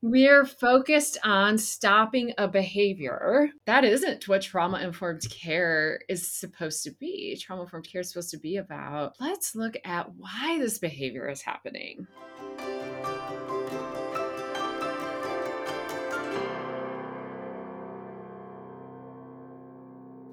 we're 0.00 0.46
focused 0.46 1.18
on 1.24 1.58
stopping 1.58 2.32
a 2.38 2.46
behavior. 2.46 3.50
That 3.66 3.84
isn't 3.84 4.28
what 4.28 4.42
trauma 4.42 4.78
informed 4.78 5.28
care 5.28 6.00
is 6.08 6.30
supposed 6.30 6.84
to 6.84 6.92
be. 6.92 7.36
Trauma 7.36 7.62
informed 7.62 7.88
care 7.90 8.02
is 8.02 8.10
supposed 8.10 8.30
to 8.30 8.38
be 8.38 8.58
about 8.58 9.16
let's 9.18 9.56
look 9.56 9.76
at 9.84 10.14
why 10.14 10.58
this 10.60 10.78
behavior 10.78 11.28
is 11.28 11.42
happening. 11.42 12.06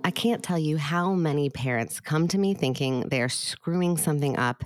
I 0.03 0.11
can't 0.11 0.43
tell 0.43 0.59
you 0.59 0.77
how 0.77 1.13
many 1.13 1.49
parents 1.49 1.99
come 1.99 2.27
to 2.27 2.37
me 2.37 2.53
thinking 2.53 3.09
they 3.09 3.21
are 3.23 3.29
screwing 3.29 3.97
something 3.97 4.37
up 4.37 4.63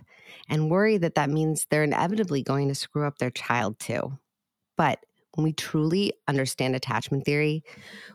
and 0.50 0.70
worry 0.70 0.98
that 0.98 1.16
that 1.16 1.30
means 1.30 1.66
they're 1.70 1.86
inevitably 1.86 2.44
going 2.44 2.68
to 2.68 2.76
screw 2.76 3.08
up 3.08 3.18
their 3.18 3.32
child 3.32 3.80
too. 3.80 4.20
But 4.80 5.06
when 5.36 5.44
we 5.44 5.52
truly 5.52 6.14
understand 6.30 6.74
attachment 6.74 7.26
theory, 7.26 7.66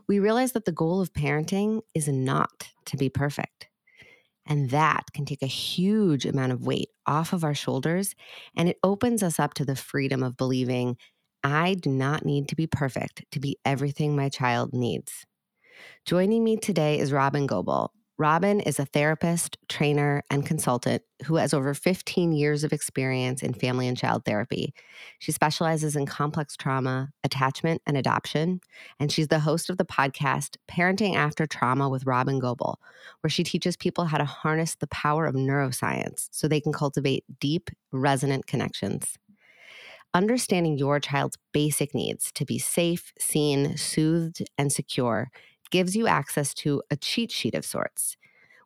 we 0.08 0.18
realize 0.18 0.52
that 0.52 0.64
the 0.64 0.72
goal 0.72 1.02
of 1.02 1.12
parenting 1.12 1.82
is 1.94 2.08
not 2.08 2.68
to 2.86 2.96
be 2.96 3.10
perfect. 3.10 3.68
And 4.46 4.70
that 4.70 5.12
can 5.12 5.26
take 5.26 5.42
a 5.42 5.46
huge 5.46 6.24
amount 6.24 6.52
of 6.52 6.66
weight 6.66 6.88
off 7.06 7.34
of 7.34 7.44
our 7.44 7.54
shoulders. 7.54 8.14
And 8.56 8.66
it 8.70 8.78
opens 8.82 9.22
us 9.22 9.38
up 9.38 9.52
to 9.54 9.66
the 9.66 9.76
freedom 9.76 10.22
of 10.22 10.38
believing 10.38 10.96
I 11.42 11.74
do 11.74 11.90
not 11.90 12.24
need 12.24 12.48
to 12.48 12.56
be 12.56 12.66
perfect 12.66 13.26
to 13.32 13.40
be 13.40 13.58
everything 13.66 14.16
my 14.16 14.30
child 14.30 14.72
needs. 14.72 15.26
Joining 16.06 16.42
me 16.42 16.56
today 16.56 16.98
is 16.98 17.12
Robyn 17.12 17.46
Gobbel. 17.46 17.92
Robyn 18.16 18.60
is 18.60 18.78
a 18.78 18.84
therapist, 18.84 19.58
trainer, 19.68 20.22
and 20.30 20.46
consultant 20.46 21.02
who 21.24 21.34
has 21.34 21.52
over 21.52 21.74
15 21.74 22.32
years 22.32 22.62
of 22.62 22.72
experience 22.72 23.42
in 23.42 23.54
family 23.54 23.88
and 23.88 23.96
child 23.96 24.24
therapy. 24.24 24.72
She 25.18 25.32
specializes 25.32 25.96
in 25.96 26.06
complex 26.06 26.56
trauma, 26.56 27.10
attachment, 27.24 27.82
and 27.88 27.96
adoption. 27.96 28.60
And 29.00 29.10
she's 29.10 29.28
the 29.28 29.40
host 29.40 29.68
of 29.68 29.78
the 29.78 29.84
podcast 29.84 30.56
Parenting 30.70 31.16
After 31.16 31.44
Trauma 31.44 31.88
with 31.88 32.06
Robyn 32.06 32.38
Gobbel, 32.38 32.78
where 33.22 33.30
she 33.30 33.42
teaches 33.42 33.76
people 33.76 34.04
how 34.04 34.18
to 34.18 34.24
harness 34.24 34.76
the 34.76 34.86
power 34.86 35.26
of 35.26 35.34
neuroscience 35.34 36.28
so 36.30 36.46
they 36.46 36.60
can 36.60 36.72
cultivate 36.72 37.24
deep, 37.40 37.68
resonant 37.90 38.46
connections. 38.46 39.18
Understanding 40.14 40.78
your 40.78 41.00
child's 41.00 41.36
basic 41.52 41.92
needs 41.92 42.30
to 42.32 42.44
be 42.44 42.60
safe, 42.60 43.12
seen, 43.18 43.76
soothed, 43.76 44.48
and 44.56 44.72
secure 44.72 45.32
gives 45.70 45.96
you 45.96 46.06
access 46.06 46.54
to 46.54 46.82
a 46.90 46.96
cheat 46.96 47.30
sheet 47.30 47.54
of 47.54 47.64
sorts. 47.64 48.16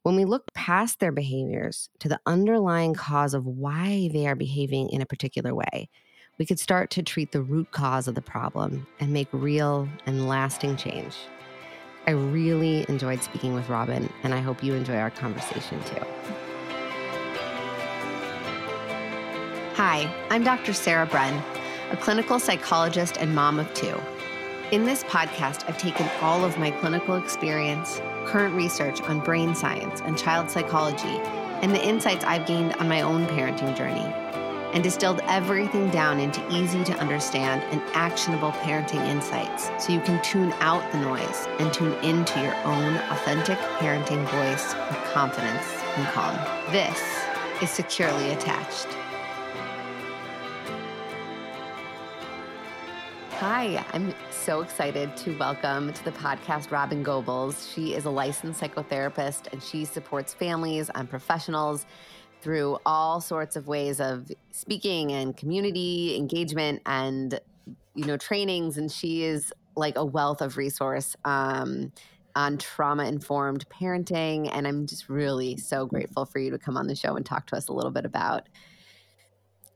When 0.02 0.16
we 0.16 0.24
look 0.24 0.44
past 0.54 1.00
their 1.00 1.12
behaviors 1.12 1.88
to 1.98 2.08
the 2.08 2.20
underlying 2.24 2.94
cause 2.94 3.34
of 3.34 3.46
why 3.46 4.08
they 4.12 4.26
are 4.26 4.36
behaving 4.36 4.90
in 4.90 5.02
a 5.02 5.06
particular 5.06 5.54
way, 5.54 5.88
we 6.38 6.46
could 6.46 6.60
start 6.60 6.90
to 6.90 7.02
treat 7.02 7.32
the 7.32 7.42
root 7.42 7.70
cause 7.72 8.08
of 8.08 8.14
the 8.14 8.22
problem 8.22 8.86
and 9.00 9.12
make 9.12 9.28
real 9.32 9.88
and 10.06 10.28
lasting 10.28 10.76
change. 10.76 11.16
I 12.06 12.12
really 12.12 12.86
enjoyed 12.88 13.22
speaking 13.22 13.54
with 13.54 13.68
Robyn, 13.68 14.08
and 14.22 14.32
I 14.32 14.40
hope 14.40 14.62
you 14.62 14.74
enjoy 14.74 14.96
our 14.96 15.10
conversation 15.10 15.82
too. 15.84 16.02
Hi, 19.74 20.12
I'm 20.30 20.42
Dr. 20.42 20.72
Sarah 20.72 21.06
Bren, 21.06 21.42
a 21.90 21.96
clinical 21.96 22.38
psychologist 22.38 23.16
and 23.18 23.34
mom 23.34 23.58
of 23.58 23.72
two. 23.74 24.00
In 24.70 24.84
this 24.84 25.02
podcast, 25.04 25.66
I've 25.66 25.78
taken 25.78 26.06
all 26.20 26.44
of 26.44 26.58
my 26.58 26.70
clinical 26.70 27.14
experience, 27.14 28.02
current 28.26 28.54
research 28.54 29.00
on 29.00 29.18
brain 29.20 29.54
science 29.54 30.02
and 30.02 30.18
child 30.18 30.50
psychology, 30.50 31.22
and 31.62 31.74
the 31.74 31.82
insights 31.82 32.22
I've 32.22 32.46
gained 32.46 32.74
on 32.74 32.86
my 32.86 33.00
own 33.00 33.24
parenting 33.28 33.74
journey, 33.74 34.04
and 34.74 34.82
distilled 34.82 35.22
everything 35.24 35.88
down 35.88 36.20
into 36.20 36.46
easy 36.54 36.84
to 36.84 36.92
understand 36.98 37.62
and 37.72 37.80
actionable 37.94 38.52
parenting 38.52 39.02
insights 39.08 39.70
so 39.82 39.90
you 39.90 40.00
can 40.02 40.22
tune 40.22 40.52
out 40.60 40.92
the 40.92 40.98
noise 40.98 41.48
and 41.58 41.72
tune 41.72 41.94
into 42.04 42.38
your 42.38 42.54
own 42.66 42.94
authentic 43.10 43.56
parenting 43.78 44.22
voice 44.26 44.74
with 44.90 45.02
confidence 45.14 45.64
and 45.96 46.06
calm. 46.08 46.36
This 46.72 47.02
is 47.62 47.70
Securely 47.70 48.32
Attached. 48.32 48.88
Hi, 53.40 53.84
I'm 53.92 54.12
so 54.48 54.62
excited 54.62 55.14
to 55.14 55.36
welcome 55.36 55.92
to 55.92 56.02
the 56.06 56.12
podcast 56.12 56.70
Robyn 56.70 57.02
Gobbels. 57.02 57.70
She 57.70 57.92
is 57.92 58.06
a 58.06 58.10
licensed 58.10 58.58
psychotherapist 58.58 59.52
and 59.52 59.62
she 59.62 59.84
supports 59.84 60.32
families 60.32 60.90
and 60.94 61.06
professionals 61.06 61.84
through 62.40 62.78
all 62.86 63.20
sorts 63.20 63.56
of 63.56 63.68
ways 63.68 64.00
of 64.00 64.32
speaking 64.50 65.12
and 65.12 65.36
community 65.36 66.16
engagement 66.16 66.80
and 66.86 67.38
you 67.94 68.06
know 68.06 68.16
trainings 68.16 68.78
and 68.78 68.90
she 68.90 69.22
is 69.22 69.52
like 69.76 69.98
a 69.98 70.04
wealth 70.06 70.40
of 70.40 70.56
resource 70.56 71.14
um, 71.26 71.92
on 72.34 72.56
trauma 72.56 73.04
informed 73.04 73.68
parenting 73.68 74.48
and 74.50 74.66
i'm 74.66 74.86
just 74.86 75.10
really 75.10 75.58
so 75.58 75.84
grateful 75.84 76.24
for 76.24 76.38
you 76.38 76.50
to 76.50 76.58
come 76.58 76.78
on 76.78 76.86
the 76.86 76.96
show 76.96 77.16
and 77.16 77.26
talk 77.26 77.46
to 77.46 77.54
us 77.54 77.68
a 77.68 77.72
little 77.74 77.90
bit 77.90 78.06
about 78.06 78.48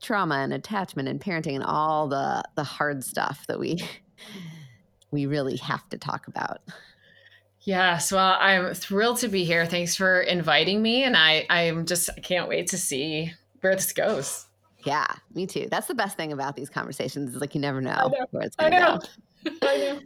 trauma 0.01 0.37
and 0.37 0.51
attachment 0.51 1.07
and 1.07 1.21
parenting 1.21 1.53
and 1.53 1.63
all 1.63 2.07
the 2.07 2.43
the 2.55 2.63
hard 2.63 3.03
stuff 3.03 3.45
that 3.47 3.59
we 3.59 3.79
we 5.13 5.27
really 5.27 5.55
have 5.57 5.87
to 5.89 5.97
talk 5.97 6.27
about. 6.27 6.59
Yes, 7.61 8.11
well, 8.11 8.33
uh, 8.33 8.37
I'm 8.39 8.73
thrilled 8.73 9.19
to 9.19 9.29
be 9.29 9.45
here. 9.45 9.65
Thanks 9.65 9.95
for 9.95 10.21
inviting 10.21 10.81
me, 10.81 11.03
and 11.03 11.15
I 11.15 11.45
I'm 11.49 11.85
just 11.85 12.09
I 12.17 12.19
can't 12.19 12.49
wait 12.49 12.67
to 12.67 12.77
see 12.77 13.31
where 13.61 13.75
this 13.75 13.93
goes. 13.93 14.47
Yeah, 14.79 15.07
me 15.33 15.47
too. 15.47 15.69
That's 15.71 15.87
the 15.87 15.95
best 15.95 16.17
thing 16.17 16.33
about 16.33 16.57
these 16.57 16.69
conversations 16.69 17.33
is 17.33 17.39
like 17.39 17.55
you 17.55 17.61
never 17.61 17.79
know, 17.79 18.11
know. 18.11 18.25
where 18.31 18.43
it's 18.43 18.57
going 18.57 18.73
to 18.73 18.77
go. 19.45 19.51
I 19.61 19.77
know. 19.77 19.99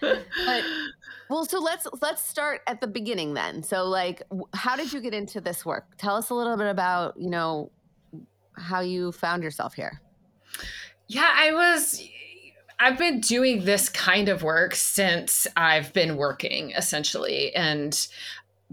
but 0.00 0.64
well, 1.28 1.44
so 1.44 1.60
let's 1.60 1.86
let's 2.00 2.26
start 2.26 2.62
at 2.66 2.80
the 2.80 2.86
beginning 2.86 3.34
then. 3.34 3.62
So, 3.62 3.84
like, 3.84 4.22
how 4.54 4.74
did 4.74 4.90
you 4.90 5.00
get 5.02 5.12
into 5.12 5.42
this 5.42 5.66
work? 5.66 5.98
Tell 5.98 6.16
us 6.16 6.30
a 6.30 6.34
little 6.34 6.56
bit 6.56 6.68
about 6.68 7.18
you 7.18 7.28
know 7.28 7.70
how 8.56 8.80
you 8.80 9.12
found 9.12 9.42
yourself 9.42 9.74
here. 9.74 10.00
Yeah, 11.08 11.30
I 11.30 11.52
was 11.52 12.02
I've 12.78 12.98
been 12.98 13.20
doing 13.20 13.64
this 13.64 13.88
kind 13.88 14.28
of 14.28 14.42
work 14.42 14.74
since 14.74 15.46
I've 15.56 15.92
been 15.92 16.16
working 16.16 16.72
essentially 16.72 17.54
and 17.54 17.96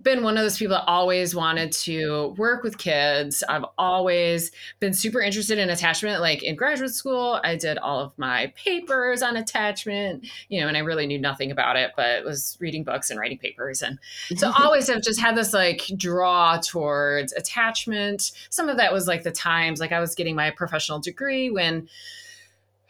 been 0.03 0.23
one 0.23 0.37
of 0.37 0.43
those 0.43 0.57
people 0.57 0.75
that 0.75 0.85
always 0.87 1.35
wanted 1.35 1.71
to 1.71 2.33
work 2.37 2.63
with 2.63 2.77
kids. 2.77 3.43
I've 3.47 3.65
always 3.77 4.51
been 4.79 4.93
super 4.93 5.21
interested 5.21 5.57
in 5.57 5.69
attachment. 5.69 6.21
Like 6.21 6.43
in 6.43 6.55
graduate 6.55 6.93
school, 6.93 7.39
I 7.43 7.55
did 7.55 7.77
all 7.77 7.99
of 7.99 8.17
my 8.17 8.53
papers 8.55 9.21
on 9.21 9.35
attachment, 9.35 10.27
you 10.47 10.61
know, 10.61 10.67
and 10.67 10.77
I 10.77 10.81
really 10.81 11.05
knew 11.05 11.19
nothing 11.19 11.51
about 11.51 11.75
it, 11.75 11.91
but 11.95 12.23
was 12.23 12.57
reading 12.59 12.83
books 12.83 13.09
and 13.09 13.19
writing 13.19 13.37
papers. 13.37 13.81
And 13.81 13.99
so 14.35 14.51
always 14.57 14.87
have 14.87 15.01
just 15.01 15.19
had 15.19 15.35
this 15.35 15.53
like 15.53 15.89
draw 15.97 16.57
towards 16.57 17.33
attachment. 17.33 18.31
Some 18.49 18.69
of 18.69 18.77
that 18.77 18.93
was 18.93 19.07
like 19.07 19.23
the 19.23 19.31
times, 19.31 19.79
like 19.79 19.91
I 19.91 19.99
was 19.99 20.15
getting 20.15 20.35
my 20.35 20.51
professional 20.51 20.99
degree 20.99 21.49
when 21.49 21.89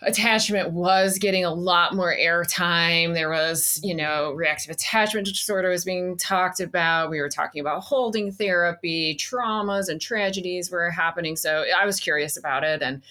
attachment 0.02 0.72
was 0.72 1.18
getting 1.18 1.44
a 1.44 1.54
lot 1.54 1.94
more 1.94 2.16
airtime. 2.16 3.14
There 3.14 3.30
was, 3.30 3.80
you 3.84 3.94
know, 3.94 4.32
reactive 4.32 4.72
attachment 4.72 5.28
disorder 5.28 5.70
was 5.70 5.84
being 5.84 6.16
talked 6.18 6.60
about. 6.60 7.10
We 7.10 7.20
were 7.20 7.30
talking 7.30 7.60
about 7.60 7.84
holding 7.84 8.32
therapy, 8.32 9.18
traumas 9.18 9.90
and 9.90 10.00
tragedies 10.00 10.72
were 10.72 10.90
happening. 10.90 11.36
So 11.36 11.66
I 11.78 11.86
was 11.86 12.00
curious 12.00 12.38
about 12.38 12.64
it 12.64 12.82
and 12.82 13.02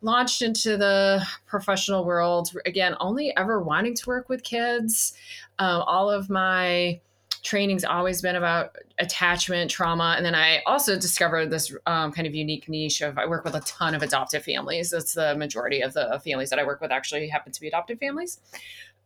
launched 0.00 0.42
into 0.42 0.76
the 0.76 1.24
professional 1.46 2.04
world. 2.04 2.50
Again, 2.66 2.96
only 2.98 3.34
ever 3.36 3.62
wanting 3.62 3.94
to 3.94 4.08
work 4.08 4.28
with 4.28 4.42
kids. 4.42 5.12
Uh, 5.60 5.84
all 5.86 6.10
of 6.10 6.28
my 6.28 7.00
training's 7.42 7.84
always 7.84 8.22
been 8.22 8.36
about 8.36 8.76
attachment 8.98 9.70
trauma 9.70 10.14
and 10.16 10.24
then 10.24 10.34
i 10.34 10.62
also 10.66 10.96
discovered 10.96 11.50
this 11.50 11.74
um, 11.86 12.12
kind 12.12 12.26
of 12.26 12.34
unique 12.34 12.68
niche 12.68 13.00
of 13.00 13.18
i 13.18 13.26
work 13.26 13.44
with 13.44 13.54
a 13.54 13.60
ton 13.60 13.94
of 13.94 14.02
adoptive 14.02 14.44
families 14.44 14.90
that's 14.90 15.14
the 15.14 15.34
majority 15.36 15.80
of 15.80 15.92
the 15.92 16.20
families 16.24 16.50
that 16.50 16.58
i 16.58 16.64
work 16.64 16.80
with 16.80 16.92
actually 16.92 17.28
happen 17.28 17.52
to 17.52 17.60
be 17.60 17.68
adoptive 17.68 17.98
families 17.98 18.40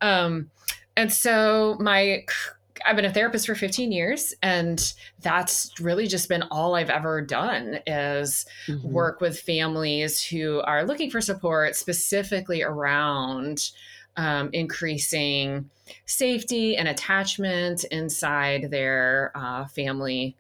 um, 0.03 0.50
and 0.97 1.12
so 1.12 1.77
my 1.81 2.25
I've 2.85 2.97
been 2.97 3.05
a 3.05 3.12
therapist 3.12 3.47
for 3.47 3.55
15 3.55 3.91
years 3.91 4.35
and 4.43 4.93
that's 5.21 5.73
really 5.81 6.06
just 6.06 6.29
been 6.29 6.43
all 6.50 6.75
I've 6.75 6.91
ever 6.91 7.23
done 7.23 7.79
is 7.87 8.44
mm-hmm. 8.67 8.91
work 8.91 9.21
with 9.21 9.41
families 9.41 10.23
who 10.23 10.61
are 10.61 10.85
looking 10.85 11.11
for 11.11 11.21
support 11.21 11.75
specifically 11.75 12.62
around 12.62 13.71
um, 14.17 14.51
increasing 14.53 15.71
safety 16.05 16.77
and 16.77 16.89
attachment 16.89 17.85
inside 17.85 18.71
their 18.71 19.33
uh, 19.35 19.67
family 19.67 20.37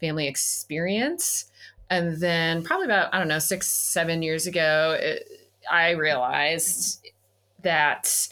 family 0.00 0.26
experience. 0.26 1.46
And 1.90 2.16
then 2.18 2.62
probably 2.62 2.86
about 2.86 3.12
I 3.14 3.18
don't 3.18 3.28
know 3.28 3.38
six 3.38 3.68
seven 3.68 4.22
years 4.22 4.46
ago, 4.46 4.96
it, 5.00 5.28
I 5.70 5.90
realized 5.90 7.06
that 7.62 8.28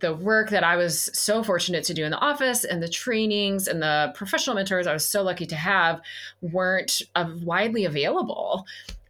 the 0.00 0.14
work 0.14 0.50
that 0.50 0.64
I 0.64 0.76
was 0.76 1.10
so 1.18 1.42
fortunate 1.42 1.84
to 1.84 1.94
do 1.94 2.04
in 2.04 2.10
the 2.10 2.18
office 2.18 2.64
and 2.64 2.82
the 2.82 2.88
trainings 2.88 3.68
and 3.68 3.80
the 3.80 4.12
professional 4.14 4.54
mentors 4.54 4.86
I 4.86 4.92
was 4.92 5.08
so 5.08 5.22
lucky 5.22 5.46
to 5.46 5.56
have 5.56 6.00
weren't 6.42 7.00
uh, 7.14 7.30
widely 7.42 7.86
available 7.86 8.66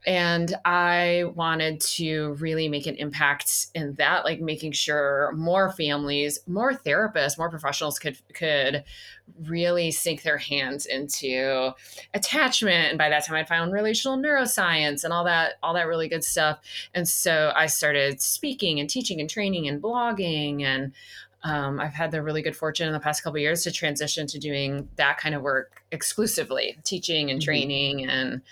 and 0.06 0.54
I 0.64 1.24
wanted 1.34 1.80
to 1.80 2.34
really 2.34 2.68
make 2.68 2.86
an 2.86 2.96
impact 2.96 3.68
in 3.74 3.94
that, 3.94 4.24
like 4.24 4.40
making 4.40 4.72
sure 4.72 5.32
more 5.34 5.72
families, 5.72 6.40
more 6.46 6.74
therapists, 6.74 7.38
more 7.38 7.48
professionals 7.48 7.98
could 7.98 8.18
could 8.34 8.84
really 9.46 9.90
sink 9.90 10.22
their 10.22 10.36
hands 10.36 10.84
into 10.84 11.72
attachment. 12.12 12.90
And 12.90 12.98
by 12.98 13.08
that 13.08 13.24
time, 13.24 13.36
I'd 13.36 13.48
found 13.48 13.72
relational 13.72 14.18
neuroscience 14.18 15.04
and 15.04 15.12
all 15.12 15.24
that, 15.24 15.54
all 15.62 15.72
that 15.74 15.86
really 15.86 16.08
good 16.08 16.24
stuff. 16.24 16.60
And 16.92 17.08
so 17.08 17.52
I 17.56 17.66
started 17.66 18.20
speaking 18.20 18.80
and 18.80 18.90
teaching 18.90 19.20
and 19.20 19.30
training 19.30 19.66
and 19.66 19.82
blogging 19.82 20.62
and 20.62 20.92
um, 21.44 21.78
I've 21.78 21.92
had 21.92 22.10
the 22.10 22.22
really 22.22 22.40
good 22.40 22.56
fortune 22.56 22.86
in 22.86 22.94
the 22.94 23.00
past 23.00 23.22
couple 23.22 23.38
years 23.38 23.62
to 23.64 23.70
transition 23.70 24.26
to 24.28 24.38
doing 24.38 24.88
that 24.96 25.18
kind 25.18 25.34
of 25.34 25.42
work 25.42 25.84
exclusively, 25.92 26.78
teaching 26.84 27.30
and 27.30 27.38
mm-hmm. 27.38 27.44
training 27.44 27.98
mm-hmm. 27.98 28.10
and 28.10 28.42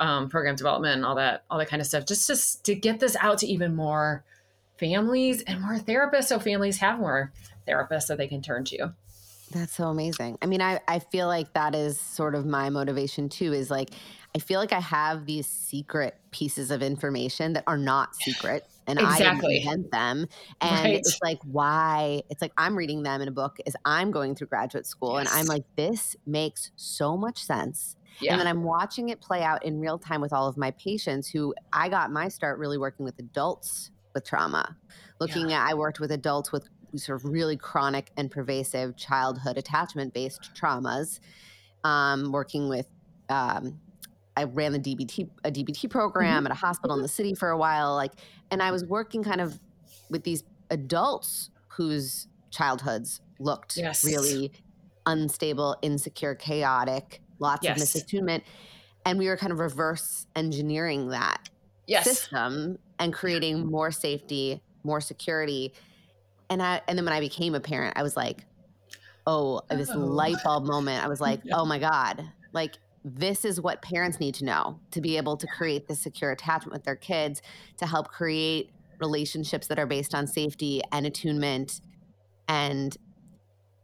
um, 0.00 0.28
program 0.28 0.56
development 0.56 0.96
and 0.96 1.04
all 1.04 1.14
that 1.14 1.44
all 1.50 1.58
that 1.58 1.68
kind 1.68 1.80
of 1.80 1.86
stuff 1.86 2.06
just 2.06 2.26
to, 2.26 2.62
to 2.62 2.74
get 2.74 3.00
this 3.00 3.16
out 3.20 3.38
to 3.38 3.46
even 3.46 3.74
more 3.74 4.24
families 4.78 5.42
and 5.42 5.60
more 5.60 5.76
therapists 5.76 6.24
so 6.24 6.38
families 6.38 6.78
have 6.78 6.98
more 6.98 7.32
therapists 7.66 8.06
that 8.08 8.18
they 8.18 8.26
can 8.26 8.42
turn 8.42 8.64
to 8.64 8.92
that's 9.52 9.74
so 9.74 9.88
amazing 9.88 10.36
i 10.42 10.46
mean 10.46 10.60
i, 10.60 10.80
I 10.88 10.98
feel 10.98 11.28
like 11.28 11.52
that 11.54 11.74
is 11.74 12.00
sort 12.00 12.34
of 12.34 12.46
my 12.46 12.68
motivation 12.70 13.28
too 13.28 13.52
is 13.52 13.70
like 13.70 13.90
i 14.34 14.38
feel 14.38 14.60
like 14.60 14.72
i 14.72 14.80
have 14.80 15.26
these 15.26 15.46
secret 15.46 16.18
pieces 16.30 16.70
of 16.70 16.82
information 16.82 17.52
that 17.54 17.64
are 17.66 17.78
not 17.78 18.14
secret 18.16 18.66
and 18.86 19.00
exactly. 19.00 19.56
I 19.56 19.58
invent 19.58 19.90
them. 19.90 20.28
And 20.60 20.84
right. 20.84 20.94
it's 20.94 21.18
like, 21.22 21.38
why? 21.44 22.22
It's 22.30 22.40
like 22.40 22.52
I'm 22.56 22.76
reading 22.76 23.02
them 23.02 23.20
in 23.20 23.28
a 23.28 23.32
book 23.32 23.58
as 23.66 23.74
I'm 23.84 24.10
going 24.10 24.34
through 24.34 24.46
graduate 24.48 24.86
school. 24.86 25.18
Yes. 25.18 25.30
And 25.30 25.40
I'm 25.40 25.46
like, 25.46 25.64
this 25.76 26.16
makes 26.26 26.70
so 26.76 27.16
much 27.16 27.42
sense. 27.42 27.95
Yeah. 28.20 28.32
And 28.32 28.40
then 28.40 28.46
I'm 28.46 28.62
watching 28.62 29.10
it 29.10 29.20
play 29.20 29.42
out 29.42 29.64
in 29.64 29.80
real 29.80 29.98
time 29.98 30.20
with 30.20 30.32
all 30.32 30.48
of 30.48 30.56
my 30.56 30.70
patients 30.72 31.28
who 31.28 31.54
I 31.72 31.88
got 31.88 32.10
my 32.10 32.28
start 32.28 32.58
really 32.58 32.78
working 32.78 33.04
with 33.04 33.18
adults 33.18 33.90
with 34.14 34.24
trauma. 34.24 34.76
Looking 35.20 35.50
yeah. 35.50 35.62
at, 35.62 35.70
I 35.70 35.74
worked 35.74 36.00
with 36.00 36.10
adults 36.12 36.52
with 36.52 36.68
sort 36.94 37.22
of 37.22 37.30
really 37.30 37.56
chronic 37.56 38.10
and 38.16 38.30
pervasive 38.30 38.96
childhood 38.96 39.58
attachment 39.58 40.14
based 40.14 40.50
traumas, 40.54 41.20
um, 41.84 42.32
working 42.32 42.68
with, 42.68 42.86
um, 43.28 43.80
I 44.36 44.44
ran 44.44 44.72
the 44.72 44.78
DBT, 44.78 45.28
a 45.44 45.50
DBT 45.50 45.90
program 45.90 46.38
mm-hmm. 46.38 46.46
at 46.46 46.52
a 46.52 46.56
hospital 46.56 46.96
in 46.96 47.02
the 47.02 47.08
city 47.08 47.34
for 47.34 47.50
a 47.50 47.58
while. 47.58 47.94
Like, 47.94 48.12
and 48.50 48.62
I 48.62 48.70
was 48.70 48.84
working 48.84 49.22
kind 49.22 49.40
of 49.40 49.58
with 50.10 50.24
these 50.24 50.44
adults 50.70 51.50
whose 51.68 52.28
childhoods 52.50 53.20
looked 53.38 53.76
yes. 53.76 54.04
really 54.04 54.52
unstable, 55.04 55.76
insecure, 55.82 56.34
chaotic, 56.34 57.22
lots 57.38 57.64
yes. 57.64 57.76
of 57.76 58.02
misattunement. 58.02 58.42
And 59.04 59.18
we 59.18 59.28
were 59.28 59.36
kind 59.36 59.52
of 59.52 59.58
reverse 59.58 60.26
engineering 60.34 61.08
that 61.10 61.48
yes. 61.86 62.04
system 62.04 62.78
and 62.98 63.12
creating 63.12 63.66
more 63.66 63.90
safety, 63.90 64.60
more 64.84 65.00
security. 65.00 65.72
And 66.50 66.62
I 66.62 66.80
and 66.88 66.98
then 66.98 67.04
when 67.04 67.14
I 67.14 67.20
became 67.20 67.54
a 67.54 67.60
parent, 67.60 67.96
I 67.96 68.02
was 68.02 68.16
like, 68.16 68.44
oh, 69.26 69.60
this 69.70 69.90
oh. 69.90 69.98
light 69.98 70.36
bulb 70.44 70.64
moment. 70.64 71.04
I 71.04 71.08
was 71.08 71.20
like, 71.20 71.40
yeah. 71.44 71.56
oh 71.56 71.64
my 71.64 71.78
God. 71.78 72.24
Like 72.52 72.78
this 73.04 73.44
is 73.44 73.60
what 73.60 73.82
parents 73.82 74.18
need 74.18 74.34
to 74.34 74.44
know 74.44 74.80
to 74.90 75.00
be 75.00 75.16
able 75.16 75.36
to 75.36 75.46
create 75.46 75.86
this 75.86 76.00
secure 76.00 76.32
attachment 76.32 76.72
with 76.72 76.84
their 76.84 76.96
kids, 76.96 77.40
to 77.76 77.86
help 77.86 78.08
create 78.08 78.70
relationships 78.98 79.68
that 79.68 79.78
are 79.78 79.86
based 79.86 80.14
on 80.14 80.26
safety 80.26 80.82
and 80.90 81.06
attunement 81.06 81.80
and 82.48 82.96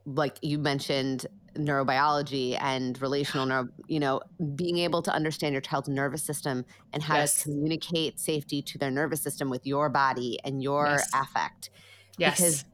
like 0.06 0.37
you 0.43 0.58
mentioned 0.58 1.26
neurobiology 1.54 2.56
and 2.60 3.00
relational 3.00 3.46
neuro, 3.46 3.69
you 3.87 4.00
know, 4.00 4.20
being 4.54 4.78
able 4.78 5.02
to 5.02 5.12
understand 5.12 5.52
your 5.52 5.60
child's 5.60 5.88
nervous 5.88 6.22
system 6.22 6.64
and 6.93 7.02
how 7.02 7.16
yes. 7.16 7.37
to 7.37 7.44
communicate 7.44 8.19
safety 8.19 8.62
to 8.62 8.78
their 8.78 8.90
nervous 8.90 9.22
system 9.22 9.50
with 9.50 9.66
your 9.66 9.88
body 9.88 10.38
and 10.44 10.62
your 10.62 10.87
yes. 10.87 11.10
affect. 11.14 11.70
Yes. 12.19 12.37
Because 12.37 12.64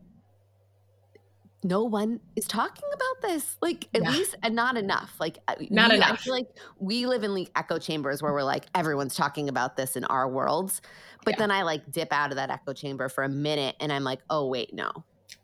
no 1.64 1.82
one 1.82 2.20
is 2.36 2.46
talking 2.46 2.84
about 2.94 3.28
this 3.28 3.56
like 3.60 3.88
at 3.94 4.02
yeah. 4.02 4.10
least 4.10 4.36
and 4.42 4.54
not 4.54 4.76
enough 4.76 5.14
like 5.18 5.38
not 5.70 5.90
we, 5.90 5.96
enough 5.96 6.12
i 6.12 6.16
feel 6.16 6.32
like 6.32 6.46
we 6.78 7.04
live 7.04 7.24
in 7.24 7.34
like 7.34 7.50
echo 7.56 7.78
chambers 7.78 8.22
where 8.22 8.32
we're 8.32 8.44
like 8.44 8.66
everyone's 8.76 9.14
talking 9.16 9.48
about 9.48 9.76
this 9.76 9.96
in 9.96 10.04
our 10.04 10.28
worlds 10.28 10.80
but 11.24 11.32
yeah. 11.32 11.38
then 11.38 11.50
i 11.50 11.62
like 11.62 11.90
dip 11.90 12.12
out 12.12 12.30
of 12.30 12.36
that 12.36 12.48
echo 12.48 12.72
chamber 12.72 13.08
for 13.08 13.24
a 13.24 13.28
minute 13.28 13.74
and 13.80 13.92
i'm 13.92 14.04
like 14.04 14.20
oh 14.30 14.46
wait 14.46 14.72
no, 14.72 14.90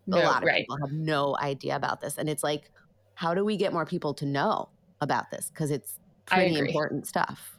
no 0.07 0.19
a 0.19 0.23
lot 0.23 0.43
of 0.43 0.47
right. 0.47 0.61
people 0.61 0.77
have 0.77 0.93
no 0.93 1.37
idea 1.41 1.75
about 1.75 2.01
this 2.01 2.17
and 2.17 2.29
it's 2.29 2.45
like 2.45 2.71
how 3.15 3.35
do 3.35 3.45
we 3.45 3.57
get 3.57 3.73
more 3.73 3.87
people 3.87 4.15
to 4.15 4.27
know 4.27 4.69
about 5.01 5.31
this? 5.31 5.51
Because 5.51 5.71
it's 5.71 5.99
pretty 6.27 6.57
important 6.59 7.07
stuff. 7.07 7.59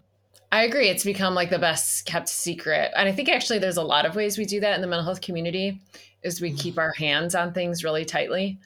I 0.51 0.63
agree. 0.63 0.87
It's 0.87 1.03
become 1.03 1.35
like 1.35 1.49
the 1.49 1.59
best 1.59 2.05
kept 2.05 2.29
secret. 2.29 2.91
And 2.95 3.09
I 3.09 3.11
think 3.11 3.29
actually 3.29 3.59
there's 3.59 3.77
a 3.77 3.83
lot 3.83 4.05
of 4.05 4.15
ways 4.15 4.37
we 4.37 4.45
do 4.45 4.59
that 4.61 4.75
in 4.75 4.81
the 4.81 4.87
mental 4.87 5.03
health 5.03 5.21
community 5.21 5.81
is 6.23 6.39
we 6.39 6.53
keep 6.53 6.77
our 6.77 6.93
hands 6.93 7.35
on 7.35 7.53
things 7.53 7.83
really 7.83 8.05
tightly 8.05 8.57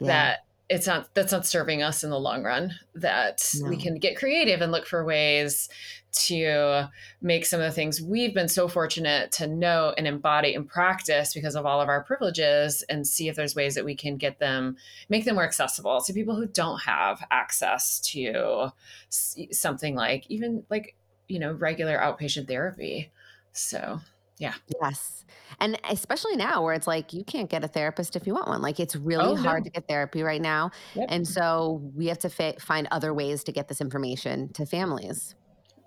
yeah. 0.00 0.06
that 0.06 0.38
it's 0.68 0.86
not 0.86 1.14
that's 1.14 1.32
not 1.32 1.46
serving 1.46 1.82
us 1.82 2.02
in 2.02 2.10
the 2.10 2.18
long 2.18 2.42
run 2.42 2.74
that 2.94 3.48
no. 3.60 3.68
we 3.68 3.76
can 3.76 3.98
get 3.98 4.16
creative 4.16 4.60
and 4.60 4.72
look 4.72 4.86
for 4.86 5.04
ways 5.04 5.68
to 6.16 6.88
make 7.20 7.46
some 7.46 7.60
of 7.60 7.66
the 7.66 7.72
things 7.72 8.00
we've 8.00 8.34
been 8.34 8.48
so 8.48 8.68
fortunate 8.68 9.32
to 9.32 9.46
know 9.46 9.94
and 9.96 10.06
embody 10.06 10.54
and 10.54 10.68
practice 10.68 11.34
because 11.34 11.54
of 11.54 11.66
all 11.66 11.80
of 11.80 11.88
our 11.88 12.02
privileges 12.02 12.82
and 12.88 13.06
see 13.06 13.28
if 13.28 13.36
there's 13.36 13.54
ways 13.54 13.74
that 13.74 13.84
we 13.84 13.94
can 13.94 14.16
get 14.16 14.38
them 14.38 14.76
make 15.08 15.24
them 15.24 15.34
more 15.34 15.44
accessible 15.44 16.00
to 16.00 16.12
people 16.12 16.34
who 16.36 16.46
don't 16.46 16.80
have 16.80 17.24
access 17.30 18.00
to 18.00 18.72
something 19.08 19.94
like 19.94 20.26
even 20.28 20.64
like 20.70 20.94
you 21.28 21.38
know 21.38 21.52
regular 21.52 21.98
outpatient 21.98 22.46
therapy 22.48 23.10
so 23.52 24.00
yeah. 24.38 24.54
Yes. 24.80 25.24
And 25.60 25.80
especially 25.88 26.36
now 26.36 26.62
where 26.62 26.74
it's 26.74 26.86
like 26.86 27.12
you 27.12 27.24
can't 27.24 27.48
get 27.48 27.64
a 27.64 27.68
therapist 27.68 28.16
if 28.16 28.26
you 28.26 28.34
want 28.34 28.48
one. 28.48 28.60
Like 28.60 28.78
it's 28.78 28.94
really 28.94 29.24
oh, 29.24 29.36
hard 29.36 29.60
no. 29.60 29.64
to 29.64 29.70
get 29.70 29.88
therapy 29.88 30.22
right 30.22 30.40
now. 30.40 30.70
Yep. 30.94 31.06
And 31.08 31.26
so 31.26 31.80
we 31.94 32.06
have 32.06 32.18
to 32.20 32.28
fa- 32.28 32.56
find 32.60 32.86
other 32.90 33.14
ways 33.14 33.44
to 33.44 33.52
get 33.52 33.68
this 33.68 33.80
information 33.80 34.52
to 34.54 34.66
families. 34.66 35.34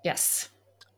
Yes. 0.04 0.48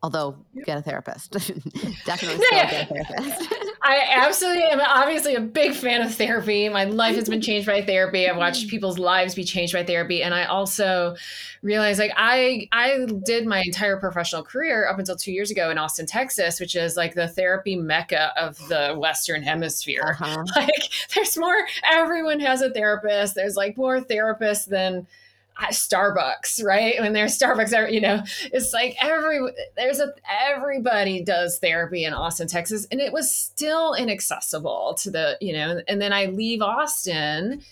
Although 0.04 0.37
get 0.64 0.78
a 0.78 0.82
therapist. 0.82 1.31
Definitely 2.04 2.44
still 2.44 2.50
get 2.50 2.90
a 2.90 3.04
therapist. 3.04 3.54
I 3.84 4.04
absolutely 4.14 4.64
am 4.64 4.81
obviously 4.81 5.37
a 5.37 5.40
big 5.40 5.75
fan 5.75 6.02
of 6.02 6.12
therapy. 6.12 6.69
My 6.69 6.84
life 6.84 7.14
has 7.14 7.28
been 7.28 7.40
changed 7.40 7.69
by 7.69 7.82
therapy. 7.82 8.28
I've 8.28 8.37
watched 8.37 8.69
people's 8.69 8.99
lives 8.99 9.37
be 9.37 9.44
changed 9.44 9.72
by 9.72 9.84
therapy. 9.84 10.25
And 10.25 10.34
I 10.34 10.44
also 10.44 11.14
realized 11.62 12.00
like 12.00 12.12
I 12.16 12.69
I 12.72 13.06
did 13.25 13.46
my 13.46 13.62
entire 13.64 13.96
professional 13.96 14.43
career 14.43 14.88
up 14.88 14.99
until 14.99 15.14
two 15.14 15.31
years 15.31 15.52
ago 15.52 15.70
in 15.70 15.78
Austin, 15.78 16.06
Texas, 16.06 16.58
which 16.58 16.75
is 16.75 16.96
like 16.96 17.14
the 17.14 17.28
therapy 17.28 17.76
mecca 17.76 18.32
of 18.37 18.56
the 18.69 18.96
Western 18.98 19.43
hemisphere. 19.44 20.16
Uh-huh. 20.20 20.44
Like 20.56 20.90
there's 21.14 21.38
more, 21.38 21.66
everyone 21.88 22.41
has 22.41 22.60
a 22.60 22.70
therapist. 22.70 23.36
There's 23.36 23.56
like 23.56 23.77
more 23.77 24.00
therapists 24.00 24.67
than 24.67 25.06
Starbucks, 25.61 26.63
right? 26.65 27.01
When 27.01 27.13
there's 27.13 27.39
Starbucks, 27.39 27.93
you 27.93 28.01
know, 28.01 28.23
it's 28.53 28.73
like 28.73 28.97
every 29.01 29.41
there's 29.77 30.01
a 30.01 30.13
everybody 30.51 31.23
does 31.23 31.59
therapy 31.59 32.05
in 32.05 32.13
Austin, 32.13 32.49
Texas, 32.49 32.87
and 32.91 33.01
it 33.01 33.13
was 33.13 33.31
still 33.31 33.94
inaccessible 33.94 34.94
to 35.01 35.11
the, 35.11 35.39
you 35.41 35.53
know, 35.53 35.81
and 35.89 36.01
then 36.01 36.13
I 36.13 36.27
leave 36.27 36.63
Austin 36.63 37.63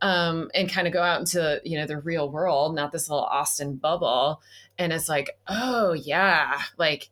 um 0.00 0.48
and 0.54 0.70
kind 0.70 0.86
of 0.86 0.92
go 0.92 1.02
out 1.02 1.20
into, 1.20 1.60
you 1.64 1.78
know, 1.78 1.86
the 1.86 1.98
real 1.98 2.30
world, 2.30 2.74
not 2.74 2.92
this 2.92 3.08
little 3.08 3.24
Austin 3.24 3.76
bubble, 3.76 4.40
and 4.78 4.92
it's 4.92 5.08
like, 5.08 5.30
oh 5.48 5.92
yeah, 5.92 6.60
like 6.76 7.10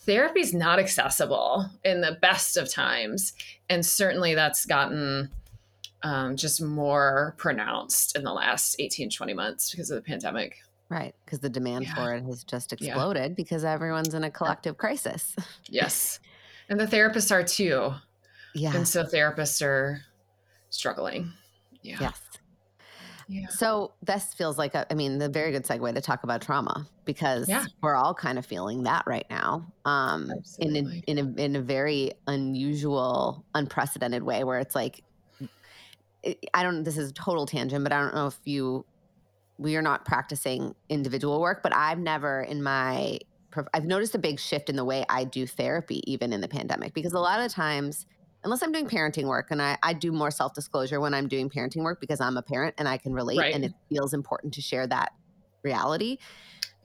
therapy's 0.00 0.54
not 0.54 0.78
accessible 0.78 1.66
in 1.84 2.00
the 2.00 2.16
best 2.20 2.56
of 2.56 2.70
times, 2.70 3.32
and 3.68 3.84
certainly 3.84 4.34
that's 4.34 4.66
gotten 4.66 5.30
um, 6.02 6.36
just 6.36 6.62
more 6.62 7.34
pronounced 7.36 8.16
in 8.16 8.24
the 8.24 8.32
last 8.32 8.76
18, 8.78 9.10
20 9.10 9.34
months 9.34 9.70
because 9.70 9.90
of 9.90 9.96
the 9.96 10.02
pandemic. 10.02 10.56
Right. 10.88 11.14
Because 11.24 11.40
the 11.40 11.50
demand 11.50 11.84
yeah. 11.84 11.94
for 11.94 12.14
it 12.14 12.24
has 12.24 12.44
just 12.44 12.72
exploded 12.72 13.30
yeah. 13.30 13.34
because 13.34 13.64
everyone's 13.64 14.14
in 14.14 14.24
a 14.24 14.30
collective 14.30 14.78
crisis. 14.78 15.36
yes. 15.68 16.20
And 16.68 16.80
the 16.80 16.86
therapists 16.86 17.30
are 17.30 17.44
too. 17.44 17.92
Yeah. 18.54 18.74
And 18.74 18.88
so 18.88 19.04
therapists 19.04 19.62
are 19.62 20.00
struggling. 20.70 21.32
Yeah. 21.82 21.98
Yes. 22.00 22.20
Yeah. 23.30 23.48
So 23.50 23.92
this 24.02 24.32
feels 24.32 24.56
like 24.56 24.74
a, 24.74 24.90
I 24.90 24.94
mean, 24.94 25.18
the 25.18 25.28
very 25.28 25.52
good 25.52 25.64
segue 25.64 25.94
to 25.94 26.00
talk 26.00 26.24
about 26.24 26.40
trauma 26.40 26.88
because 27.04 27.46
yeah. 27.46 27.66
we're 27.82 27.94
all 27.94 28.14
kind 28.14 28.38
of 28.38 28.46
feeling 28.46 28.84
that 28.84 29.04
right 29.06 29.26
now, 29.28 29.70
um, 29.84 30.32
in 30.58 30.76
a, 30.76 31.02
in 31.06 31.18
a 31.18 31.42
in 31.42 31.56
a 31.56 31.60
very 31.60 32.12
unusual, 32.26 33.44
unprecedented 33.54 34.22
way, 34.22 34.44
where 34.44 34.58
it's 34.60 34.74
like 34.74 35.02
I 36.54 36.62
don't, 36.62 36.78
know, 36.78 36.82
this 36.82 36.98
is 36.98 37.10
a 37.10 37.12
total 37.12 37.46
tangent, 37.46 37.84
but 37.84 37.92
I 37.92 38.00
don't 38.00 38.14
know 38.14 38.26
if 38.26 38.38
you, 38.44 38.84
we 39.56 39.76
are 39.76 39.82
not 39.82 40.04
practicing 40.04 40.74
individual 40.88 41.40
work, 41.40 41.62
but 41.62 41.74
I've 41.74 41.98
never 41.98 42.42
in 42.42 42.62
my, 42.62 43.18
I've 43.72 43.84
noticed 43.84 44.14
a 44.14 44.18
big 44.18 44.38
shift 44.38 44.68
in 44.68 44.76
the 44.76 44.84
way 44.84 45.04
I 45.08 45.24
do 45.24 45.46
therapy, 45.46 46.02
even 46.10 46.32
in 46.32 46.40
the 46.40 46.48
pandemic, 46.48 46.94
because 46.94 47.12
a 47.12 47.20
lot 47.20 47.40
of 47.40 47.52
times, 47.52 48.06
unless 48.44 48.62
I'm 48.62 48.72
doing 48.72 48.88
parenting 48.88 49.24
work, 49.24 49.50
and 49.50 49.60
I, 49.62 49.78
I 49.82 49.92
do 49.92 50.12
more 50.12 50.30
self 50.30 50.54
disclosure 50.54 51.00
when 51.00 51.14
I'm 51.14 51.28
doing 51.28 51.48
parenting 51.48 51.82
work 51.82 52.00
because 52.00 52.20
I'm 52.20 52.36
a 52.36 52.42
parent 52.42 52.74
and 52.78 52.88
I 52.88 52.98
can 52.98 53.12
relate 53.12 53.38
right. 53.38 53.54
and 53.54 53.64
it 53.64 53.72
feels 53.88 54.12
important 54.12 54.54
to 54.54 54.60
share 54.60 54.86
that 54.86 55.12
reality. 55.62 56.18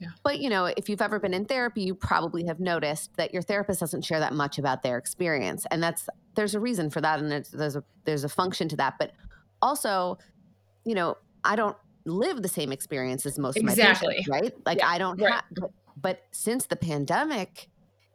Yeah. 0.00 0.08
But 0.22 0.40
you 0.40 0.50
know, 0.50 0.66
if 0.66 0.88
you've 0.88 1.02
ever 1.02 1.20
been 1.20 1.34
in 1.34 1.44
therapy, 1.44 1.82
you 1.82 1.94
probably 1.94 2.44
have 2.46 2.60
noticed 2.60 3.16
that 3.16 3.32
your 3.32 3.42
therapist 3.42 3.80
doesn't 3.80 4.04
share 4.04 4.20
that 4.20 4.32
much 4.32 4.58
about 4.58 4.82
their 4.82 4.98
experience, 4.98 5.66
and 5.70 5.82
that's 5.82 6.08
there's 6.34 6.54
a 6.54 6.60
reason 6.60 6.90
for 6.90 7.00
that, 7.00 7.20
and 7.20 7.30
there's, 7.30 7.50
there's 7.50 7.76
a 7.76 7.84
there's 8.04 8.24
a 8.24 8.28
function 8.28 8.68
to 8.68 8.76
that. 8.76 8.94
But 8.98 9.12
also, 9.62 10.18
you 10.84 10.94
know, 10.94 11.16
I 11.44 11.56
don't 11.56 11.76
live 12.04 12.42
the 12.42 12.48
same 12.48 12.72
experience 12.72 13.24
as 13.24 13.38
most 13.38 13.56
exactly. 13.56 13.78
of 13.78 13.88
my 13.88 14.08
patients, 14.10 14.28
right? 14.28 14.66
Like 14.66 14.78
yeah. 14.78 14.88
I 14.88 14.98
don't 14.98 15.20
right. 15.20 15.34
have. 15.34 15.44
But, 15.52 15.70
but 15.96 16.22
since 16.32 16.66
the 16.66 16.76
pandemic, 16.76 17.68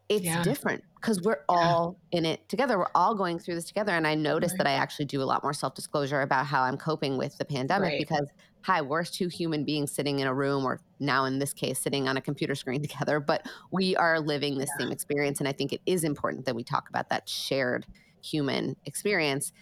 it's 0.10 0.26
yeah. 0.26 0.44
different 0.44 0.84
because 0.96 1.22
we're 1.22 1.44
all 1.48 1.98
in 2.12 2.26
it 2.26 2.48
together. 2.50 2.78
We're 2.78 2.92
all 2.96 3.14
going 3.14 3.38
through 3.40 3.56
this 3.56 3.66
together. 3.66 3.94
And 3.94 4.08
I 4.08 4.16
noticed 4.16 4.54
right. 4.54 4.66
that 4.66 4.68
I 4.68 4.72
actually 4.74 5.06
do 5.06 5.22
a 5.22 5.24
lot 5.24 5.44
more 5.44 5.54
self 5.54 5.76
disclosure 5.76 6.22
about 6.22 6.48
how 6.48 6.64
I'm 6.64 6.78
coping 6.78 7.18
with 7.18 7.38
the 7.38 7.46
pandemic 7.46 7.92
right. 7.92 8.00
because, 8.00 8.28
hi, 8.62 8.82
we're 8.82 9.06
two 9.06 9.28
human 9.28 9.64
beings 9.64 9.92
sitting 9.92 10.20
in 10.20 10.28
a 10.28 10.34
room, 10.34 10.66
or 10.66 10.82
now 11.00 11.26
in 11.26 11.38
this 11.38 11.54
case, 11.54 11.80
sitting 11.80 12.08
on 12.08 12.18
a 12.18 12.22
computer 12.22 12.56
screen 12.56 12.82
together, 12.88 13.20
but 13.20 13.48
we 13.72 13.96
are 13.96 14.20
living 14.20 14.56
the 14.56 14.66
yeah. 14.66 14.80
same 14.80 14.92
experience. 14.92 15.40
And 15.40 15.48
I 15.48 15.52
think 15.52 15.72
it 15.72 15.82
is 15.86 16.04
important 16.04 16.46
that 16.46 16.56
we 16.56 16.64
talk 16.64 16.90
about 16.90 17.10
that 17.10 17.30
shared 17.30 17.86
human 18.22 18.76
experience. 18.86 19.54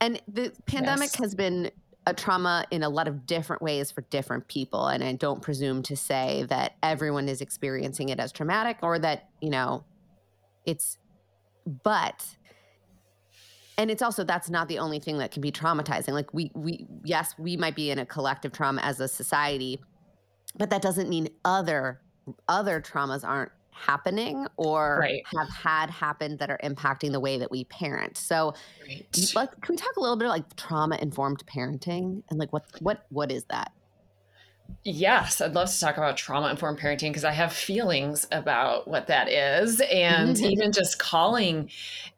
And 0.00 0.20
the 0.26 0.52
pandemic 0.66 1.10
yes. 1.12 1.18
has 1.20 1.34
been 1.34 1.70
a 2.08 2.14
trauma 2.14 2.64
in 2.70 2.82
a 2.82 2.88
lot 2.88 3.06
of 3.06 3.26
different 3.26 3.60
ways 3.60 3.90
for 3.90 4.00
different 4.00 4.48
people. 4.48 4.86
And 4.86 5.04
I 5.04 5.12
don't 5.12 5.42
presume 5.42 5.82
to 5.82 5.96
say 5.96 6.46
that 6.48 6.76
everyone 6.82 7.28
is 7.28 7.42
experiencing 7.42 8.08
it 8.08 8.18
as 8.18 8.32
traumatic 8.32 8.78
or 8.82 8.98
that, 8.98 9.28
you 9.42 9.50
know, 9.50 9.84
it's, 10.64 10.96
but, 11.84 12.24
and 13.76 13.90
it's 13.90 14.00
also 14.00 14.24
that's 14.24 14.48
not 14.48 14.68
the 14.68 14.78
only 14.78 15.00
thing 15.00 15.18
that 15.18 15.32
can 15.32 15.42
be 15.42 15.52
traumatizing. 15.52 16.14
Like 16.14 16.32
we, 16.32 16.50
we, 16.54 16.86
yes, 17.04 17.34
we 17.38 17.58
might 17.58 17.76
be 17.76 17.90
in 17.90 17.98
a 17.98 18.06
collective 18.06 18.52
trauma 18.52 18.80
as 18.80 19.00
a 19.00 19.06
society, 19.06 19.78
but 20.56 20.70
that 20.70 20.80
doesn't 20.80 21.10
mean 21.10 21.28
other, 21.44 22.00
other 22.48 22.80
traumas 22.80 23.22
aren't 23.22 23.52
happening 23.78 24.46
or 24.56 24.98
right. 25.00 25.22
have 25.36 25.48
had 25.48 25.90
happened 25.90 26.38
that 26.38 26.50
are 26.50 26.60
impacting 26.62 27.12
the 27.12 27.20
way 27.20 27.38
that 27.38 27.50
we 27.50 27.64
parent. 27.64 28.16
So, 28.16 28.54
right. 28.86 29.32
like, 29.34 29.50
can 29.60 29.74
we 29.74 29.76
talk 29.76 29.96
a 29.96 30.00
little 30.00 30.16
bit 30.16 30.28
like 30.28 30.56
trauma 30.56 30.96
informed 31.00 31.44
parenting 31.46 32.22
and 32.30 32.38
like 32.38 32.52
what 32.52 32.64
what 32.80 33.06
what 33.10 33.30
is 33.30 33.44
that? 33.44 33.72
Yes, 34.84 35.40
I'd 35.40 35.54
love 35.54 35.70
to 35.70 35.80
talk 35.80 35.96
about 35.96 36.16
trauma 36.16 36.50
informed 36.50 36.78
parenting 36.78 37.10
because 37.10 37.24
I 37.24 37.32
have 37.32 37.52
feelings 37.52 38.26
about 38.30 38.86
what 38.86 39.06
that 39.06 39.28
is, 39.28 39.80
and 39.80 40.38
even 40.40 40.72
just 40.72 40.98
calling 40.98 41.70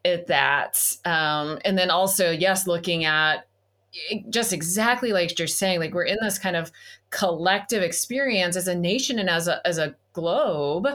it 0.03 0.27
that. 0.27 0.81
Um, 1.05 1.59
and 1.63 1.77
then 1.77 1.89
also, 1.89 2.29
yes, 2.29 2.67
looking 2.67 3.05
at 3.05 3.47
just 4.29 4.53
exactly 4.53 5.11
like 5.11 5.37
you're 5.37 5.47
saying, 5.47 5.79
like 5.79 5.93
we're 5.93 6.03
in 6.03 6.17
this 6.21 6.37
kind 6.37 6.55
of 6.55 6.71
collective 7.09 7.83
experience 7.83 8.55
as 8.55 8.67
a 8.67 8.75
nation 8.75 9.19
and 9.19 9.29
as 9.29 9.47
a 9.47 9.65
as 9.67 9.77
a 9.77 9.95
globe 10.13 10.87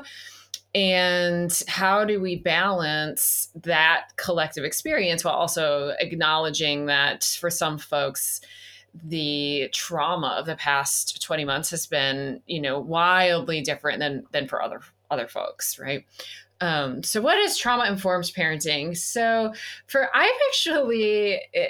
and 0.77 1.63
how 1.69 2.05
do 2.05 2.21
we 2.21 2.37
balance 2.37 3.49
that 3.63 4.09
collective 4.17 4.63
experience 4.63 5.25
while 5.25 5.35
also 5.35 5.95
acknowledging 5.99 6.85
that 6.85 7.25
for 7.25 7.49
some 7.49 7.79
folks 7.79 8.43
the 9.05 9.71
trauma 9.73 10.37
of 10.39 10.45
the 10.45 10.57
past 10.57 11.23
20 11.23 11.47
months 11.47 11.71
has 11.71 11.87
been 11.87 12.43
you 12.47 12.61
know 12.61 12.79
wildly 12.79 13.63
different 13.63 14.01
than 14.01 14.27
than 14.33 14.47
for 14.47 14.63
other 14.63 14.81
other 15.11 15.27
folks 15.27 15.79
right? 15.79 16.05
Um, 16.61 17.03
so 17.03 17.21
what 17.21 17.39
is 17.39 17.59
trauma 17.59 17.85
informed 17.85 18.25
parenting? 18.25 18.97
So 18.97 19.55
for 19.87 20.15
i've 20.15 20.41
actually 20.49 21.41
eh, 21.55 21.69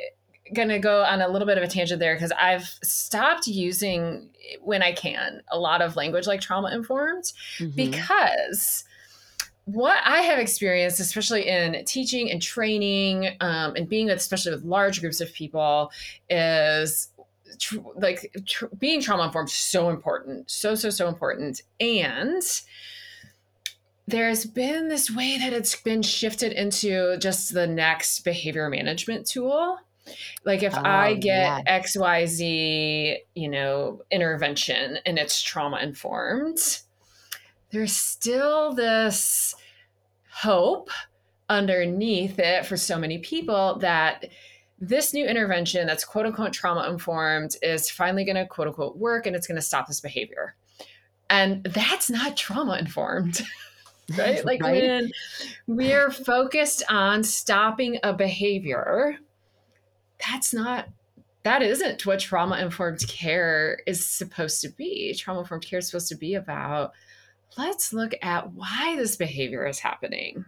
going 0.54 0.68
to 0.68 0.78
go 0.78 1.02
on 1.02 1.20
a 1.20 1.28
little 1.28 1.46
bit 1.46 1.58
of 1.58 1.64
a 1.64 1.68
tangent 1.68 2.00
there 2.00 2.14
because 2.14 2.32
I've 2.32 2.78
stopped 2.82 3.46
using 3.46 4.28
when 4.62 4.82
I 4.82 4.92
can 4.92 5.42
a 5.50 5.58
lot 5.58 5.82
of 5.82 5.96
language 5.96 6.26
like 6.26 6.40
trauma 6.40 6.70
informed 6.72 7.24
mm-hmm. 7.58 7.74
because 7.74 8.84
what 9.66 9.98
I 10.04 10.18
have 10.18 10.38
experienced, 10.38 11.00
especially 11.00 11.48
in 11.48 11.84
teaching 11.84 12.30
and 12.30 12.40
training, 12.40 13.36
um, 13.40 13.74
and 13.74 13.88
being 13.88 14.06
with, 14.06 14.18
especially 14.18 14.52
with 14.52 14.64
large 14.64 15.00
groups 15.00 15.20
of 15.20 15.32
people, 15.32 15.90
is 16.30 17.08
tr- 17.58 17.78
like 17.96 18.32
tr- 18.46 18.66
being 18.78 19.00
trauma 19.00 19.24
informed 19.24 19.50
so 19.50 19.90
important, 19.90 20.48
so 20.50 20.76
so 20.76 20.88
so 20.88 21.08
important, 21.08 21.62
and 21.80 22.42
there's 24.06 24.46
been 24.46 24.86
this 24.86 25.10
way 25.10 25.36
that 25.36 25.52
it's 25.52 25.74
been 25.74 26.02
shifted 26.02 26.52
into 26.52 27.18
just 27.18 27.52
the 27.52 27.66
next 27.66 28.20
behavior 28.20 28.70
management 28.70 29.26
tool. 29.26 29.80
Like 30.44 30.62
if 30.62 30.76
oh, 30.76 30.82
I 30.82 31.12
um, 31.12 31.20
get 31.20 31.62
yeah. 31.66 31.80
XYZ, 31.80 33.16
you 33.34 33.48
know, 33.48 34.02
intervention 34.10 34.98
and 35.04 35.18
it's 35.18 35.42
trauma 35.42 35.78
informed, 35.78 36.80
there's 37.70 37.94
still 37.94 38.74
this 38.74 39.54
hope 40.30 40.90
underneath 41.48 42.38
it 42.38 42.66
for 42.66 42.76
so 42.76 42.98
many 42.98 43.18
people 43.18 43.78
that 43.78 44.26
this 44.78 45.14
new 45.14 45.26
intervention 45.26 45.86
that's 45.86 46.04
quote 46.04 46.26
unquote 46.26 46.52
trauma 46.52 46.88
informed 46.88 47.56
is 47.62 47.90
finally 47.90 48.24
going 48.24 48.36
to 48.36 48.46
quote 48.46 48.68
unquote 48.68 48.96
work 48.96 49.26
and 49.26 49.34
it's 49.34 49.46
going 49.46 49.56
to 49.56 49.62
stop 49.62 49.86
this 49.86 50.00
behavior. 50.00 50.54
And 51.30 51.64
that's 51.64 52.10
not 52.10 52.36
trauma 52.36 52.76
informed. 52.78 53.42
right? 54.16 54.44
Like 54.44 54.62
right? 54.62 54.82
when 54.82 55.10
we're 55.66 56.10
focused 56.10 56.82
on 56.88 57.24
stopping 57.24 57.98
a 58.02 58.12
behavior, 58.12 59.18
that's 60.18 60.54
not 60.54 60.88
that 61.42 61.62
isn't 61.62 62.04
what 62.04 62.18
trauma 62.18 62.58
informed 62.58 63.06
care 63.06 63.78
is 63.86 64.04
supposed 64.04 64.60
to 64.62 64.68
be. 64.68 65.14
Trauma 65.14 65.40
informed 65.40 65.64
care 65.64 65.78
is 65.78 65.86
supposed 65.86 66.08
to 66.08 66.16
be 66.16 66.34
about 66.34 66.92
let's 67.56 67.92
look 67.92 68.12
at 68.22 68.52
why 68.52 68.96
this 68.96 69.16
behavior 69.16 69.66
is 69.66 69.78
happening. 69.78 70.44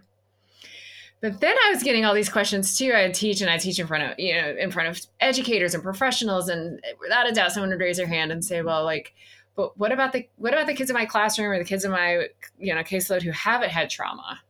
But 1.20 1.40
then 1.40 1.56
I 1.66 1.70
was 1.72 1.82
getting 1.82 2.04
all 2.04 2.14
these 2.14 2.28
questions 2.28 2.76
too. 2.76 2.92
I 2.94 3.10
teach 3.10 3.40
and 3.40 3.50
I 3.50 3.58
teach 3.58 3.78
in 3.78 3.87
front 3.87 4.04
of, 4.04 4.18
you 4.18 4.34
know, 4.34 4.54
in 4.58 4.70
front 4.70 4.88
of 4.88 5.04
educators 5.20 5.75
and 5.75 5.82
professionals. 5.82 6.48
And 6.48 6.80
without 7.00 7.28
a 7.28 7.32
doubt, 7.32 7.52
someone 7.52 7.70
would 7.70 7.80
raise 7.80 7.96
their 7.96 8.06
hand 8.06 8.30
and 8.30 8.44
say, 8.44 8.62
well, 8.62 8.84
like, 8.84 9.14
but 9.56 9.76
what 9.76 9.90
about 9.90 10.12
the 10.12 10.28
what 10.37 10.52
about 10.52 10.66
the 10.66 10.75
kids 10.75 10.90
in 10.90 10.94
my 10.94 11.06
classroom 11.06 11.50
or 11.50 11.58
the 11.58 11.64
kids 11.64 11.84
in 11.84 11.90
my, 11.90 12.28
you 12.58 12.72
know, 12.72 12.82
caseload 12.82 13.22
who 13.22 13.32
haven't 13.32 13.70
had 13.70 13.90
trauma? 13.90 14.40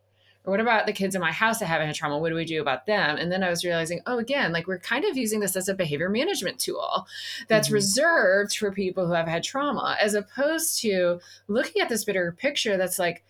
Or 0.48 0.50
what 0.50 0.60
about 0.60 0.86
the 0.86 0.94
kids 0.94 1.14
in 1.14 1.20
my 1.20 1.30
house 1.30 1.58
that 1.58 1.66
haven't 1.66 1.88
had 1.88 1.96
trauma? 1.96 2.16
What 2.16 2.30
do 2.30 2.34
we 2.34 2.46
do 2.46 2.62
about 2.62 2.86
them? 2.86 3.18
And 3.18 3.30
then 3.30 3.42
I 3.42 3.50
was 3.50 3.66
realizing, 3.66 4.00
oh, 4.06 4.16
again, 4.16 4.50
like 4.50 4.66
we're 4.66 4.78
kind 4.78 5.04
of 5.04 5.14
using 5.14 5.40
this 5.40 5.56
as 5.56 5.68
a 5.68 5.74
behavior 5.74 6.08
management 6.08 6.58
tool 6.58 7.06
that's 7.48 7.68
mm-hmm. 7.68 7.74
reserved 7.74 8.56
for 8.56 8.72
people 8.72 9.06
who 9.06 9.12
have 9.12 9.28
had 9.28 9.42
trauma, 9.42 9.98
as 10.00 10.14
opposed 10.14 10.80
to 10.80 11.20
looking 11.48 11.82
at 11.82 11.90
this 11.90 12.02
bigger 12.02 12.32
picture 12.32 12.78
that's 12.78 12.98
like 12.98 13.22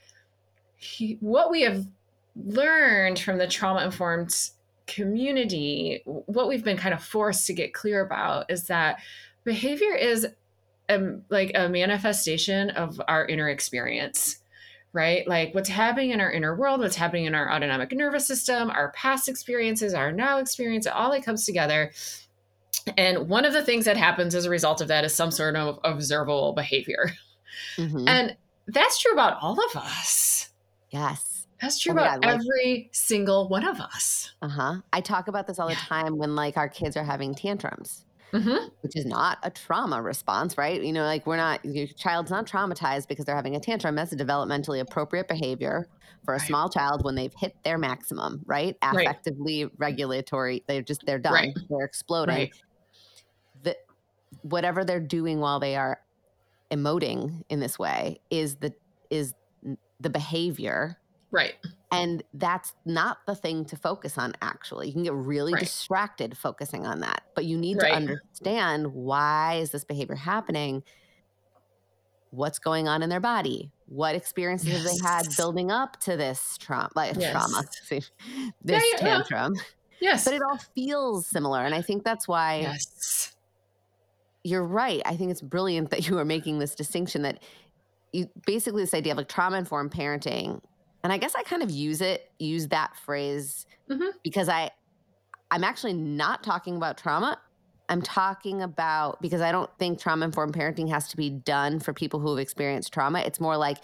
he, 0.76 1.18
what 1.18 1.50
we 1.50 1.62
have 1.62 1.88
learned 2.36 3.18
from 3.18 3.38
the 3.38 3.48
trauma 3.48 3.84
informed 3.84 4.32
community, 4.86 6.02
what 6.04 6.46
we've 6.46 6.62
been 6.62 6.76
kind 6.76 6.94
of 6.94 7.02
forced 7.02 7.48
to 7.48 7.52
get 7.52 7.74
clear 7.74 8.00
about 8.00 8.48
is 8.48 8.68
that 8.68 9.00
behavior 9.42 9.92
is 9.92 10.24
a, 10.88 11.16
like 11.30 11.50
a 11.56 11.68
manifestation 11.68 12.70
of 12.70 13.02
our 13.08 13.26
inner 13.26 13.48
experience 13.48 14.38
right? 14.92 15.26
Like 15.26 15.54
what's 15.54 15.68
happening 15.68 16.10
in 16.10 16.20
our 16.20 16.30
inner 16.30 16.54
world, 16.54 16.80
what's 16.80 16.96
happening 16.96 17.24
in 17.24 17.34
our 17.34 17.52
autonomic 17.52 17.92
nervous 17.92 18.26
system, 18.26 18.70
our 18.70 18.92
past 18.92 19.28
experiences, 19.28 19.94
our 19.94 20.12
now 20.12 20.38
experience, 20.38 20.86
it 20.86 20.92
all 20.92 21.12
it 21.12 21.24
comes 21.24 21.44
together. 21.44 21.92
And 22.96 23.28
one 23.28 23.44
of 23.44 23.52
the 23.52 23.62
things 23.62 23.84
that 23.84 23.96
happens 23.96 24.34
as 24.34 24.44
a 24.44 24.50
result 24.50 24.80
of 24.80 24.88
that 24.88 25.04
is 25.04 25.14
some 25.14 25.30
sort 25.30 25.56
of 25.56 25.78
observable 25.84 26.52
behavior. 26.52 27.12
Mm-hmm. 27.76 28.06
And 28.06 28.36
that's 28.66 28.98
true 29.00 29.12
about 29.12 29.38
all 29.42 29.58
of 29.58 29.76
us. 29.76 30.50
Yes. 30.90 31.46
That's 31.60 31.78
true 31.78 31.92
oh 31.92 31.96
about 31.96 32.22
God, 32.22 32.26
like, 32.26 32.34
every 32.40 32.88
single 32.92 33.48
one 33.48 33.66
of 33.66 33.80
us. 33.80 34.32
Uh 34.40 34.48
huh. 34.48 34.74
I 34.92 35.00
talk 35.00 35.28
about 35.28 35.46
this 35.46 35.58
all 35.58 35.68
the 35.68 35.74
time 35.74 36.16
when 36.16 36.36
like 36.36 36.56
our 36.56 36.68
kids 36.68 36.96
are 36.96 37.02
having 37.02 37.34
tantrums 37.34 38.04
mm-hmm. 38.32 38.68
which 38.80 38.96
is 38.96 39.06
not 39.06 39.38
a 39.42 39.50
trauma 39.50 40.02
response, 40.02 40.58
right? 40.58 40.82
You 40.82 40.92
know, 40.92 41.04
like 41.04 41.26
we're 41.26 41.36
not, 41.36 41.64
your 41.64 41.86
child's 41.86 42.30
not 42.30 42.46
traumatized 42.46 43.08
because 43.08 43.24
they're 43.24 43.36
having 43.36 43.56
a 43.56 43.60
tantrum. 43.60 43.94
That's 43.94 44.12
a 44.12 44.16
developmentally 44.16 44.80
appropriate 44.80 45.28
behavior 45.28 45.88
for 46.24 46.34
a 46.34 46.38
right. 46.38 46.46
small 46.46 46.68
child 46.68 47.04
when 47.04 47.14
they've 47.14 47.32
hit 47.34 47.56
their 47.64 47.78
maximum, 47.78 48.42
right? 48.46 48.76
Affectively 48.80 49.64
right. 49.64 49.72
regulatory, 49.78 50.64
they're 50.66 50.82
just, 50.82 51.04
they're 51.06 51.18
done, 51.18 51.32
right. 51.32 51.58
they're 51.70 51.86
exploding. 51.86 52.50
The, 53.62 53.76
whatever 54.42 54.84
they're 54.84 55.00
doing 55.00 55.40
while 55.40 55.60
they 55.60 55.76
are 55.76 56.00
emoting 56.70 57.44
in 57.48 57.60
this 57.60 57.78
way 57.78 58.20
is 58.30 58.56
the, 58.56 58.74
is 59.10 59.34
the 60.00 60.10
behavior. 60.10 60.98
Right. 61.30 61.54
And 61.90 62.22
that's 62.34 62.74
not 62.84 63.18
the 63.26 63.34
thing 63.34 63.64
to 63.66 63.76
focus 63.76 64.18
on, 64.18 64.34
actually. 64.42 64.88
You 64.88 64.92
can 64.92 65.02
get 65.04 65.14
really 65.14 65.54
right. 65.54 65.62
distracted 65.62 66.36
focusing 66.36 66.86
on 66.86 67.00
that, 67.00 67.22
but 67.34 67.44
you 67.44 67.56
need 67.56 67.78
right. 67.82 67.90
to 67.90 67.94
understand 67.94 68.88
why 68.88 69.58
is 69.60 69.70
this 69.70 69.84
behavior 69.84 70.14
happening? 70.14 70.82
What's 72.30 72.58
going 72.58 72.88
on 72.88 73.02
in 73.02 73.08
their 73.08 73.20
body? 73.20 73.72
What 73.86 74.14
experiences 74.14 74.68
yes. 74.68 74.82
have 74.82 74.84
they 74.84 75.08
had 75.08 75.36
building 75.36 75.70
up 75.70 75.98
to 76.00 76.16
this 76.16 76.58
trauma? 76.58 76.90
Like 76.94 77.16
yes. 77.16 77.32
trauma, 77.32 77.64
this 77.90 78.04
yeah, 78.64 78.80
yeah, 78.80 78.96
tantrum. 78.98 79.54
Yes, 80.00 80.24
but 80.24 80.34
it 80.34 80.42
all 80.42 80.58
feels 80.74 81.26
similar, 81.26 81.62
and 81.62 81.74
I 81.74 81.82
think 81.82 82.04
that's 82.04 82.28
why. 82.28 82.60
Yes, 82.60 83.34
you're 84.44 84.64
right. 84.64 85.02
I 85.04 85.16
think 85.16 85.30
it's 85.30 85.40
brilliant 85.40 85.90
that 85.90 86.08
you 86.08 86.18
are 86.18 86.24
making 86.24 86.58
this 86.58 86.74
distinction 86.74 87.22
that 87.22 87.42
you 88.12 88.28
basically 88.46 88.82
this 88.82 88.94
idea 88.94 89.12
of 89.12 89.18
like 89.18 89.28
trauma 89.28 89.56
informed 89.56 89.90
parenting. 89.90 90.60
And 91.02 91.12
I 91.12 91.18
guess 91.18 91.34
I 91.34 91.42
kind 91.42 91.62
of 91.62 91.70
use 91.70 92.00
it, 92.00 92.30
use 92.38 92.68
that 92.68 92.96
phrase 92.96 93.66
Mhm. 93.90 94.12
because 94.22 94.48
I 94.48 94.70
I'm 95.50 95.64
actually 95.64 95.94
not 95.94 96.42
talking 96.42 96.76
about 96.76 96.98
trauma. 96.98 97.40
I'm 97.88 98.02
talking 98.02 98.60
about 98.60 99.22
because 99.22 99.40
I 99.40 99.50
don't 99.50 99.70
think 99.78 99.98
trauma 99.98 100.26
informed 100.26 100.54
parenting 100.54 100.90
has 100.90 101.08
to 101.08 101.16
be 101.16 101.30
done 101.30 101.80
for 101.80 101.94
people 101.94 102.20
who 102.20 102.28
have 102.30 102.38
experienced 102.38 102.92
trauma. 102.92 103.20
It's 103.20 103.40
more 103.40 103.56
like 103.56 103.78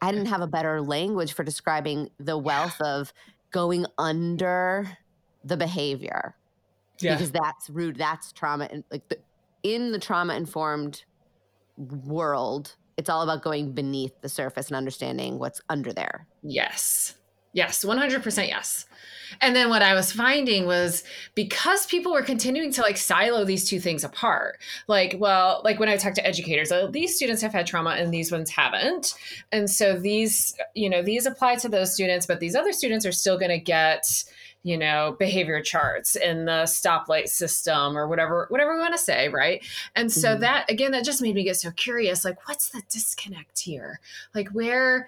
I 0.00 0.12
didn't 0.12 0.26
have 0.26 0.40
a 0.40 0.46
better 0.46 0.80
language 0.80 1.32
for 1.32 1.42
describing 1.42 2.10
the 2.20 2.38
wealth 2.38 2.80
of 2.80 3.12
going 3.50 3.86
under 3.98 4.96
the 5.44 5.56
behavior 5.56 6.36
because 7.14 7.32
that's 7.32 7.68
rude. 7.70 7.96
That's 7.96 8.30
trauma. 8.32 8.68
And 8.70 8.84
like 8.92 9.08
the, 9.08 9.18
in 9.64 9.90
the 9.90 9.98
trauma 9.98 10.34
informed 10.36 11.04
world, 11.76 12.76
it's 12.96 13.10
all 13.10 13.22
about 13.22 13.42
going 13.42 13.72
beneath 13.72 14.20
the 14.20 14.28
surface 14.28 14.68
and 14.68 14.76
understanding 14.76 15.38
what's 15.38 15.60
under 15.68 15.92
there. 15.92 16.26
Yes. 16.42 17.14
Yes, 17.54 17.84
100% 17.84 18.48
yes. 18.48 18.84
And 19.40 19.54
then 19.54 19.68
what 19.68 19.80
I 19.80 19.94
was 19.94 20.10
finding 20.10 20.66
was 20.66 21.04
because 21.36 21.86
people 21.86 22.12
were 22.12 22.22
continuing 22.22 22.72
to 22.72 22.82
like 22.82 22.96
silo 22.96 23.44
these 23.44 23.68
two 23.68 23.78
things 23.78 24.02
apart. 24.02 24.58
Like, 24.88 25.16
well, 25.18 25.60
like 25.64 25.78
when 25.78 25.88
I 25.88 25.96
talk 25.96 26.14
to 26.14 26.26
educators, 26.26 26.72
oh, 26.72 26.88
these 26.88 27.14
students 27.14 27.42
have 27.42 27.52
had 27.52 27.66
trauma 27.66 27.90
and 27.90 28.12
these 28.12 28.32
ones 28.32 28.50
haven't. 28.50 29.14
And 29.52 29.70
so 29.70 29.96
these, 29.96 30.56
you 30.74 30.90
know, 30.90 31.00
these 31.00 31.26
apply 31.26 31.56
to 31.56 31.68
those 31.68 31.94
students, 31.94 32.26
but 32.26 32.40
these 32.40 32.56
other 32.56 32.72
students 32.72 33.06
are 33.06 33.12
still 33.12 33.38
going 33.38 33.52
to 33.52 33.58
get 33.58 34.24
you 34.64 34.76
know 34.76 35.14
behavior 35.18 35.62
charts 35.62 36.16
in 36.16 36.46
the 36.46 36.62
stoplight 36.64 37.28
system 37.28 37.96
or 37.96 38.08
whatever 38.08 38.46
whatever 38.48 38.74
we 38.74 38.80
want 38.80 38.94
to 38.94 38.98
say 38.98 39.28
right 39.28 39.62
and 39.94 40.10
so 40.10 40.34
Mhm. 40.34 40.40
that 40.40 40.70
again 40.70 40.90
that 40.92 41.04
just 41.04 41.22
made 41.22 41.34
me 41.34 41.44
get 41.44 41.56
so 41.56 41.70
curious 41.70 42.24
like 42.24 42.48
what's 42.48 42.70
the 42.70 42.82
disconnect 42.90 43.60
here 43.60 44.00
like 44.34 44.48
where 44.48 45.06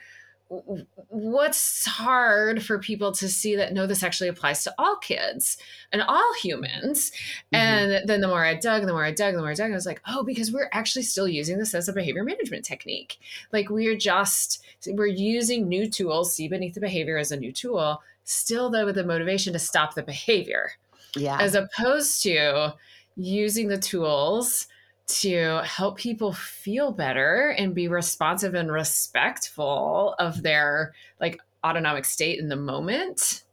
what's 1.08 1.86
hard 1.86 2.62
for 2.62 2.78
people 2.78 3.10
to 3.12 3.28
see 3.28 3.56
that 3.56 3.72
no 3.72 3.86
this 3.86 4.02
actually 4.02 4.28
applies 4.28 4.62
to 4.62 4.72
all 4.78 4.96
kids 4.96 5.56
and 5.92 6.02
all 6.02 6.34
humans 6.34 7.10
Mhm. 7.52 7.58
and 7.58 8.08
then 8.08 8.20
the 8.20 8.28
more 8.28 8.44
i 8.44 8.54
dug 8.54 8.86
the 8.86 8.92
more 8.92 9.04
i 9.04 9.10
dug 9.10 9.34
the 9.34 9.40
more 9.40 9.50
i 9.50 9.54
dug 9.54 9.70
i 9.70 9.74
was 9.74 9.86
like 9.86 10.00
oh 10.06 10.22
because 10.22 10.52
we're 10.52 10.68
actually 10.72 11.02
still 11.02 11.26
using 11.26 11.58
this 11.58 11.74
as 11.74 11.88
a 11.88 11.92
behavior 11.92 12.22
management 12.22 12.64
technique 12.64 13.18
like 13.52 13.70
we're 13.70 13.96
just 13.96 14.62
we're 14.86 15.06
using 15.06 15.68
new 15.68 15.88
tools 15.90 16.34
see 16.34 16.46
beneath 16.46 16.74
the 16.74 16.80
behavior 16.80 17.16
as 17.18 17.32
a 17.32 17.36
new 17.36 17.50
tool 17.52 18.00
still 18.26 18.68
though 18.70 18.84
with 18.84 18.96
the 18.96 19.04
motivation 19.04 19.52
to 19.52 19.58
stop 19.58 19.94
the 19.94 20.02
behavior 20.02 20.72
yeah. 21.16 21.38
as 21.40 21.54
opposed 21.54 22.22
to 22.22 22.74
using 23.16 23.68
the 23.68 23.78
tools 23.78 24.66
to 25.06 25.62
help 25.64 25.96
people 25.96 26.32
feel 26.32 26.90
better 26.90 27.54
and 27.56 27.74
be 27.74 27.86
responsive 27.86 28.54
and 28.54 28.70
respectful 28.70 30.14
of 30.18 30.42
their 30.42 30.92
like 31.20 31.40
autonomic 31.64 32.04
state 32.04 32.38
in 32.38 32.48
the 32.48 32.56
moment 32.56 33.44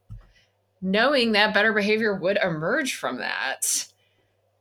knowing 0.82 1.32
that 1.32 1.54
better 1.54 1.72
behavior 1.72 2.14
would 2.16 2.38
emerge 2.44 2.96
from 2.96 3.20
that. 3.20 3.88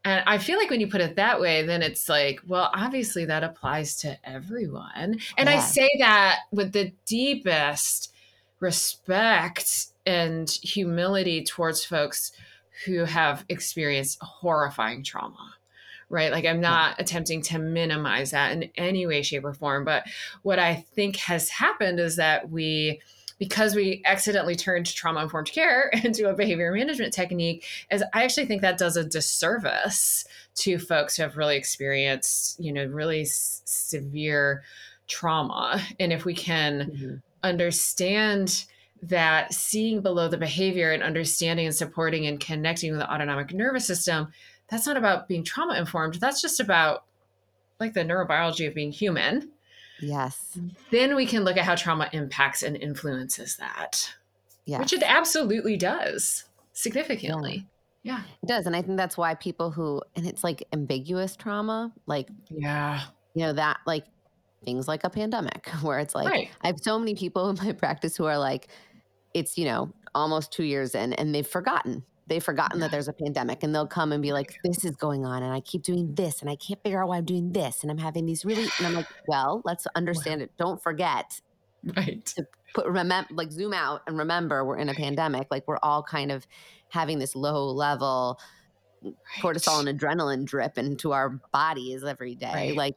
And 0.05 0.23
i 0.27 0.37
feel 0.37 0.59
like 0.59 0.69
when 0.69 0.81
you 0.81 0.89
put 0.89 1.01
it 1.01 1.17
that 1.17 1.41
way 1.41 1.65
then 1.65 1.81
it's 1.81 2.09
like 2.09 2.41
well 2.47 2.71
obviously 2.75 3.25
that 3.25 3.45
applies 3.45 3.97
to 3.99 4.19
everyone. 4.29 5.19
And 5.39 5.49
i 5.49 5.59
say 5.59 5.89
that 6.01 6.41
with 6.53 6.73
the 6.73 6.93
deepest 7.07 8.13
respect 8.63 9.87
and 10.07 10.49
humility 10.51 11.43
towards 11.45 11.85
folks 11.85 12.33
who 12.87 13.05
have 13.05 13.45
experienced 13.49 14.19
horrifying 14.23 15.03
trauma 15.03 15.55
right? 16.09 16.31
Like 16.31 16.45
i'm 16.45 16.61
not 16.61 17.01
attempting 17.01 17.41
to 17.45 17.59
minimize 17.59 18.33
that 18.33 18.53
in 18.53 18.71
any 18.77 19.07
way 19.07 19.23
shape 19.23 19.45
or 19.45 19.55
form 19.55 19.85
but 19.85 20.05
what 20.43 20.59
i 20.59 20.75
think 20.95 21.17
has 21.17 21.49
happened 21.49 21.99
is 22.01 22.17
that 22.17 22.51
we 22.51 23.01
because 23.39 23.75
we 23.75 24.03
accidentally 24.05 24.55
turned 24.55 24.87
trauma 24.95 25.23
informed 25.23 25.51
care 25.51 25.89
into 26.05 26.29
a 26.29 26.35
behavior 26.35 26.71
management 26.71 27.15
technique 27.15 27.65
is 27.91 28.05
i 28.13 28.25
actually 28.25 28.45
think 28.47 28.61
that 28.61 28.77
does 28.77 28.97
a 28.97 29.05
disservice 29.05 30.25
to 30.55 30.79
folks 30.79 31.17
who 31.17 31.23
have 31.23 31.39
really 31.39 31.57
experienced 31.57 32.61
you 32.61 32.73
know 32.73 32.85
really 32.85 33.23
s- 33.23 33.63
severe 33.65 34.63
trauma. 35.09 35.83
And 36.01 36.13
if 36.13 36.25
we 36.25 36.35
can 36.35 36.91
Mhm. 36.91 37.23
Understand 37.43 38.65
that 39.03 39.53
seeing 39.53 40.01
below 40.01 40.29
the 40.29 40.39
behavior 40.39 40.93
and 40.93 41.03
understanding 41.03 41.67
and 41.67 41.75
supporting 41.75 42.27
and 42.27 42.39
connecting 42.39 42.93
with 42.93 43.01
the 43.01 43.13
autonomic 43.13 43.53
nervous 43.53 43.85
system 43.87 44.29
that's 44.69 44.87
not 44.87 44.97
about 44.97 45.27
being 45.27 45.43
trauma 45.43 45.75
informed 45.75 46.15
that's 46.15 46.41
just 46.41 46.61
about 46.61 47.05
like 47.81 47.95
the 47.95 48.01
neurobiology 48.01 48.67
of 48.69 48.75
being 48.75 48.93
human 48.93 49.51
Yes. 50.01 50.59
then 50.91 51.15
we 51.17 51.27
can 51.27 51.45
look 51.45 51.57
at 51.57 51.65
how 51.65 51.75
trauma 51.75 52.09
impacts 52.13 52.63
and 52.63 52.77
influences 52.77 53.57
that 53.57 54.15
Yeah. 54.65 54.79
which 54.79 54.93
it 54.93 55.03
absolutely 55.05 55.77
does 55.77 56.45
significantly 56.73 57.67
yeah 58.05 58.23
It 58.43 58.47
does. 58.47 58.67
And 58.67 58.75
I 58.77 58.83
think 58.83 58.97
that's 58.99 59.17
why 59.17 59.35
people 59.35 59.71
who, 59.71 60.01
and 60.17 60.27
it's 60.27 60.43
like 60.43 60.67
ambiguous 60.73 61.37
trauma, 61.37 61.93
like, 62.07 62.29
yeah 62.51 63.03
you 63.35 63.47
know, 63.47 63.53
that, 63.55 63.79
like 63.87 64.05
things 64.65 64.89
like 64.89 65.05
a 65.05 65.11
pandemic, 65.11 65.69
where 65.83 65.99
it's 65.99 66.15
like, 66.15 66.29
right 66.29 66.51
I 66.63 66.69
have 66.69 66.79
so 66.81 66.99
many 66.99 67.15
people 67.15 67.49
in 67.51 67.57
my 67.63 67.73
practice 67.85 68.17
who 68.17 68.25
are 68.27 68.39
like, 68.39 68.69
it's, 69.35 69.57
you 69.57 69.65
know, 69.65 69.93
almost 70.15 70.53
two 70.53 70.65
years 70.65 70.95
in 70.95 71.13
and 71.15 71.35
they've 71.35 71.47
forgotten. 71.47 72.05
They've 72.29 72.43
forgotten 72.43 72.81
that 72.81 72.91
there's 72.91 73.09
a 73.09 73.13
pandemic 73.13 73.63
and 73.63 73.75
they'll 73.75 73.87
come 73.87 74.13
and 74.13 74.23
be 74.23 74.33
like, 74.33 74.57
this 74.65 74.85
is 74.85 74.97
going 74.97 75.27
on 75.27 75.43
and 75.43 75.53
I 75.53 75.61
keep 75.61 75.83
doing 75.83 76.15
this 76.15 76.41
and 76.41 76.49
I 76.49 76.57
can't 76.57 76.81
figure 76.83 77.03
out 77.03 77.09
why 77.09 77.19
I'm 77.19 77.25
doing 77.25 77.53
this. 77.53 77.83
And 77.83 77.91
I'm 77.91 77.99
having 77.99 78.27
these 78.27 78.45
really, 78.45 78.63
and 78.79 78.87
I'm 78.87 78.95
like, 78.95 79.09
well, 79.27 79.61
let's 79.65 79.87
understand 79.95 80.41
it. 80.41 80.53
Don't 80.57 80.83
forget 80.83 81.41
right 81.97 82.25
to 82.25 82.47
put 82.75 82.87
remember 82.87 83.29
like 83.35 83.51
zoom 83.51 83.73
out 83.73 84.03
and 84.07 84.19
remember 84.19 84.65
we're 84.65 84.79
in 84.79 84.89
a 84.89 84.95
pandemic 84.95 85.49
like 85.51 85.67
we're 85.67 85.79
all 85.83 86.03
kind 86.03 86.31
of 86.31 86.47
having 86.91 87.19
this 87.19 87.35
low 87.35 87.71
level 87.71 88.39
cortisol 89.41 89.87
and 89.87 89.99
adrenaline 89.99 90.45
drip 90.45 90.79
into 90.79 91.13
our 91.13 91.31
bodies 91.53 92.05
every 92.05 92.35
day 92.35 92.75
Right. 92.75 92.77
like 92.77 92.97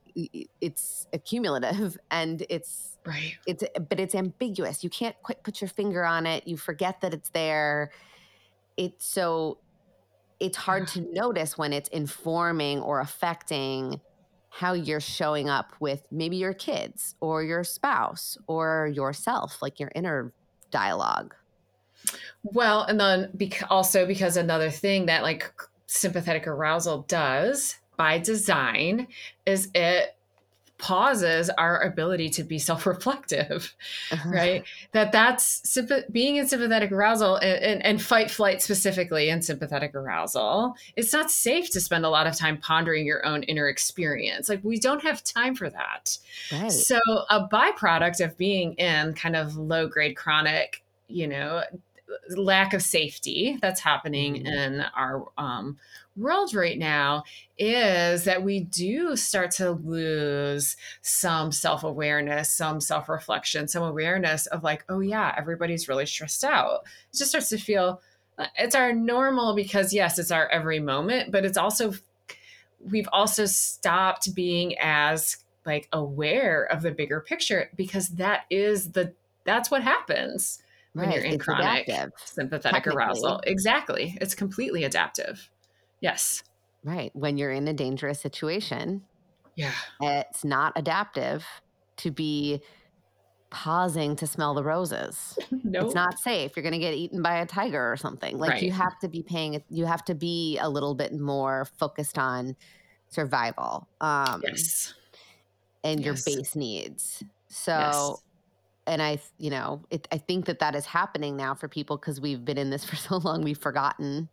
it's 0.62 1.08
accumulative 1.13 1.98
and 2.12 2.46
it's 2.50 2.98
right. 3.06 3.34
it's 3.48 3.63
eh, 3.63 3.80
but 3.80 4.00
it's 4.00 4.15
ambiguous. 4.15 4.84
You 4.84 4.89
can't 4.89 5.15
quite 5.24 5.44
put 5.44 5.62
your 5.62 5.68
finger 5.70 6.04
on 6.04 6.26
it. 6.26 6.48
You 6.48 6.58
forget 6.58 7.02
that 7.02 7.13
it's 7.13 7.30
there. 7.30 7.91
It's 8.78 9.06
so 9.06 9.60
it's 10.39 10.58
hard 10.58 10.88
to 10.89 11.02
notice 11.13 11.58
when 11.58 11.72
it's 11.74 11.89
informing 11.89 12.82
or 12.82 13.00
affecting 13.00 14.02
how 14.50 14.74
you're 14.74 15.00
showing 15.02 15.50
up 15.50 15.74
with 15.80 16.06
maybe 16.12 16.38
your 16.38 16.54
kids 16.54 17.15
or 17.20 17.44
your 17.44 17.63
spouse 17.63 18.38
or 18.48 18.89
yourself 18.94 19.62
like 19.62 19.80
your 19.80 19.91
inner 19.96 20.34
dialogue. 20.72 21.34
Well, 22.44 22.84
and 22.84 23.00
then 23.00 23.38
also 23.70 24.06
because 24.06 24.38
another 24.38 24.70
thing 24.70 25.08
that 25.08 25.24
like 25.24 25.52
sympathetic 25.88 26.48
arousal 26.48 27.04
does 27.08 27.78
by 27.98 28.17
design 28.17 29.08
is 29.45 29.69
it 29.74 30.15
pauses 30.78 31.50
our 31.52 31.82
ability 31.84 32.30
to 32.30 32.43
be 32.43 32.60
self-reflective 32.60 33.74
uh-huh. 34.12 34.30
right? 34.30 34.63
That 34.91 35.13
that's 35.13 35.78
being 36.12 36.36
in 36.36 36.48
sympathetic 36.48 36.91
arousal 36.91 37.38
and, 37.38 37.63
and, 37.63 37.86
and 37.86 38.02
fight 38.02 38.30
flight 38.30 38.62
specifically 38.62 39.30
in 39.30 39.41
sympathetic 39.41 39.95
arousal 39.95 40.76
it's 40.98 41.13
not 41.13 41.32
safe 41.32 41.69
to 41.71 41.80
spend 41.80 42.06
a 42.06 42.10
lot 42.10 42.28
of 42.28 42.36
time 42.36 42.58
pondering 42.58 43.06
your 43.06 43.26
own 43.26 43.43
inner 43.43 43.69
experience. 43.69 44.50
Like 44.50 44.63
we 44.63 44.78
don't 44.78 45.02
have 45.02 45.24
time 45.24 45.56
for 45.56 45.69
that. 45.69 46.17
Right. 46.52 46.71
So 46.71 47.00
a 47.30 47.48
byproduct 47.48 48.24
of 48.24 48.38
being 48.38 48.74
in 48.74 49.13
kind 49.13 49.38
of 49.38 49.56
low 49.56 49.88
grade 49.88 50.17
chronic, 50.17 50.84
you 51.08 51.28
know, 51.28 51.63
lack 52.30 52.74
of 52.74 52.82
safety 52.82 53.58
that's 53.62 53.80
happening 53.80 54.36
Mhm. 54.36 54.48
in 54.48 54.82
our 54.96 55.28
um, 55.38 55.78
world 56.15 56.54
right 56.54 56.78
now 56.78 57.24
is 57.58 58.24
that 58.24 58.44
we 58.44 58.62
do 58.62 59.15
start 59.15 59.52
to 59.52 59.72
lose 59.72 60.78
some 61.02 61.52
self 61.52 61.84
awareness, 61.84 62.50
some 62.52 62.80
self 62.80 63.10
reflection, 63.10 63.68
some 63.68 63.84
awareness 63.84 64.46
of 64.48 64.63
like, 64.63 64.86
oh 64.89 65.00
yeah, 65.00 65.34
everybody's 65.38 65.88
really 65.88 66.06
stressed 66.06 66.44
out. 66.44 66.82
It 67.12 67.18
just 67.18 67.32
starts 67.32 67.50
to 67.50 67.58
feel 67.58 68.02
uh, 68.38 68.48
it's 68.58 68.76
our 68.76 68.91
normal 68.94 69.56
because 69.56 69.94
yes, 69.94 70.20
it's 70.20 70.32
our 70.32 70.48
every 70.50 70.80
moment, 70.80 71.32
but 71.32 71.46
it's 71.46 71.58
also 71.58 71.94
we've 72.80 73.10
also 73.12 73.46
stopped 73.46 74.34
being 74.36 74.76
as 74.80 75.38
like 75.65 75.88
aware 75.91 76.65
of 76.65 76.82
the 76.82 76.91
bigger 76.91 77.20
picture 77.22 77.70
because 77.76 78.10
that 78.10 78.46
is 78.50 78.91
the 78.91 79.13
that's 79.44 79.72
what 79.72 79.82
happens 79.84 80.62
when 80.95 81.08
right 81.08 81.15
you're 81.17 81.25
in 81.25 81.34
it's 81.34 81.43
chronic 81.43 81.88
adaptive. 81.88 82.12
Sympathetic 82.23 82.88
arousal. 82.88 83.41
Exactly 83.45 84.17
it's 84.21 84.34
completely 84.34 84.84
adaptive. 84.86 85.49
Yes. 85.99 86.43
Right 86.84 87.12
when 87.13 87.38
you're 87.38 87.51
in 87.51 87.67
a 87.67 87.73
dangerous 87.73 88.19
situation. 88.19 89.03
Yeah. 89.55 89.73
It's 90.01 90.43
not 90.43 90.73
adaptive 90.75 91.45
to 91.97 92.12
be 92.12 92.62
pausing 93.49 94.15
to 94.17 94.27
smell 94.27 94.53
the 94.53 94.63
roses. 94.63 95.38
No 95.63 95.81
it's 95.86 95.95
not 95.95 96.17
safe. 96.17 96.53
You're 96.55 96.63
going 96.63 96.73
to 96.73 96.79
get 96.79 96.93
eaten 96.93 97.21
by 97.21 97.38
a 97.38 97.45
tiger 97.45 97.91
or 97.91 97.97
something. 97.97 98.38
Like 98.38 98.62
you 98.62 98.71
have 98.71 98.97
to 98.99 99.10
be 99.10 99.21
paying 99.21 99.62
you 99.69 99.86
have 99.86 100.03
to 100.05 100.15
be 100.15 100.58
a 100.60 100.69
little 100.69 100.95
bit 100.95 101.13
more 101.13 101.65
focused 101.77 102.17
on 102.17 102.55
survival 103.10 103.88
um 104.01 104.41
yes. 104.45 104.93
and 105.84 106.03
your 106.03 106.15
base 106.25 106.55
needs. 106.55 107.23
So, 107.49 107.71
Yes. 107.71 108.21
And 108.88 109.02
I, 109.02 109.19
you 109.38 109.50
know, 109.50 109.82
it, 109.89 110.08
I 110.12 110.17
think 110.17 110.45
that 110.45 110.60
that 110.60 110.76
is 110.76 110.86
happening 110.86 111.36
now 111.36 111.54
for 111.56 111.67
people 111.67 111.98
because 111.98 112.21
we've 112.21 112.43
been 112.45 112.58
in 112.58 112.69
this 112.69 112.84
for 112.89 112.95
so 112.95 113.17
long, 113.17 113.41
we've 113.43 113.58
forgotten 113.58 114.30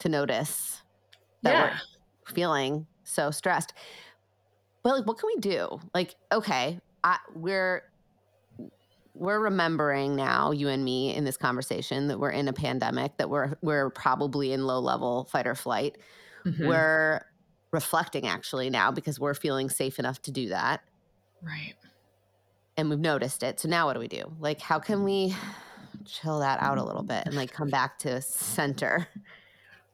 to 0.00 0.08
notice 0.08 0.82
that 1.42 1.52
Yeah. 1.52 1.78
we're 2.28 2.34
feeling 2.34 2.86
so 3.04 3.30
stressed. 3.30 3.72
But 4.82 4.96
like, 4.98 5.06
what 5.06 5.18
can 5.18 5.28
we 5.34 5.40
do? 5.40 5.80
Like, 5.94 6.14
okay, 6.32 6.80
I, 7.02 7.18
we're 7.34 7.82
we're 9.16 9.38
remembering 9.38 10.16
now, 10.16 10.50
you 10.50 10.68
and 10.68 10.84
me, 10.84 11.14
in 11.14 11.24
this 11.24 11.36
conversation 11.36 12.08
that 12.08 12.18
we're 12.18 12.30
in 12.32 12.48
a 12.48 12.52
pandemic, 12.52 13.16
that 13.18 13.30
we're 13.30 13.54
we're 13.62 13.90
probably 13.90 14.52
in 14.52 14.66
low 14.66 14.80
level 14.80 15.24
fight 15.30 15.46
or 15.46 15.54
flight. 15.54 15.96
Mhm. 16.44 16.66
We're 16.66 17.24
reflecting 17.70 18.26
actually 18.26 18.70
now 18.70 18.90
because 18.90 19.20
we're 19.20 19.34
feeling 19.34 19.70
safe 19.70 19.98
enough 19.98 20.20
to 20.22 20.30
do 20.32 20.48
that 20.48 20.82
right. 21.42 21.74
And 22.76 22.90
we've 22.90 22.98
noticed 22.98 23.42
it. 23.42 23.60
So 23.60 23.68
now 23.68 23.86
what 23.86 23.94
do 23.94 24.00
we 24.00 24.08
do? 24.08 24.32
Like, 24.40 24.60
how 24.60 24.78
can 24.78 25.00
mm. 25.00 25.04
we 25.04 25.36
chill 26.04 26.40
that 26.40 26.60
out 26.60 26.78
a 26.78 26.84
little 26.84 27.02
bit 27.02 27.22
and 27.26 27.34
like 27.34 27.52
come 27.52 27.70
back 27.70 27.98
to 28.00 28.20
center? 28.20 29.08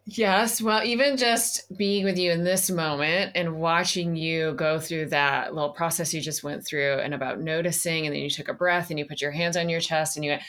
Yes. 0.06 0.60
Well, 0.60 0.82
even 0.82 1.16
just 1.16 1.76
being 1.76 2.04
with 2.04 2.18
you 2.18 2.32
in 2.32 2.42
this 2.42 2.70
moment 2.70 3.32
and 3.36 3.60
watching 3.60 4.16
you 4.16 4.54
go 4.54 4.80
through 4.80 5.10
that 5.10 5.54
little 5.54 5.70
process 5.70 6.12
you 6.12 6.20
just 6.20 6.42
went 6.42 6.66
through 6.66 6.94
and 6.94 7.14
about 7.14 7.40
noticing, 7.40 8.06
and 8.06 8.14
then 8.14 8.22
you 8.22 8.30
took 8.30 8.48
a 8.48 8.54
breath 8.54 8.90
and 8.90 8.98
you 8.98 9.04
put 9.04 9.20
your 9.20 9.30
hands 9.30 9.56
on 9.56 9.68
your 9.68 9.80
chest 9.80 10.16
and 10.16 10.24
you 10.24 10.32
went, 10.32 10.42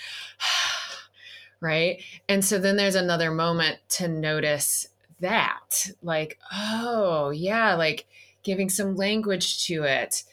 right? 1.62 2.02
And 2.28 2.44
so 2.44 2.58
then 2.58 2.76
there's 2.76 2.96
another 2.96 3.30
moment 3.30 3.78
to 3.90 4.08
notice 4.08 4.88
that, 5.20 5.92
like, 6.02 6.40
oh, 6.52 7.30
yeah, 7.30 7.76
like 7.76 8.08
giving 8.44 8.70
some 8.70 8.96
language 8.96 9.66
to 9.68 9.84
it. 9.84 10.24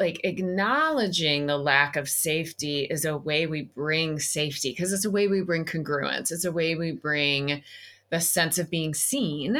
Like 0.00 0.20
acknowledging 0.24 1.46
the 1.46 1.58
lack 1.58 1.96
of 1.96 2.08
safety 2.08 2.80
is 2.80 3.04
a 3.04 3.16
way 3.16 3.46
we 3.46 3.62
bring 3.62 4.18
safety 4.18 4.70
because 4.70 4.92
it's 4.92 5.04
a 5.04 5.10
way 5.10 5.28
we 5.28 5.42
bring 5.42 5.64
congruence. 5.64 6.32
It's 6.32 6.44
a 6.44 6.52
way 6.52 6.74
we 6.74 6.92
bring 6.92 7.62
the 8.10 8.20
sense 8.20 8.58
of 8.58 8.70
being 8.70 8.94
seen, 8.94 9.58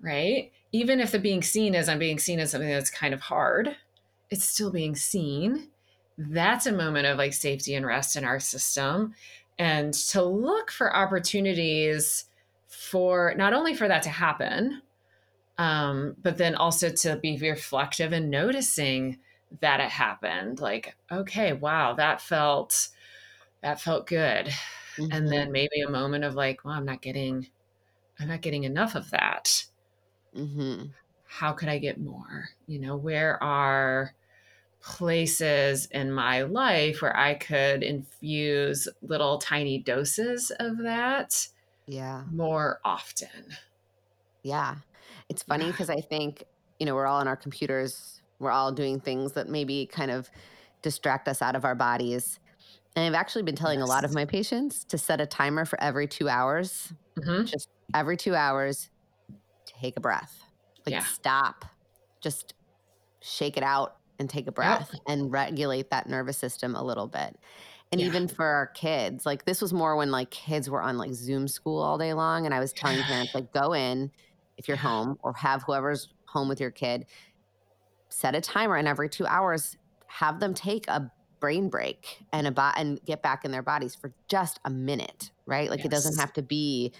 right? 0.00 0.52
Even 0.72 1.00
if 1.00 1.10
the 1.10 1.18
being 1.18 1.42
seen 1.42 1.74
is 1.74 1.88
I'm 1.88 1.98
being 1.98 2.18
seen 2.18 2.38
as 2.38 2.50
something 2.50 2.68
that's 2.68 2.90
kind 2.90 3.14
of 3.14 3.20
hard, 3.20 3.76
it's 4.30 4.44
still 4.44 4.70
being 4.70 4.94
seen. 4.94 5.68
That's 6.18 6.66
a 6.66 6.72
moment 6.72 7.06
of 7.06 7.18
like 7.18 7.32
safety 7.32 7.74
and 7.74 7.86
rest 7.86 8.16
in 8.16 8.24
our 8.24 8.40
system. 8.40 9.14
And 9.58 9.94
to 9.94 10.22
look 10.22 10.70
for 10.70 10.94
opportunities 10.94 12.26
for 12.68 13.34
not 13.36 13.54
only 13.54 13.74
for 13.74 13.88
that 13.88 14.02
to 14.02 14.10
happen, 14.10 14.82
um, 15.58 16.16
but 16.22 16.36
then 16.36 16.54
also 16.54 16.90
to 16.90 17.16
be 17.16 17.38
reflective 17.38 18.12
and 18.12 18.30
noticing 18.30 19.18
that 19.60 19.80
it 19.80 19.90
happened. 19.90 20.60
Like, 20.60 20.96
okay, 21.10 21.52
wow, 21.52 21.94
that 21.94 22.20
felt 22.20 22.88
that 23.62 23.80
felt 23.80 24.06
good 24.06 24.50
Mm-hmm. 24.98 25.12
and 25.12 25.28
then 25.30 25.52
maybe 25.52 25.82
a 25.86 25.90
moment 25.90 26.24
of 26.24 26.34
like 26.34 26.64
well 26.64 26.72
i'm 26.72 26.86
not 26.86 27.02
getting 27.02 27.48
i'm 28.18 28.28
not 28.28 28.40
getting 28.40 28.64
enough 28.64 28.94
of 28.94 29.10
that 29.10 29.66
mm-hmm. 30.34 30.86
how 31.26 31.52
could 31.52 31.68
i 31.68 31.76
get 31.78 32.00
more 32.00 32.48
you 32.66 32.78
know 32.78 32.96
where 32.96 33.42
are 33.42 34.14
places 34.80 35.86
in 35.90 36.10
my 36.12 36.42
life 36.42 37.02
where 37.02 37.14
i 37.14 37.34
could 37.34 37.82
infuse 37.82 38.88
little 39.02 39.36
tiny 39.38 39.78
doses 39.78 40.50
of 40.60 40.78
that 40.78 41.48
yeah, 41.86 42.24
more 42.32 42.80
often 42.84 43.28
yeah. 44.42 44.76
It's 45.28 45.42
funny 45.42 45.66
Yeah. 45.66 45.70
because 45.70 45.90
I 45.90 46.00
think 46.00 46.44
you 46.78 46.86
know 46.86 46.94
we're 46.94 47.06
all 47.06 47.20
on 47.20 47.28
our 47.28 47.36
computers. 47.36 48.15
We're 48.38 48.50
all 48.50 48.72
doing 48.72 49.00
things 49.00 49.32
that 49.32 49.48
maybe 49.48 49.86
kind 49.86 50.10
of 50.10 50.30
distract 50.82 51.28
us 51.28 51.42
out 51.42 51.56
of 51.56 51.64
our 51.64 51.74
bodies. 51.74 52.38
And 52.96 53.04
I've 53.06 53.20
actually 53.20 53.42
been 53.44 53.56
telling 53.56 53.82
a 53.82 53.86
lot 53.86 54.04
of 54.04 54.12
my 54.12 54.24
patients 54.26 54.84
to 54.86 54.98
set 54.98 55.20
a 55.20 55.26
timer 55.26 55.64
for 55.64 55.80
every 55.82 56.08
two 56.08 56.28
hours. 56.28 56.92
Mhm. 57.16 57.52
Just 57.52 57.68
every 57.94 58.16
two 58.16 58.34
hours, 58.34 58.90
take 59.66 59.96
a 59.96 60.00
breath. 60.00 60.42
Like 60.86 61.00
Yeah. 61.00 61.02
stop, 61.02 61.64
just 62.22 62.54
shake 63.22 63.56
it 63.56 63.62
out 63.62 63.98
and 64.18 64.30
take 64.30 64.46
a 64.46 64.52
breath 64.52 64.94
and 65.06 65.32
regulate 65.32 65.90
that 65.90 66.08
nervous 66.08 66.38
system 66.38 66.74
a 66.74 66.82
little 66.84 67.08
bit. 67.08 67.36
And 67.92 68.00
Yeah. 68.00 68.06
even 68.06 68.28
for 68.28 68.44
our 68.46 68.68
kids, 68.68 69.26
like 69.26 69.44
this 69.44 69.62
was 69.62 69.72
more 69.72 69.96
when 69.96 70.10
like 70.10 70.30
kids 70.30 70.70
were 70.70 70.82
on 70.82 70.98
like 70.98 71.12
Zoom 71.14 71.48
school 71.48 71.80
all 71.82 71.98
day 71.98 72.14
long. 72.14 72.46
And 72.46 72.54
I 72.54 72.60
was 72.60 72.72
telling 72.72 73.04
parents, 73.04 73.34
like, 73.34 73.52
go 73.52 73.72
in 73.74 74.10
if 74.58 74.68
you're 74.68 74.76
home 74.78 75.16
or 75.22 75.34
have 75.34 75.62
whoever's 75.64 76.12
home 76.28 76.48
with 76.48 76.60
your 76.60 76.70
kid, 76.70 77.06
set 78.16 78.34
a 78.34 78.40
timer 78.40 78.76
and 78.76 78.88
every 78.88 79.10
two 79.10 79.26
hours, 79.26 79.76
have 80.06 80.40
them 80.40 80.54
take 80.54 80.88
a 80.88 81.12
brain 81.38 81.68
break 81.68 82.24
and 82.32 82.46
a 82.46 82.50
bo- 82.50 82.72
and 82.74 82.98
get 83.04 83.20
back 83.22 83.44
in 83.44 83.50
their 83.50 83.62
bodies 83.62 83.94
for 83.94 84.10
just 84.26 84.58
a 84.64 84.70
minute, 84.70 85.30
right? 85.44 85.68
Like 85.68 85.84
it 85.84 85.90
doesn't 85.90 86.18
have 86.18 86.32
to 86.32 86.42
be 86.42 86.94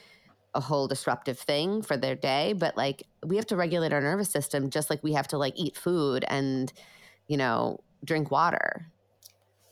a 0.54 0.60
whole 0.60 0.86
disruptive 0.86 1.38
thing 1.38 1.80
for 1.80 1.96
their 1.96 2.14
day, 2.14 2.52
but 2.52 2.76
like 2.76 3.02
we 3.24 3.36
have 3.36 3.46
to 3.46 3.56
regulate 3.56 3.94
our 3.94 4.00
nervous 4.02 4.28
system 4.28 4.68
just 4.68 4.90
like 4.90 5.02
we 5.02 5.14
have 5.14 5.26
to 5.28 5.38
like 5.38 5.54
eat 5.56 5.74
food 5.74 6.22
and 6.28 6.70
you 7.28 7.38
know, 7.38 7.80
drink 8.04 8.30
water. 8.30 8.86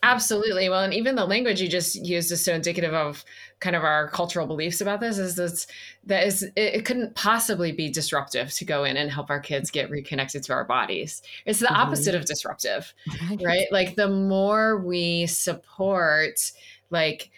Absolutely. 0.05 0.69
Well, 0.69 0.83
and 0.85 0.93
even 0.93 1.15
the 1.15 1.25
language 1.25 1.63
you 1.63 1.69
just 1.69 1.97
used 1.97 2.31
is 2.31 2.45
so 2.45 2.53
indicative 2.53 2.93
of 2.93 3.25
kind 3.61 3.75
of 3.75 3.85
our 3.85 4.11
cultural 4.11 4.47
beliefs 4.47 4.83
about 4.83 5.01
this 5.01 5.17
is 5.17 5.37
that 5.37 5.67
that 6.05 6.27
is 6.27 6.43
it, 6.43 6.53
it 6.57 6.85
couldn't 6.85 7.15
possibly 7.15 7.73
be 7.73 7.89
disruptive 7.91 8.53
to 8.53 8.67
go 8.67 8.85
in 8.85 8.99
and 8.99 9.11
help 9.11 9.31
our 9.31 9.41
kids 9.41 9.71
get 9.71 9.89
reconnected 9.89 10.43
to 10.45 10.53
our 10.53 10.65
bodies. 10.65 11.23
It's 11.47 11.61
the 11.61 11.71
Mhm. 11.71 11.75
opposite 11.75 12.15
of 12.15 12.27
disruptive, 12.27 12.93
right? 13.41 13.67
Like 13.73 13.97
the 13.97 14.09
more 14.09 14.79
we 14.79 15.27
support 15.27 16.53
like 16.91 17.31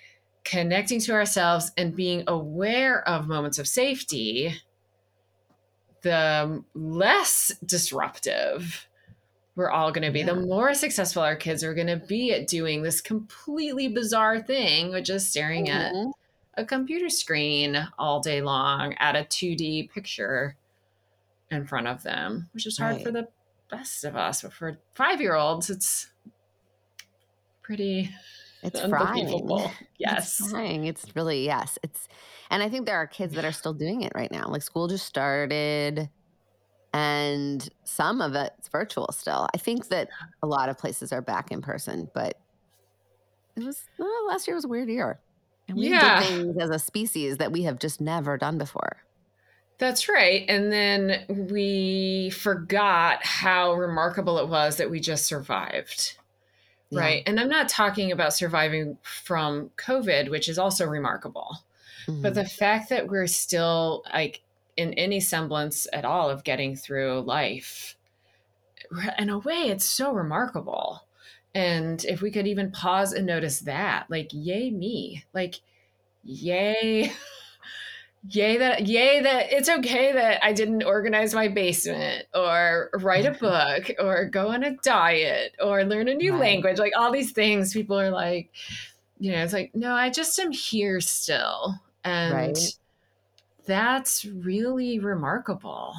connecting 0.42 0.98
to 1.00 1.12
ourselves 1.12 1.70
and 1.76 1.94
being 1.94 2.24
aware 2.26 3.08
of 3.08 3.28
moments 3.28 3.60
of 3.60 3.68
safety, 3.68 4.56
the 6.02 6.64
less 6.74 7.52
disruptive 7.64 8.88
we're 9.56 9.70
all 9.70 9.90
going 9.90 10.04
to 10.06 10.12
be. 10.12 10.22
The 10.22 10.36
more 10.36 10.74
successful 10.74 11.22
our 11.22 11.34
kids 11.34 11.64
are 11.64 11.74
going 11.74 11.86
to 11.88 11.96
be 11.96 12.32
at 12.32 12.46
doing 12.46 12.82
this 12.82 13.00
completely 13.00 13.88
bizarre 13.88 14.40
thing, 14.40 14.90
which 14.90 15.10
is 15.10 15.28
staring 15.28 15.68
at 15.70 15.92
Mhm. 15.92 16.12
a 16.54 16.64
computer 16.64 17.08
screen 17.08 17.88
all 17.98 18.20
day 18.20 18.40
long 18.42 18.94
at 18.94 19.16
a 19.16 19.24
2D 19.24 19.88
picture 19.92 20.56
in 21.50 21.66
front 21.66 21.86
of 21.88 22.02
them, 22.02 22.48
which 22.52 22.66
is 22.66 22.76
hard 22.78 23.02
for 23.02 23.10
the 23.10 23.28
best 23.70 24.04
of 24.04 24.14
us. 24.14 24.42
But 24.42 24.52
for 24.52 24.78
five 24.94 25.20
year 25.20 25.34
olds, 25.34 25.70
it's 25.70 26.10
pretty 27.62 28.10
It's 28.62 28.80
frying. 28.88 29.48
Yes. 29.98 30.40
It's 30.40 30.50
frying. 30.50 30.86
It's 30.86 31.04
really 31.14 31.44
yes. 31.44 31.78
It's 31.82 32.08
and 32.50 32.62
I 32.62 32.68
think 32.68 32.86
there 32.86 32.96
are 32.96 33.06
kids 33.06 33.34
that 33.34 33.44
are 33.44 33.52
still 33.52 33.74
doing 33.74 34.02
it 34.02 34.12
right 34.14 34.30
now. 34.30 34.48
Like 34.48 34.62
school 34.62 34.86
just 34.88 35.06
started 35.06 36.08
and 36.92 37.68
some 37.84 38.20
of 38.20 38.34
it's 38.34 38.68
virtual 38.68 39.08
still. 39.12 39.48
I 39.54 39.58
think 39.58 39.88
that 39.88 40.08
a 40.42 40.46
lot 40.46 40.68
of 40.68 40.78
places 40.78 41.12
are 41.12 41.22
back 41.22 41.50
in 41.50 41.62
person, 41.62 42.08
but 42.14 42.38
it 43.56 43.64
was 43.64 43.82
last 44.28 44.46
year 44.46 44.54
was 44.54 44.64
a 44.64 44.68
weird 44.68 44.88
year. 44.88 45.20
And 45.68 45.76
we 45.78 45.88
Yeah. 45.90 46.20
did 46.20 46.28
things 46.28 46.58
as 46.62 46.70
a 46.70 46.78
species 46.78 47.38
that 47.38 47.50
we 47.52 47.62
have 47.64 47.78
just 47.78 48.00
never 48.00 48.36
done 48.38 48.56
before. 48.58 48.98
That's 49.78 50.08
right. 50.08 50.44
And 50.48 50.72
then 50.72 51.26
we 51.50 52.30
forgot 52.30 53.24
how 53.24 53.74
remarkable 53.74 54.38
it 54.38 54.48
was 54.48 54.76
that 54.76 54.90
we 54.90 55.00
just 55.00 55.26
survived. 55.26 56.16
Yeah. 56.90 57.00
Right. 57.00 57.22
And 57.26 57.38
I'm 57.40 57.48
not 57.48 57.68
talking 57.68 58.12
about 58.12 58.32
surviving 58.32 58.96
from 59.02 59.70
COVID, 59.76 60.30
which 60.30 60.48
is 60.48 60.58
also 60.58 60.86
remarkable, 60.86 61.58
but 62.06 62.32
Mhm. 62.32 62.34
the 62.34 62.44
fact 62.46 62.88
that 62.90 63.08
we're 63.08 63.26
still 63.26 64.04
like 64.14 64.40
in 64.76 64.92
any 64.94 65.20
semblance 65.20 65.86
at 65.92 66.04
all 66.04 66.30
of 66.30 66.44
getting 66.44 66.76
through 66.76 67.20
life, 67.22 67.96
in 69.18 69.30
a 69.30 69.38
way, 69.38 69.68
it's 69.68 69.84
so 69.84 70.12
remarkable. 70.12 71.02
And 71.54 72.04
if 72.04 72.20
we 72.20 72.30
could 72.30 72.46
even 72.46 72.70
pause 72.70 73.12
and 73.12 73.26
notice 73.26 73.60
that, 73.60 74.06
like, 74.10 74.28
yay 74.32 74.70
me, 74.70 75.24
like, 75.32 75.56
yay. 76.24 77.12
Yay 78.28 78.56
that 78.56 78.86
yay 78.88 79.20
that 79.20 79.52
it's 79.52 79.68
okay 79.68 80.10
that 80.12 80.44
I 80.44 80.52
didn't 80.52 80.82
organize 80.82 81.32
my 81.32 81.46
basement 81.46 82.26
or 82.34 82.90
write 82.94 83.24
a 83.24 83.30
book 83.40 83.88
or 84.00 84.24
go 84.24 84.48
on 84.48 84.64
a 84.64 84.76
diet 84.78 85.54
or 85.62 85.84
learn 85.84 86.08
a 86.08 86.14
new 86.14 86.36
Right. 86.36 86.36
language. 86.36 86.78
Like 86.78 86.92
all 86.96 87.12
these 87.12 87.30
things 87.30 87.72
people 87.72 88.00
are 88.00 88.10
like, 88.10 88.50
you 89.18 89.32
know, 89.32 89.44
it's 89.44 89.52
like, 89.52 89.74
no, 89.74 89.94
I 89.94 90.10
just 90.10 90.38
am 90.40 90.52
here 90.52 91.00
still. 91.00 91.76
And 92.04 92.56
Right. 92.56 92.74
That's 93.66 94.24
really 94.24 94.98
remarkable. 94.98 95.94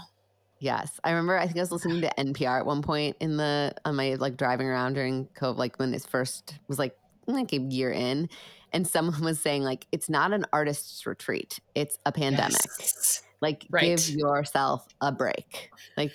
Yes, 0.59 0.99
I 1.03 1.11
remember. 1.11 1.37
I 1.37 1.45
think 1.45 1.57
I 1.57 1.61
was 1.61 1.71
listening 1.71 2.01
to 2.01 2.11
NPR 2.17 2.59
at 2.59 2.65
one 2.65 2.81
point 2.81 3.15
in 3.19 3.37
the 3.37 3.73
on 3.85 3.95
my 3.95 4.15
like 4.15 4.37
driving 4.37 4.67
around 4.67 4.93
during 4.93 5.27
COVID, 5.39 5.57
like 5.57 5.77
when 5.77 5.93
it 5.93 6.03
first 6.03 6.55
was 6.67 6.79
like 6.79 6.97
like 7.27 7.53
a 7.53 7.59
year 7.59 7.91
in, 7.91 8.29
and 8.73 8.87
someone 8.87 9.21
was 9.23 9.39
saying 9.39 9.63
like 9.63 9.85
it's 9.91 10.09
not 10.09 10.33
an 10.33 10.45
artist's 10.51 11.05
retreat; 11.05 11.59
it's 11.75 11.99
a 12.05 12.11
pandemic. 12.11 12.57
Yes. 12.79 13.21
Like, 13.39 13.67
Right. 13.69 13.97
give 13.97 14.09
yourself 14.09 14.87
a 14.99 15.11
break. 15.11 15.69
Like, 15.95 16.11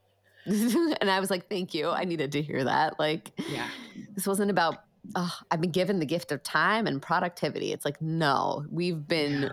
and 0.44 1.10
I 1.10 1.18
was 1.18 1.30
like, 1.30 1.48
thank 1.48 1.72
you. 1.72 1.88
I 1.88 2.04
needed 2.04 2.32
to 2.32 2.42
hear 2.42 2.64
that. 2.64 2.98
Like, 2.98 3.32
yeah. 3.48 3.68
this 4.14 4.26
wasn't 4.26 4.50
about, 4.50 4.84
oh, 5.14 5.34
I've 5.50 5.62
been 5.62 5.70
given 5.70 5.98
the 5.98 6.06
gift 6.06 6.30
of 6.30 6.42
time 6.42 6.86
and 6.86 7.00
productivity. 7.00 7.72
It's 7.72 7.86
like, 7.86 8.02
no, 8.02 8.66
we've 8.70 9.06
been 9.08 9.42
no. 9.42 9.50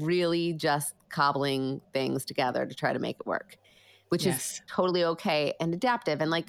Really 0.00 0.52
just 0.52 0.94
cobbling 1.08 1.80
things 1.92 2.24
together 2.24 2.66
to 2.66 2.74
try 2.74 2.92
to 2.92 2.98
make 2.98 3.16
it 3.20 3.26
work, 3.26 3.56
which 4.08 4.26
yes. 4.26 4.54
is 4.54 4.62
totally 4.66 5.04
okay 5.04 5.54
and 5.60 5.74
adaptive. 5.74 6.20
And 6.20 6.30
like 6.30 6.46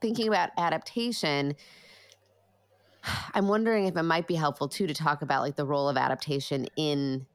thinking 0.00 0.28
about 0.28 0.50
adaptation, 0.56 1.54
I'm 3.34 3.48
wondering 3.48 3.86
if 3.86 3.96
it 3.96 4.02
might 4.02 4.26
be 4.26 4.34
helpful 4.34 4.68
too 4.68 4.86
to 4.86 4.94
talk 4.94 5.22
about 5.22 5.42
like 5.42 5.56
the 5.56 5.66
role 5.66 5.88
of 5.88 5.96
adaptation 5.96 6.66
in 6.76 7.26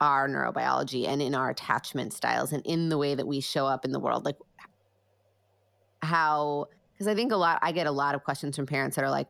our 0.00 0.28
neurobiology 0.28 1.08
and 1.08 1.20
in 1.20 1.34
our 1.34 1.50
attachment 1.50 2.12
styles 2.12 2.52
and 2.52 2.64
in 2.64 2.88
the 2.88 2.96
way 2.96 3.14
that 3.14 3.26
we 3.26 3.40
show 3.40 3.66
up 3.66 3.84
in 3.84 3.92
the 3.92 3.98
world 3.98 4.24
like 4.24 4.36
how 6.02 6.66
because 6.92 7.08
i 7.08 7.14
think 7.14 7.32
a 7.32 7.36
lot 7.36 7.58
i 7.62 7.72
get 7.72 7.86
a 7.86 7.90
lot 7.90 8.14
of 8.14 8.22
questions 8.22 8.54
from 8.54 8.64
parents 8.64 8.94
that 8.94 9.04
are 9.04 9.10
like 9.10 9.26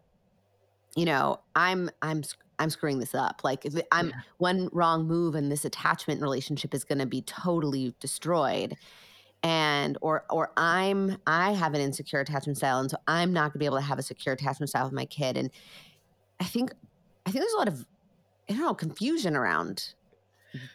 you 0.94 1.06
know 1.06 1.40
i'm 1.56 1.88
i'm 2.02 2.22
i'm 2.58 2.70
screwing 2.70 2.98
this 2.98 3.14
up 3.14 3.40
like 3.44 3.64
if 3.64 3.74
i'm 3.92 4.08
yeah. 4.08 4.14
one 4.38 4.68
wrong 4.72 5.06
move 5.06 5.34
and 5.34 5.50
this 5.50 5.64
attachment 5.64 6.20
relationship 6.20 6.74
is 6.74 6.84
going 6.84 6.98
to 6.98 7.06
be 7.06 7.22
totally 7.22 7.94
destroyed 8.00 8.76
and 9.42 9.96
or 10.00 10.24
or 10.30 10.50
i'm 10.56 11.16
i 11.26 11.52
have 11.52 11.74
an 11.74 11.80
insecure 11.80 12.20
attachment 12.20 12.56
style 12.56 12.80
and 12.80 12.90
so 12.90 12.96
i'm 13.06 13.32
not 13.32 13.44
going 13.44 13.52
to 13.52 13.58
be 13.58 13.66
able 13.66 13.76
to 13.76 13.82
have 13.82 13.98
a 13.98 14.02
secure 14.02 14.34
attachment 14.34 14.68
style 14.68 14.84
with 14.84 14.92
my 14.92 15.04
kid 15.04 15.36
and 15.36 15.50
i 16.40 16.44
think 16.44 16.72
i 17.26 17.30
think 17.30 17.42
there's 17.42 17.54
a 17.54 17.58
lot 17.58 17.68
of 17.68 17.86
i 18.48 18.52
don't 18.52 18.62
know 18.62 18.74
confusion 18.74 19.36
around 19.36 19.94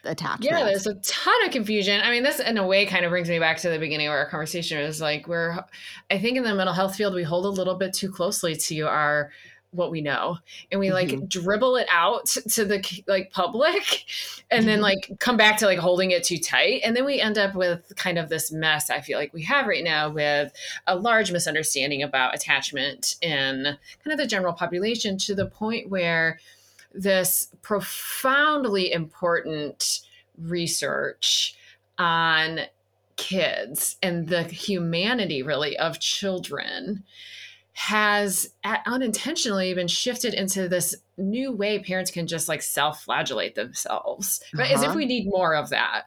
attachment. 0.04 0.50
Yeah, 0.50 0.64
there's 0.64 0.86
a 0.86 0.94
ton 0.94 1.34
of 1.44 1.52
confusion. 1.52 2.00
I 2.02 2.10
mean, 2.10 2.22
this 2.22 2.40
in 2.40 2.58
a 2.58 2.66
way 2.66 2.86
kind 2.86 3.04
of 3.04 3.10
brings 3.10 3.28
me 3.28 3.38
back 3.38 3.58
to 3.58 3.70
the 3.70 3.78
beginning 3.78 4.06
of 4.06 4.12
our 4.12 4.28
conversation. 4.28 4.78
Is 4.78 5.00
like 5.00 5.26
we're, 5.26 5.64
I 6.10 6.18
think 6.18 6.36
in 6.36 6.44
the 6.44 6.54
mental 6.54 6.74
health 6.74 6.96
field, 6.96 7.14
we 7.14 7.22
hold 7.22 7.46
a 7.46 7.50
little 7.50 7.74
bit 7.74 7.92
too 7.92 8.10
closely 8.10 8.54
to 8.56 8.82
our 8.82 9.30
what 9.74 9.90
we 9.90 10.00
know 10.00 10.38
and 10.70 10.80
we 10.80 10.92
like 10.92 11.08
mm-hmm. 11.08 11.26
dribble 11.26 11.76
it 11.76 11.86
out 11.90 12.26
to 12.48 12.64
the 12.64 13.02
like 13.06 13.30
public 13.32 14.04
and 14.50 14.66
then 14.66 14.76
mm-hmm. 14.76 14.84
like 14.84 15.18
come 15.18 15.36
back 15.36 15.56
to 15.58 15.66
like 15.66 15.78
holding 15.78 16.10
it 16.10 16.24
too 16.24 16.38
tight 16.38 16.80
and 16.84 16.96
then 16.96 17.04
we 17.04 17.20
end 17.20 17.38
up 17.38 17.54
with 17.54 17.92
kind 17.96 18.18
of 18.18 18.28
this 18.28 18.52
mess 18.52 18.90
i 18.90 19.00
feel 19.00 19.18
like 19.18 19.32
we 19.32 19.42
have 19.42 19.66
right 19.66 19.84
now 19.84 20.08
with 20.08 20.52
a 20.86 20.96
large 20.96 21.32
misunderstanding 21.32 22.02
about 22.02 22.34
attachment 22.34 23.16
in 23.20 23.64
kind 23.64 24.12
of 24.12 24.18
the 24.18 24.26
general 24.26 24.52
population 24.52 25.18
to 25.18 25.34
the 25.34 25.46
point 25.46 25.90
where 25.90 26.38
this 26.92 27.48
profoundly 27.62 28.92
important 28.92 30.00
research 30.38 31.56
on 31.98 32.60
kids 33.16 33.96
and 34.02 34.28
the 34.28 34.42
humanity 34.42 35.42
really 35.42 35.76
of 35.78 36.00
children 36.00 37.04
has 37.74 38.50
unintentionally 38.86 39.74
been 39.74 39.88
shifted 39.88 40.32
into 40.32 40.68
this 40.68 40.94
new 41.18 41.52
way 41.52 41.80
parents 41.80 42.10
can 42.10 42.26
just 42.26 42.48
like 42.48 42.62
self-flagellate 42.62 43.56
themselves 43.56 44.40
right 44.54 44.66
uh-huh. 44.66 44.74
as 44.74 44.82
if 44.82 44.88
uh-huh. 44.90 44.96
we 44.96 45.06
need 45.06 45.26
more 45.26 45.54
of 45.54 45.70
that 45.70 46.04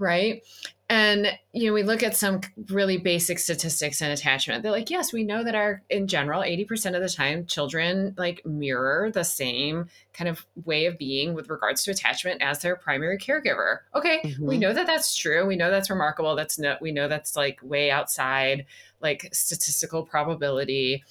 right 0.00 0.42
and 0.90 1.38
you 1.52 1.66
know 1.66 1.72
we 1.72 1.82
look 1.82 2.02
at 2.02 2.16
some 2.16 2.40
really 2.68 2.98
basic 2.98 3.38
statistics 3.38 4.02
and 4.02 4.12
attachment. 4.12 4.62
They're 4.62 4.72
like 4.72 4.90
yes 4.90 5.12
we 5.12 5.24
know 5.24 5.42
that 5.42 5.54
our 5.54 5.82
in 5.88 6.06
general 6.06 6.42
80% 6.42 6.94
of 6.94 7.00
the 7.00 7.08
time 7.08 7.46
children 7.46 8.14
like 8.18 8.44
mirror 8.44 9.10
the 9.10 9.24
same 9.24 9.88
kind 10.12 10.28
of 10.28 10.44
way 10.64 10.86
of 10.86 10.98
being 10.98 11.32
with 11.32 11.48
regards 11.48 11.82
to 11.84 11.90
attachment 11.90 12.42
as 12.42 12.60
their 12.60 12.76
primary 12.76 13.18
caregiver. 13.18 13.78
Okay 13.94 14.20
mm-hmm. 14.24 14.46
we 14.46 14.58
know 14.58 14.72
that 14.74 14.86
that's 14.86 15.16
true. 15.16 15.46
We 15.46 15.56
know 15.56 15.70
that's 15.70 15.90
remarkable. 15.90 16.36
That's 16.36 16.58
no 16.58 16.76
we 16.80 16.92
know 16.92 17.08
that's 17.08 17.34
like 17.34 17.60
way 17.62 17.90
outside 17.90 18.66
like 19.00 19.28
statistical 19.32 20.04
probability. 20.04 21.02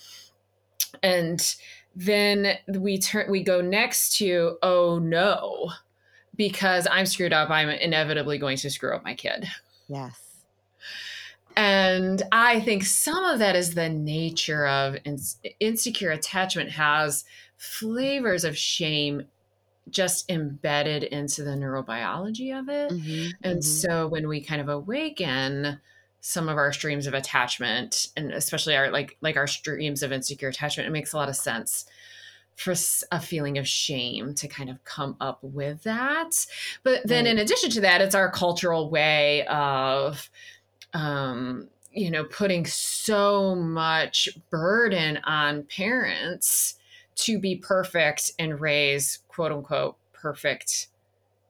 And 1.02 1.56
then 1.96 2.58
we 2.68 3.00
turn 3.00 3.30
we 3.30 3.44
go 3.44 3.62
next 3.62 4.18
to 4.18 4.58
oh 4.62 5.00
no 5.00 5.72
because 6.36 6.88
I'm 6.90 7.06
screwed 7.06 7.34
up, 7.34 7.50
I'm 7.50 7.70
inevitably 7.70 8.38
going 8.38 8.58
to 8.58 8.70
screw 8.70 8.96
up 8.96 9.04
my 9.04 9.14
kid. 9.14 9.48
Yes. 9.88 10.20
And 11.56 12.24
I 12.32 12.60
think 12.62 12.84
some 12.84 13.24
of 13.24 13.40
that 13.40 13.56
is 13.56 13.76
the 13.76 13.90
nature 13.90 14.66
of 14.66 14.98
insecure 15.60 16.12
attachment 16.12 16.72
has 16.72 17.26
flavors 17.58 18.44
of 18.44 18.58
shame 18.58 19.28
just 19.90 20.30
embedded 20.32 21.04
into 21.04 21.44
the 21.44 21.52
neurobiology 21.52 22.58
of 22.58 22.70
it. 22.70 22.92
Mm-hmm, 22.92 23.32
and 23.44 23.60
mm-hmm. 23.60 23.62
so 23.62 24.08
when 24.08 24.28
we 24.28 24.42
kind 24.42 24.62
of 24.62 24.70
awaken 24.70 25.80
some 26.22 26.48
of 26.48 26.58
our 26.58 26.72
streams 26.72 27.06
of 27.06 27.14
attachment 27.14 28.08
and 28.16 28.32
especially 28.32 28.78
our 28.78 28.90
like 28.90 29.18
like 29.22 29.36
our 29.36 29.48
streams 29.48 30.02
of 30.02 30.12
insecure 30.12 30.50
attachment, 30.50 30.88
it 30.88 30.92
makes 30.92 31.14
a 31.14 31.18
lot 31.18 31.30
of 31.30 31.36
sense 31.36 31.86
for 32.56 32.74
a 33.12 33.20
feeling 33.20 33.58
of 33.58 33.68
shame 33.68 34.34
to 34.36 34.48
kind 34.48 34.70
of 34.70 34.84
come 34.86 35.16
up 35.20 35.40
with 35.42 35.84
that. 35.84 36.46
But 36.84 37.02
then, 37.06 37.26
right. 37.26 37.32
in 37.32 37.40
addition 37.40 37.70
to 37.72 37.82
that, 37.82 38.02
it's 38.02 38.16
our 38.16 38.32
cultural 38.32 38.90
way 38.90 39.46
of, 39.48 40.30
um, 40.94 41.68
you 41.92 42.12
know, 42.12 42.24
putting 42.26 42.66
so 42.66 43.56
much 43.56 44.30
burden 44.50 45.18
on 45.26 45.64
parents 45.64 46.76
to 47.16 47.40
be 47.40 47.56
perfect 47.56 48.32
and 48.40 48.60
raise 48.60 49.20
quote 49.28 49.52
unquote 49.52 49.96
perfect 50.14 50.88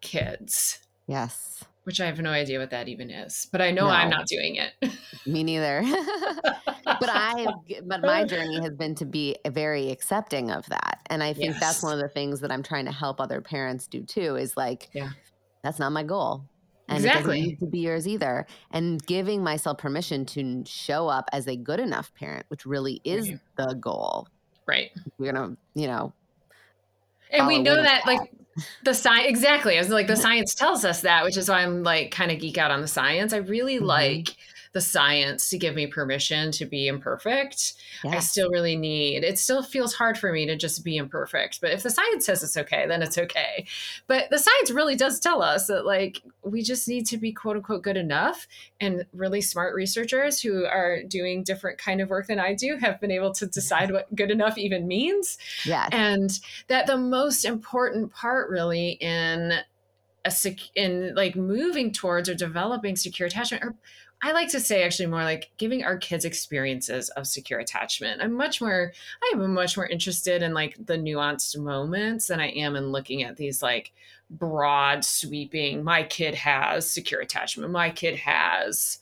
kids. 0.01 0.79
Yes 1.07 1.63
which 1.83 1.99
I 1.99 2.05
have 2.05 2.19
no 2.19 2.31
idea 2.31 2.59
what 2.59 2.69
that 2.71 2.87
even 2.87 3.09
is, 3.09 3.47
but 3.51 3.61
I 3.61 3.71
know 3.71 3.85
no. 3.87 3.91
I'm 3.91 4.09
not 4.09 4.25
doing 4.27 4.55
it. 4.55 4.73
Me 5.25 5.43
neither. 5.43 5.83
but 6.85 7.09
I, 7.09 7.47
but 7.85 8.01
my 8.01 8.23
journey 8.23 8.61
has 8.61 8.73
been 8.73 8.95
to 8.95 9.05
be 9.05 9.35
very 9.47 9.91
accepting 9.91 10.51
of 10.51 10.65
that, 10.69 11.01
and 11.07 11.23
I 11.23 11.33
think 11.33 11.51
yes. 11.51 11.59
that's 11.59 11.83
one 11.83 11.93
of 11.93 11.99
the 11.99 12.09
things 12.09 12.39
that 12.41 12.51
I'm 12.51 12.63
trying 12.63 12.85
to 12.85 12.91
help 12.91 13.19
other 13.19 13.41
parents 13.41 13.87
do 13.87 14.03
too. 14.03 14.35
Is 14.35 14.55
like, 14.55 14.89
yeah, 14.93 15.09
that's 15.63 15.79
not 15.79 15.91
my 15.91 16.03
goal, 16.03 16.45
and 16.87 16.97
exactly. 16.97 17.19
it 17.19 17.23
doesn't 17.23 17.49
need 17.49 17.59
to 17.59 17.65
be 17.67 17.79
yours 17.79 18.07
either. 18.07 18.45
And 18.71 19.05
giving 19.05 19.43
myself 19.43 19.77
permission 19.77 20.25
to 20.27 20.63
show 20.65 21.07
up 21.07 21.29
as 21.33 21.47
a 21.47 21.55
good 21.55 21.79
enough 21.79 22.13
parent, 22.15 22.45
which 22.49 22.65
really 22.65 23.01
is 23.03 23.29
right. 23.29 23.39
the 23.57 23.75
goal. 23.75 24.27
Right. 24.65 24.91
We're 25.17 25.33
gonna, 25.33 25.57
you 25.73 25.87
know, 25.87 26.13
and 27.33 27.47
we 27.47 27.59
know 27.59 27.75
that 27.75 28.05
like 28.05 28.31
the 28.83 28.93
science 28.93 29.27
exactly. 29.27 29.77
I 29.77 29.79
was 29.79 29.89
like 29.89 30.07
the 30.07 30.15
science 30.15 30.55
tells 30.55 30.85
us 30.85 31.01
that, 31.01 31.23
which 31.23 31.37
is 31.37 31.49
why 31.49 31.61
I'm 31.61 31.83
like 31.83 32.11
kind 32.11 32.31
of 32.31 32.39
geek 32.39 32.57
out 32.57 32.71
on 32.71 32.81
the 32.81 32.87
science. 32.87 33.33
I 33.33 33.37
really 33.37 33.77
mm-hmm. 33.77 33.85
like 33.85 34.35
the 34.73 34.81
science 34.81 35.49
to 35.49 35.57
give 35.57 35.75
me 35.75 35.85
permission 35.85 36.51
to 36.51 36.65
be 36.65 36.87
imperfect. 36.87 37.73
I 38.03 38.19
still 38.19 38.49
really 38.49 38.75
need. 38.75 39.23
It 39.23 39.37
still 39.37 39.61
feels 39.61 39.93
hard 39.93 40.17
for 40.17 40.33
me 40.33 40.47
to 40.47 40.57
just 40.57 40.83
be 40.83 40.97
imperfect, 40.97 41.61
but 41.61 41.71
if 41.71 41.83
the 41.83 41.91
science 41.91 42.25
says 42.25 42.43
it's 42.43 42.57
okay, 42.57 42.87
then 42.87 43.03
it's 43.03 43.17
okay. 43.17 43.65
But 44.07 44.31
the 44.31 44.39
science 44.39 44.71
really 44.71 44.95
does 44.95 45.19
tell 45.19 45.43
us 45.43 45.67
that 45.67 45.85
like 45.85 46.21
we 46.43 46.63
just 46.63 46.87
need 46.87 47.05
to 47.07 47.17
be 47.17 47.31
quote 47.31 47.55
unquote 47.55 47.83
good 47.83 47.97
enough 47.97 48.47
and 48.81 49.05
really 49.13 49.41
smart 49.41 49.75
researchers 49.75 50.41
who 50.41 50.65
are 50.65 51.03
doing 51.03 51.43
different 51.43 51.77
kind 51.77 52.01
of 52.01 52.09
work 52.09 52.27
than 52.27 52.39
I 52.39 52.55
do 52.55 52.77
have 52.77 52.99
been 52.99 53.11
able 53.11 53.31
to 53.33 53.45
decide 53.45 53.91
what 53.91 54.13
good 54.15 54.31
enough 54.31 54.57
even 54.57 54.87
means. 54.87 55.37
Yeah. 55.65 55.87
And 55.91 56.31
that 56.67 56.87
the 56.87 56.97
most 56.97 57.45
important 57.45 58.11
part 58.11 58.49
really 58.49 58.91
in 58.91 59.53
a 60.25 60.31
sec- 60.31 60.75
in 60.75 61.13
like 61.15 61.35
moving 61.35 61.91
towards 61.91 62.29
or 62.29 62.35
developing 62.35 62.95
secure 62.95 63.27
attachment 63.27 63.63
or 63.63 63.75
I 64.23 64.31
like 64.31 64.47
to 64.49 64.61
say 64.61 64.83
actually 64.83 65.07
more 65.07 65.23
like 65.23 65.51
giving 65.57 65.83
our 65.83 65.97
kids 65.97 66.23
experiences 66.23 67.09
of 67.09 67.27
secure 67.27 67.59
attachment. 67.59 68.21
I'm 68.21 68.33
much 68.33 68.61
more 68.61 68.93
I 69.21 69.33
am 69.35 69.53
much 69.53 69.75
more 69.75 69.85
interested 69.85 70.41
in 70.41 70.53
like 70.53 70.77
the 70.83 70.97
nuanced 70.97 71.57
moments 71.59 72.27
than 72.27 72.39
I 72.39 72.47
am 72.51 72.77
in 72.77 72.93
looking 72.93 73.23
at 73.23 73.35
these 73.35 73.61
like 73.61 73.91
broad 74.29 75.03
sweeping 75.03 75.83
my 75.83 76.03
kid 76.03 76.35
has 76.35 76.89
secure 76.89 77.19
attachment. 77.19 77.69
My 77.71 77.89
kid 77.89 78.15
has 78.15 78.99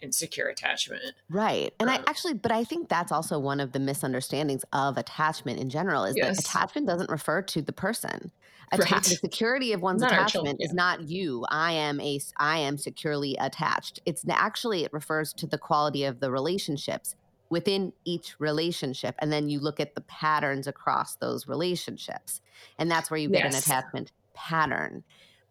insecure 0.00 0.46
attachment. 0.46 1.14
Right. 1.28 1.74
And 1.80 1.88
um, 1.88 1.96
I 1.96 2.10
actually, 2.10 2.34
but 2.34 2.52
I 2.52 2.62
think 2.64 2.88
that's 2.88 3.12
also 3.12 3.38
one 3.38 3.60
of 3.60 3.72
the 3.72 3.80
misunderstandings 3.80 4.64
of 4.72 4.96
attachment 4.96 5.58
in 5.58 5.70
general 5.70 6.04
is 6.04 6.16
yes. 6.16 6.36
that 6.36 6.44
attachment 6.44 6.86
doesn't 6.86 7.10
refer 7.10 7.42
to 7.42 7.62
the 7.62 7.72
person. 7.72 8.30
Atta- 8.70 8.82
right. 8.82 9.02
The 9.02 9.16
security 9.16 9.72
of 9.72 9.82
one's 9.82 10.02
not 10.02 10.12
attachment 10.12 10.58
is 10.60 10.72
not 10.72 11.02
you. 11.02 11.44
I 11.48 11.72
am 11.72 12.00
a. 12.00 12.20
I 12.38 12.58
am 12.58 12.78
securely 12.78 13.36
attached. 13.40 14.00
It's 14.06 14.24
actually 14.28 14.84
it 14.84 14.92
refers 14.92 15.32
to 15.34 15.46
the 15.46 15.58
quality 15.58 16.04
of 16.04 16.20
the 16.20 16.30
relationships 16.30 17.14
within 17.50 17.92
each 18.04 18.34
relationship, 18.38 19.14
and 19.18 19.30
then 19.30 19.48
you 19.48 19.60
look 19.60 19.78
at 19.78 19.94
the 19.94 20.00
patterns 20.02 20.66
across 20.66 21.16
those 21.16 21.46
relationships, 21.46 22.40
and 22.78 22.90
that's 22.90 23.10
where 23.10 23.18
you 23.18 23.28
get 23.28 23.44
yes. 23.44 23.54
an 23.54 23.58
attachment 23.58 24.12
pattern 24.34 25.04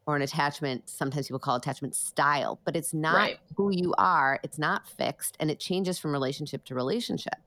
or 0.07 0.15
an 0.15 0.23
attachment. 0.23 0.89
Sometimes 0.89 1.27
people 1.27 1.39
call 1.39 1.55
attachment 1.55 1.95
style, 1.95 2.59
but 2.65 2.75
it's 2.75 2.93
not 2.93 3.15
right. 3.15 3.39
who 3.55 3.69
you 3.71 3.93
are. 3.99 4.39
It's 4.43 4.57
not 4.57 4.87
fixed, 4.87 5.37
and 5.39 5.51
it 5.51 5.59
changes 5.59 5.99
from 5.99 6.11
relationship 6.11 6.65
to 6.65 6.75
relationship. 6.75 7.37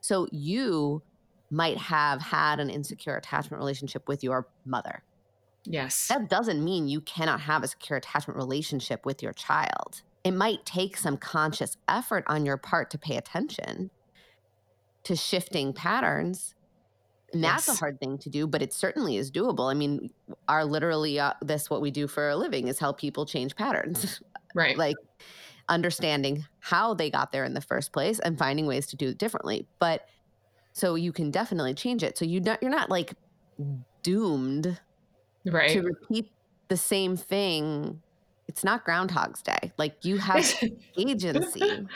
So 0.00 0.28
you 0.30 1.02
might 1.50 1.78
have 1.78 2.20
had 2.20 2.60
an 2.60 2.70
insecure 2.70 3.16
attachment 3.16 3.58
relationship 3.60 4.08
with 4.08 4.22
your 4.24 4.48
mother 4.64 5.02
Yes. 5.66 6.08
That 6.08 6.30
doesn't 6.30 6.64
mean 6.64 6.88
you 6.88 7.00
cannot 7.00 7.40
have 7.40 7.62
a 7.62 7.68
secure 7.68 7.98
attachment 7.98 8.36
relationship 8.36 9.04
with 9.04 9.22
your 9.22 9.32
child. 9.32 10.02
it 10.24 10.32
might 10.32 10.64
take 10.66 10.96
some 10.96 11.16
conscious 11.16 11.76
effort 11.86 12.24
on 12.26 12.44
your 12.44 12.56
part 12.56 12.90
to 12.90 12.98
pay 12.98 13.16
attention 13.16 13.90
to 15.04 15.14
shifting 15.14 15.72
patterns. 15.72 16.56
And 17.32 17.44
that's 17.44 17.68
yes. 17.68 17.76
a 17.76 17.78
hard 17.78 18.00
thing 18.00 18.18
to 18.18 18.28
do, 18.28 18.48
but 18.48 18.60
it 18.60 18.72
certainly 18.72 19.16
is 19.18 19.30
doable. 19.30 19.70
I 19.70 19.74
mean, 19.74 20.10
our 20.48 20.64
literally 20.64 21.20
uh, 21.20 21.34
this 21.42 21.70
what 21.70 21.80
we 21.80 21.92
do 21.92 22.08
for 22.08 22.28
a 22.28 22.36
living 22.36 22.66
is 22.66 22.80
help 22.80 22.98
people 22.98 23.24
change 23.24 23.54
patterns. 23.54 24.20
Right. 24.54 24.78
like 24.78 24.96
understanding 25.68 26.46
how 26.60 26.94
they 26.94 27.10
got 27.10 27.30
there 27.30 27.44
in 27.44 27.52
the 27.52 27.60
first 27.60 27.92
place 27.92 28.18
and 28.20 28.38
finding 28.38 28.66
ways 28.66 28.86
to 28.86 28.96
do 28.96 29.08
it 29.08 29.18
differently. 29.18 29.66
But 29.78 30.08
so 30.76 30.94
you 30.94 31.10
can 31.10 31.30
definitely 31.30 31.72
change 31.72 32.02
it. 32.02 32.18
So 32.18 32.26
you 32.26 32.38
not 32.38 32.62
you're 32.62 32.70
not 32.70 32.90
like 32.90 33.14
doomed 34.02 34.78
right. 35.46 35.70
to 35.70 35.80
repeat 35.80 36.30
the 36.68 36.76
same 36.76 37.16
thing. 37.16 38.02
It's 38.46 38.62
not 38.62 38.84
Groundhog's 38.84 39.40
Day. 39.40 39.72
Like 39.78 40.04
you 40.04 40.18
have 40.18 40.46
agency. 40.98 41.88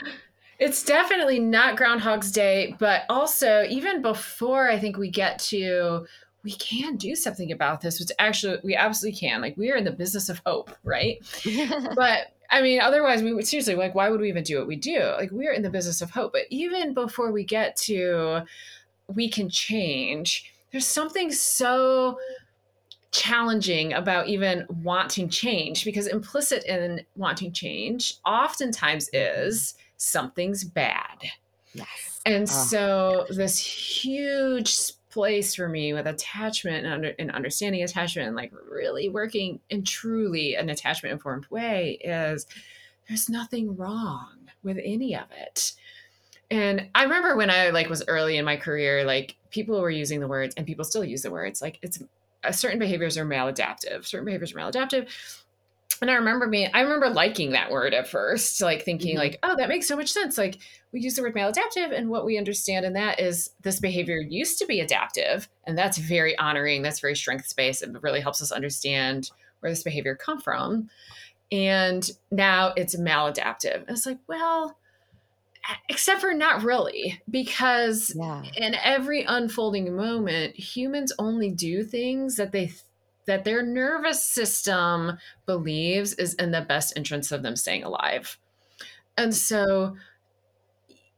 It's 0.57 0.83
definitely 0.83 1.39
not 1.39 1.77
Groundhog's 1.77 2.31
Day, 2.31 2.75
but 2.79 3.03
also 3.07 3.65
even 3.69 4.01
before 4.01 4.67
I 4.67 4.79
think 4.79 4.97
we 4.97 5.11
get 5.11 5.37
to 5.49 6.07
we 6.43 6.53
can 6.53 6.97
do 6.97 7.15
something 7.15 7.51
about 7.51 7.81
this, 7.81 7.99
which 7.99 8.09
actually 8.17 8.57
we 8.63 8.75
absolutely 8.75 9.19
can. 9.19 9.41
Like 9.41 9.55
we 9.57 9.71
are 9.71 9.75
in 9.75 9.83
the 9.83 9.91
business 9.91 10.27
of 10.27 10.41
hope, 10.43 10.71
right? 10.83 11.19
but 11.95 12.33
I 12.51 12.61
mean, 12.61 12.81
otherwise 12.81 13.23
we 13.23 13.33
would 13.33 13.47
seriously 13.47 13.75
like 13.75 13.95
why 13.95 14.09
would 14.09 14.19
we 14.19 14.29
even 14.29 14.43
do 14.43 14.57
what 14.59 14.67
we 14.67 14.75
do? 14.75 14.99
Like 15.17 15.31
we 15.31 15.47
are 15.47 15.53
in 15.53 15.61
the 15.61 15.69
business 15.69 16.01
of 16.01 16.11
hope. 16.11 16.33
But 16.33 16.43
even 16.49 16.93
before 16.93 17.31
we 17.31 17.43
get 17.43 17.75
to 17.77 18.41
we 19.07 19.29
can 19.29 19.49
change, 19.49 20.51
there's 20.71 20.85
something 20.85 21.31
so 21.31 22.17
challenging 23.11 23.93
about 23.93 24.27
even 24.27 24.65
wanting 24.83 25.29
change 25.29 25.83
because 25.83 26.07
implicit 26.07 26.63
in 26.65 27.05
wanting 27.15 27.51
change 27.51 28.15
oftentimes 28.25 29.09
is 29.13 29.75
something's 29.97 30.63
bad. 30.63 31.23
Yes. 31.73 32.21
And 32.25 32.43
oh. 32.43 32.45
so 32.45 33.25
this 33.29 33.57
huge 33.57 34.93
place 35.11 35.53
for 35.53 35.67
me 35.67 35.93
with 35.93 36.07
attachment 36.07 36.85
and, 36.85 36.93
under, 36.93 37.13
and 37.19 37.31
understanding 37.31 37.83
attachment 37.83 38.27
and 38.27 38.35
like 38.35 38.51
really 38.69 39.09
working 39.09 39.59
in 39.69 39.83
truly 39.83 40.55
an 40.55 40.69
attachment 40.69 41.13
informed 41.13 41.45
way 41.47 41.99
is 42.01 42.47
there's 43.07 43.29
nothing 43.29 43.75
wrong 43.75 44.49
with 44.63 44.79
any 44.83 45.15
of 45.15 45.25
it. 45.37 45.73
And 46.49 46.89
I 46.95 47.03
remember 47.03 47.35
when 47.35 47.49
I 47.49 47.69
like 47.69 47.89
was 47.89 48.03
early 48.07 48.37
in 48.37 48.45
my 48.45 48.57
career, 48.57 49.03
like 49.05 49.35
people 49.51 49.79
were 49.79 49.89
using 49.89 50.19
the 50.19 50.27
words 50.27 50.53
and 50.55 50.65
people 50.65 50.85
still 50.85 51.03
use 51.03 51.21
the 51.21 51.31
words 51.31 51.61
like 51.61 51.79
it's 51.81 51.99
uh, 52.43 52.51
certain 52.51 52.79
behaviors 52.79 53.17
are 53.17 53.25
maladaptive, 53.25 54.05
certain 54.05 54.25
behaviors 54.25 54.53
are 54.53 54.57
maladaptive. 54.57 55.07
And 56.01 56.09
I 56.09 56.15
remember 56.15 56.47
me, 56.47 56.69
I 56.73 56.81
remember 56.81 57.09
liking 57.09 57.51
that 57.51 57.71
word 57.71 57.93
at 57.93 58.07
first, 58.07 58.61
like 58.61 58.83
thinking 58.83 59.11
mm-hmm. 59.11 59.19
like, 59.19 59.39
oh, 59.43 59.55
that 59.55 59.69
makes 59.69 59.87
so 59.87 59.95
much 59.95 60.11
sense. 60.11 60.37
Like 60.37 60.59
we 60.91 61.01
use 61.01 61.15
the 61.15 61.21
word 61.21 61.35
maladaptive, 61.35 61.91
and 61.91 62.09
what 62.09 62.25
we 62.25 62.37
understand 62.37 62.85
in 62.85 62.93
that 62.93 63.19
is 63.19 63.51
this 63.61 63.79
behavior 63.79 64.17
used 64.17 64.57
to 64.59 64.65
be 64.65 64.79
adaptive, 64.79 65.47
and 65.65 65.77
that's 65.77 65.97
very 65.97 66.37
honoring. 66.37 66.81
That's 66.81 66.99
very 66.99 67.15
strength 67.15 67.55
based. 67.55 67.83
It 67.83 68.01
really 68.01 68.21
helps 68.21 68.41
us 68.41 68.51
understand 68.51 69.31
where 69.61 69.71
this 69.71 69.83
behavior 69.83 70.15
come 70.15 70.39
from. 70.39 70.89
And 71.51 72.09
now 72.31 72.73
it's 72.75 72.95
maladaptive. 72.95 73.81
And 73.87 73.89
it's 73.89 74.05
like, 74.05 74.19
well, 74.27 74.77
except 75.89 76.21
for 76.21 76.33
not 76.33 76.63
really 76.63 77.21
because 77.29 78.15
yeah. 78.17 78.43
in 78.55 78.75
every 78.83 79.23
unfolding 79.23 79.95
moment 79.95 80.55
humans 80.55 81.13
only 81.19 81.51
do 81.51 81.83
things 81.83 82.35
that 82.37 82.51
they 82.51 82.71
that 83.25 83.43
their 83.43 83.61
nervous 83.63 84.23
system 84.23 85.17
believes 85.45 86.13
is 86.13 86.33
in 86.35 86.51
the 86.51 86.61
best 86.61 86.95
interest 86.95 87.31
of 87.31 87.43
them 87.43 87.55
staying 87.55 87.83
alive 87.83 88.37
and 89.17 89.33
so 89.33 89.95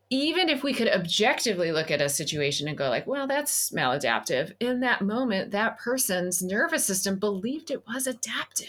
even 0.10 0.48
if 0.48 0.62
we 0.62 0.74
could 0.74 0.90
objectively 0.90 1.72
look 1.72 1.90
at 1.90 2.02
a 2.02 2.10
situation 2.10 2.68
and 2.68 2.78
go 2.78 2.90
like 2.90 3.08
well 3.08 3.28
that's 3.28 3.72
maladaptive 3.72 4.54
in 4.60 4.80
that 4.80 5.02
moment 5.02 5.52
that 5.52 5.78
person's 5.78 6.42
nervous 6.42 6.86
system 6.86 7.18
believed 7.18 7.72
it 7.72 7.86
was 7.88 8.08
adaptive 8.08 8.68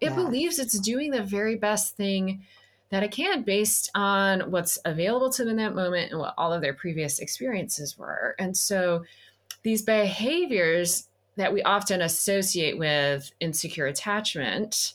it 0.00 0.10
yeah. 0.10 0.14
believes 0.14 0.58
it's 0.58 0.78
doing 0.78 1.10
the 1.10 1.22
very 1.22 1.56
best 1.56 1.96
thing 1.96 2.42
that 2.92 3.02
it 3.02 3.10
can 3.10 3.42
based 3.42 3.90
on 3.94 4.50
what's 4.50 4.78
available 4.84 5.30
to 5.30 5.44
them 5.44 5.52
in 5.52 5.56
that 5.56 5.74
moment 5.74 6.10
and 6.10 6.20
what 6.20 6.34
all 6.36 6.52
of 6.52 6.60
their 6.60 6.74
previous 6.74 7.20
experiences 7.20 7.96
were. 7.96 8.34
And 8.38 8.54
so 8.54 9.02
these 9.62 9.80
behaviors 9.80 11.08
that 11.36 11.52
we 11.52 11.62
often 11.62 12.02
associate 12.02 12.78
with 12.78 13.30
insecure 13.40 13.86
attachment, 13.86 14.94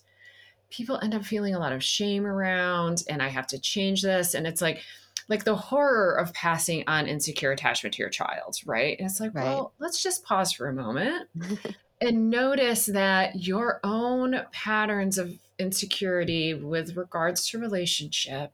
people 0.69 0.99
end 1.01 1.15
up 1.15 1.25
feeling 1.25 1.55
a 1.55 1.59
lot 1.59 1.73
of 1.73 1.83
shame 1.83 2.25
around 2.25 3.03
and 3.09 3.21
I 3.21 3.29
have 3.29 3.47
to 3.47 3.59
change 3.59 4.01
this 4.01 4.33
and 4.33 4.45
it's 4.45 4.61
like 4.61 4.81
like 5.29 5.43
the 5.43 5.55
horror 5.55 6.15
of 6.15 6.33
passing 6.33 6.83
on 6.87 7.05
insecure 7.05 7.51
attachment 7.51 7.93
to 7.95 8.01
your 8.01 8.09
child, 8.09 8.57
right? 8.65 8.97
And 8.97 9.09
it's 9.09 9.19
like, 9.19 9.35
right. 9.35 9.43
well, 9.43 9.73
let's 9.77 10.01
just 10.01 10.23
pause 10.23 10.53
for 10.53 10.69
a 10.69 10.73
moment 10.73 11.27
and 12.01 12.29
notice 12.29 12.85
that 12.85 13.35
your 13.35 13.81
own 13.83 14.41
patterns 14.51 15.17
of 15.17 15.33
insecurity 15.59 16.53
with 16.53 16.95
regards 16.95 17.47
to 17.49 17.59
relationship 17.59 18.53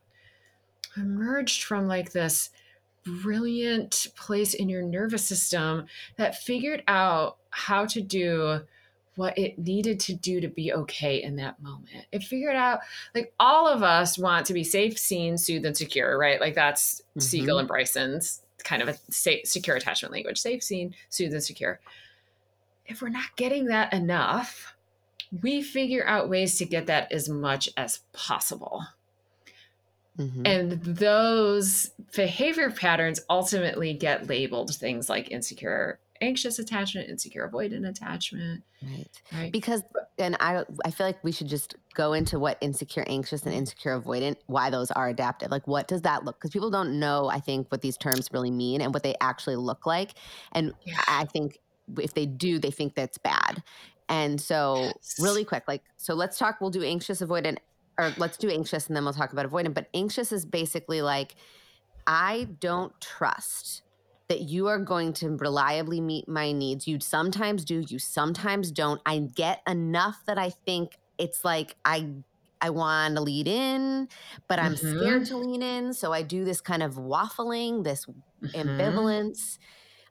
emerged 0.98 1.64
from 1.64 1.88
like 1.88 2.12
this 2.12 2.50
brilliant 3.04 4.08
place 4.16 4.54
in 4.54 4.70
your 4.70 4.82
nervous 4.82 5.28
system 5.28 5.86
that 6.18 6.38
figured 6.38 6.84
out 6.88 7.38
how 7.54 7.86
to 7.86 8.02
do 8.02 8.62
what 9.16 9.38
it 9.38 9.60
needed 9.60 10.00
to 10.00 10.14
do 10.14 10.42
to 10.42 10.48
be 10.48 10.74
okay 10.74 11.22
in 11.22 11.36
that 11.36 11.62
moment. 11.62 12.06
It 12.12 12.24
figured 12.24 12.56
out 12.56 12.80
like 13.14 13.34
all 13.40 13.68
of 13.68 13.84
us 13.84 14.18
want 14.18 14.48
to 14.48 14.54
be 14.54 14.64
safe, 14.64 14.98
seen, 14.98 15.38
soothed, 15.38 15.66
and 15.66 15.78
secure, 15.78 16.18
right? 16.18 16.40
Like 16.42 16.56
that's 16.56 17.02
mm-hmm. 17.02 17.20
Siegel 17.20 17.60
and 17.60 17.68
Bryson's 17.68 18.42
kind 18.64 18.82
of 18.82 18.88
a 18.88 18.96
safe, 19.12 19.46
secure 19.48 19.76
attachment 19.76 20.14
language 20.14 20.40
safe, 20.40 20.64
seen, 20.64 20.96
soothed, 21.10 21.34
and 21.34 21.44
secure. 21.44 21.80
If 22.86 23.02
we're 23.02 23.10
not 23.10 23.36
getting 23.36 23.66
that 23.66 23.94
enough, 23.94 24.76
we 25.42 25.62
figure 25.62 26.06
out 26.06 26.30
ways 26.30 26.58
to 26.58 26.66
get 26.66 26.88
that 26.88 27.12
as 27.12 27.30
much 27.30 27.70
as 27.78 28.00
possible. 28.14 28.84
Mm-hmm. 30.18 30.46
And 30.46 30.72
those 30.84 31.92
behavior 32.16 32.70
patterns 32.70 33.22
ultimately 33.30 33.94
get 33.94 34.28
labeled 34.28 34.76
things 34.76 35.10
like 35.10 35.32
insecure 35.32 36.00
anxious 36.24 36.60
attachment, 36.60 37.10
insecure 37.10 37.50
avoidant 37.50 37.88
attachment. 37.88 38.64
Right. 38.82 39.22
right. 39.32 39.52
Because 39.52 39.84
and 40.18 40.36
I 40.40 40.64
I 40.86 40.92
feel 40.92 41.06
like 41.06 41.24
we 41.24 41.32
should 41.32 41.48
just 41.48 41.76
go 41.94 42.14
into 42.14 42.40
what 42.40 42.58
insecure 42.62 43.04
anxious 43.08 43.44
and 43.44 43.54
insecure 43.54 44.00
avoidant 44.00 44.38
why 44.48 44.70
those 44.70 44.92
are 44.92 45.10
adaptive. 45.10 45.52
Like 45.52 45.68
what 45.68 45.88
does 45.88 46.02
that 46.02 46.26
look? 46.26 46.40
Cuz 46.40 46.52
people 46.52 46.70
don't 46.70 47.00
know 47.00 47.30
I 47.30 47.40
think 47.40 47.72
what 47.72 47.82
these 47.82 47.98
terms 47.98 48.30
really 48.32 48.52
mean 48.52 48.82
and 48.82 48.94
what 48.94 49.04
they 49.04 49.16
actually 49.22 49.58
look 49.58 49.86
like. 49.86 50.16
And 50.54 50.74
yeah. 50.86 51.02
I 51.08 51.26
think 51.26 51.60
if 52.00 52.14
they 52.14 52.26
do, 52.26 52.60
they 52.60 52.72
think 52.72 52.96
that's 52.96 53.18
bad. 53.18 53.62
And 54.10 54.40
so, 54.40 54.76
yes. 54.78 55.18
really 55.20 55.46
quick, 55.46 55.64
like, 55.68 55.84
so 55.98 56.14
let's 56.14 56.38
talk. 56.38 56.60
We'll 56.62 56.70
do 56.70 56.84
anxious, 56.84 57.22
avoidant, 57.22 57.58
or 57.98 58.14
let's 58.18 58.38
do 58.38 58.50
anxious 58.50 58.88
and 58.88 58.96
then 58.96 59.04
we'll 59.04 59.14
talk 59.14 59.34
about 59.34 59.50
avoidant. 59.50 59.74
But 59.74 59.88
anxious 59.94 60.32
is 60.32 60.46
basically 60.46 61.02
like, 61.02 61.36
I 62.06 62.48
don't 62.60 63.00
trust 63.00 63.83
that 64.34 64.42
you 64.42 64.66
are 64.66 64.80
going 64.80 65.14
to 65.14 65.30
reliably 65.30 66.02
meet 66.02 66.28
my 66.28 66.52
needs. 66.52 66.88
You 66.88 67.00
sometimes 67.00 67.64
do, 67.64 67.86
you 67.88 68.00
sometimes 68.00 68.72
don't. 68.72 69.00
I 69.06 69.20
get 69.20 69.62
enough 69.68 70.24
that 70.26 70.40
I 70.40 70.50
think 70.50 70.98
it's 71.20 71.46
like 71.46 71.76
I 71.86 72.10
I 72.60 72.72
want 72.72 73.16
to 73.16 73.22
lead 73.22 73.48
in, 73.48 74.08
but 74.48 74.58
I'm 74.58 74.74
mm-hmm. 74.74 74.98
scared 74.98 75.26
to 75.26 75.38
lean 75.38 75.62
in. 75.62 75.94
So 75.94 76.14
I 76.14 76.24
do 76.24 76.44
this 76.44 76.62
kind 76.62 76.82
of 76.82 76.96
waffling, 76.96 77.84
this 77.84 78.08
mm-hmm. 78.08 78.58
ambivalence. 78.60 79.60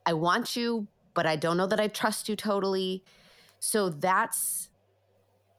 I 0.06 0.12
want 0.12 0.54
you, 0.54 0.87
but 1.14 1.26
I 1.26 1.35
don't 1.35 1.56
know 1.56 1.66
that 1.66 1.80
I 1.80 1.88
trust 1.88 2.28
you 2.28 2.37
totally. 2.37 3.02
So 3.58 3.88
that's 3.88 4.70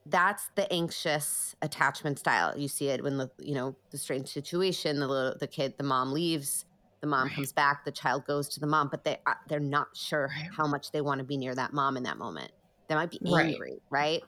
that's 0.05 0.51
the 0.55 0.71
anxious 0.71 1.57
attachment 1.61 2.17
style. 2.17 2.57
You 2.57 2.69
see 2.69 2.87
it 2.87 3.03
when 3.03 3.17
the 3.17 3.29
you 3.39 3.55
know 3.55 3.75
the 3.91 3.97
strange 3.97 4.29
situation, 4.29 5.01
the 5.01 5.07
little, 5.07 5.37
the 5.37 5.47
kid, 5.47 5.73
the 5.77 5.83
mom 5.83 6.13
leaves, 6.13 6.63
the 7.03 7.07
mom 7.07 7.27
right. 7.27 7.35
comes 7.35 7.51
back, 7.51 7.83
the 7.83 7.91
child 7.91 8.25
goes 8.25 8.47
to 8.47 8.61
the 8.61 8.65
mom, 8.65 8.87
but 8.87 9.03
they 9.03 9.19
uh, 9.27 9.33
they're 9.49 9.59
not 9.59 9.89
sure 9.93 10.29
right. 10.33 10.49
how 10.55 10.65
much 10.65 10.91
they 10.91 11.01
want 11.01 11.19
to 11.19 11.25
be 11.25 11.35
near 11.35 11.53
that 11.53 11.73
mom 11.73 11.97
in 11.97 12.03
that 12.03 12.17
moment. 12.17 12.49
They 12.87 12.95
might 12.95 13.11
be 13.11 13.19
angry, 13.27 13.81
right? 13.89 14.23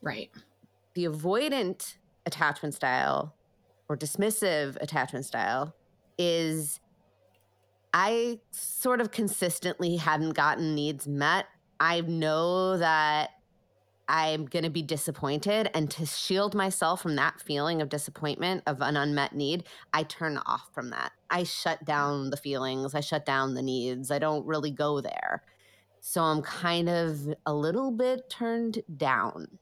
Right. 0.00 0.30
right. 0.30 0.30
The 0.94 1.04
avoidant 1.04 1.96
attachment 2.24 2.72
style 2.72 3.34
or 3.90 3.98
dismissive 3.98 4.76
attachment 4.80 5.26
style 5.26 5.74
is 6.16 6.80
I 7.92 8.40
sort 8.50 9.02
of 9.02 9.10
consistently 9.10 9.96
hadn't 9.96 10.32
gotten 10.32 10.74
needs 10.74 11.06
met 11.06 11.46
I 11.80 12.00
know 12.00 12.78
that 12.78 13.30
I'm 14.08 14.46
going 14.46 14.62
to 14.62 14.70
be 14.70 14.82
disappointed. 14.82 15.68
And 15.74 15.90
to 15.92 16.06
shield 16.06 16.54
myself 16.54 17.02
from 17.02 17.16
that 17.16 17.40
feeling 17.40 17.82
of 17.82 17.88
disappointment, 17.88 18.62
of 18.66 18.80
an 18.80 18.96
unmet 18.96 19.34
need, 19.34 19.64
I 19.92 20.04
turn 20.04 20.38
off 20.46 20.68
from 20.72 20.90
that. 20.90 21.12
I 21.30 21.42
shut 21.42 21.84
down 21.84 22.30
the 22.30 22.36
feelings, 22.36 22.94
I 22.94 23.00
shut 23.00 23.26
down 23.26 23.54
the 23.54 23.62
needs. 23.62 24.10
I 24.10 24.18
don't 24.18 24.46
really 24.46 24.70
go 24.70 25.00
there. 25.00 25.42
So 26.00 26.22
I'm 26.22 26.42
kind 26.42 26.88
of 26.88 27.34
a 27.46 27.52
little 27.52 27.90
bit 27.90 28.30
turned 28.30 28.82
down. 28.96 29.58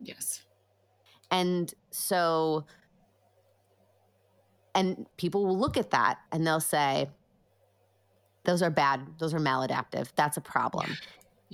Yes. 0.00 0.42
And 1.30 1.72
so 1.90 2.66
and 4.74 5.06
people 5.16 5.46
will 5.46 5.58
look 5.58 5.78
at 5.78 5.90
that 5.90 6.18
and 6.30 6.46
they'll 6.46 6.60
say, 6.60 7.08
those 8.44 8.62
are 8.62 8.70
bad, 8.70 9.00
those 9.18 9.32
are 9.32 9.40
maladaptive. 9.40 10.08
That's 10.14 10.36
a 10.36 10.40
problem. 10.42 10.96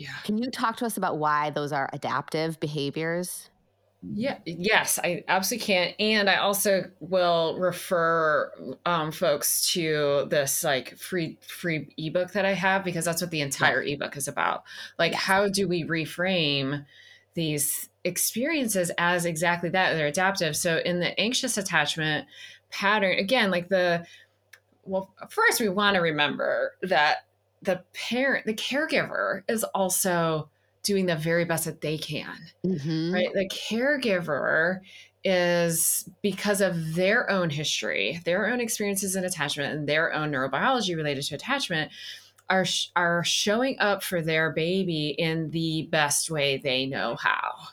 Yeah. 0.03 0.11
Can 0.24 0.38
you 0.38 0.50
talk 0.50 0.76
to 0.78 0.86
us 0.86 0.96
about 0.96 1.18
why 1.18 1.50
those 1.50 1.72
are 1.72 1.88
adaptive 1.92 2.59
behaviors? 2.59 3.50
Yeah, 4.03 4.38
yes, 4.44 4.98
I 5.03 5.22
absolutely 5.28 5.64
can. 5.64 5.94
And 6.00 6.28
I 6.28 6.36
also 6.36 6.90
will 6.98 7.57
refer 7.57 8.50
um, 8.84 9.12
folks 9.12 9.72
to 9.74 10.26
this 10.28 10.64
like 10.64 10.98
free 10.98 11.38
free 11.40 11.94
ebook 11.96 12.32
that 12.32 12.44
I 12.44 12.55
have 12.55 12.82
because 12.82 13.05
that's 13.05 13.22
what 13.22 13.30
the 13.30 13.42
entire 13.42 13.80
yeah. 13.80 13.94
ebook 13.94 14.16
is 14.16 14.26
about. 14.26 14.64
Like, 14.98 15.12
yes. 15.12 15.22
how 15.22 15.48
do 15.48 15.68
we 15.68 15.84
reframe 15.84 16.84
these 17.34 17.90
experiences 18.03 18.90
as 18.98 19.24
exactly 19.24 19.68
that? 19.68 19.94
They're 19.94 20.09
adaptive. 20.09 20.57
So 20.57 20.78
in 20.78 20.98
the 20.98 21.18
anxious 21.20 21.57
attachment 21.57 22.26
pattern, 22.70 23.18
again, 23.18 23.53
like 23.53 23.68
the 23.68 24.05
well, 24.82 25.14
first 25.28 25.61
we 25.61 25.68
want 25.68 25.94
to 25.94 26.00
remember 26.00 26.72
that 26.82 27.18
the 27.63 27.83
parent, 27.93 28.47
the 28.47 28.55
caregiver 28.55 29.43
is 29.49 29.65
also 29.75 30.49
doing 30.83 31.07
the 31.07 31.17
very 31.17 31.45
best 31.45 31.65
that 31.65 31.81
they 31.81 31.97
can. 31.97 32.37
Mm-hmm. 32.67 33.15
Right? 33.15 33.33
The 33.33 33.49
caregiver 33.49 34.81
is 35.25 36.09
because 36.21 36.61
of 36.61 36.95
their 36.95 37.31
own 37.31 37.51
history, 37.51 38.21
their 38.25 38.49
own 38.49 38.61
experiences 38.61 39.15
in 39.15 39.25
attachment, 39.25 39.73
and 39.73 39.89
their 39.89 40.13
own 40.13 40.33
neurobiology 40.33 40.97
related 40.97 41.25
to 41.25 41.35
attachment. 41.35 41.91
Are, 42.51 42.67
are 42.97 43.25
showing 43.25 43.79
up 43.79 44.03
for 44.03 44.21
their 44.21 44.53
baby 44.53 45.15
in 45.17 45.49
the 45.53 45.89
best 45.91 46.31
way 46.31 46.59
they 46.59 46.85
know 46.85 47.17
how. 47.17 47.69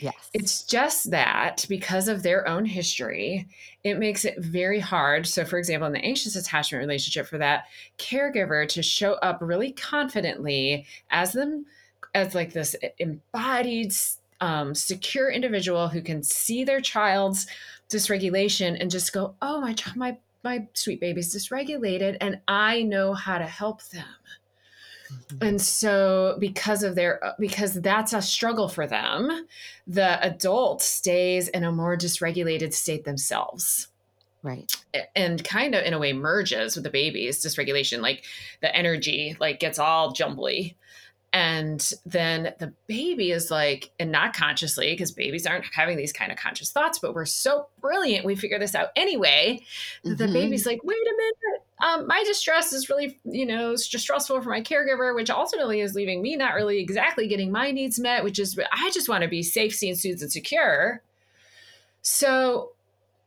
Yes. 0.00 0.30
It's 0.32 0.62
just 0.62 1.10
that 1.10 1.66
because 1.68 2.08
of 2.08 2.22
their 2.22 2.46
own 2.46 2.64
history, 2.64 3.48
it 3.82 3.98
makes 3.98 4.24
it 4.24 4.38
very 4.38 4.80
hard. 4.80 5.26
So, 5.26 5.44
for 5.44 5.58
example, 5.58 5.86
in 5.86 5.92
the 5.92 6.04
anxious 6.04 6.36
attachment 6.36 6.80
relationship, 6.80 7.26
for 7.26 7.38
that 7.38 7.64
caregiver 7.98 8.68
to 8.68 8.82
show 8.82 9.14
up 9.14 9.38
really 9.40 9.72
confidently 9.72 10.86
as 11.10 11.32
them 11.32 11.66
as 12.14 12.34
like 12.34 12.52
this 12.52 12.74
embodied 12.98 13.92
um, 14.40 14.74
secure 14.74 15.30
individual 15.30 15.88
who 15.88 16.00
can 16.00 16.22
see 16.22 16.64
their 16.64 16.80
child's 16.80 17.46
dysregulation 17.90 18.76
and 18.80 18.90
just 18.90 19.12
go 19.12 19.34
oh 19.42 19.60
my 19.60 19.74
my 19.96 20.16
my 20.44 20.66
sweet 20.74 21.00
baby's 21.00 21.34
dysregulated 21.34 22.16
and 22.20 22.40
i 22.46 22.82
know 22.82 23.14
how 23.14 23.38
to 23.38 23.46
help 23.46 23.82
them. 23.88 24.04
And 25.40 25.60
so 25.60 26.36
because 26.38 26.82
of 26.82 26.94
their 26.94 27.20
because 27.38 27.74
that's 27.74 28.12
a 28.12 28.22
struggle 28.22 28.68
for 28.68 28.86
them 28.86 29.46
the 29.88 30.22
adult 30.24 30.82
stays 30.82 31.48
in 31.48 31.64
a 31.64 31.72
more 31.72 31.96
dysregulated 31.96 32.72
state 32.74 33.04
themselves. 33.04 33.88
Right. 34.42 34.70
And 35.16 35.42
kind 35.42 35.74
of 35.74 35.84
in 35.84 35.94
a 35.94 35.98
way 35.98 36.12
merges 36.12 36.76
with 36.76 36.84
the 36.84 36.90
baby's 36.90 37.44
dysregulation 37.44 38.00
like 38.00 38.24
the 38.60 38.74
energy 38.74 39.36
like 39.40 39.58
gets 39.58 39.78
all 39.78 40.12
jumbly. 40.12 40.76
And 41.32 41.86
then 42.06 42.54
the 42.58 42.72
baby 42.86 43.32
is 43.32 43.50
like 43.50 43.90
and 43.98 44.12
not 44.12 44.34
consciously 44.34 44.92
because 44.92 45.10
babies 45.10 45.46
aren't 45.46 45.66
having 45.74 45.96
these 45.96 46.12
kind 46.12 46.32
of 46.32 46.38
conscious 46.38 46.70
thoughts 46.70 46.98
but 46.98 47.14
we're 47.14 47.26
so 47.26 47.66
brilliant 47.82 48.24
we 48.24 48.34
figure 48.34 48.58
this 48.58 48.74
out 48.74 48.88
anyway 48.96 49.60
mm-hmm. 50.06 50.16
the 50.16 50.28
baby's 50.28 50.64
like 50.64 50.82
wait 50.84 50.96
a 50.96 51.12
minute 51.12 51.67
um, 51.80 52.06
my 52.06 52.22
distress 52.26 52.72
is 52.72 52.88
really 52.88 53.18
you 53.24 53.46
know 53.46 53.76
stressful 53.76 54.40
for 54.40 54.48
my 54.48 54.60
caregiver 54.60 55.14
which 55.14 55.30
ultimately 55.30 55.80
is 55.80 55.94
leaving 55.94 56.22
me 56.22 56.36
not 56.36 56.54
really 56.54 56.78
exactly 56.78 57.26
getting 57.28 57.52
my 57.52 57.70
needs 57.70 57.98
met 57.98 58.24
which 58.24 58.38
is 58.38 58.58
i 58.72 58.90
just 58.90 59.08
want 59.08 59.22
to 59.22 59.28
be 59.28 59.42
safe 59.42 59.74
seen 59.74 59.94
soothed 59.94 60.22
and 60.22 60.32
secure 60.32 61.02
so 62.02 62.72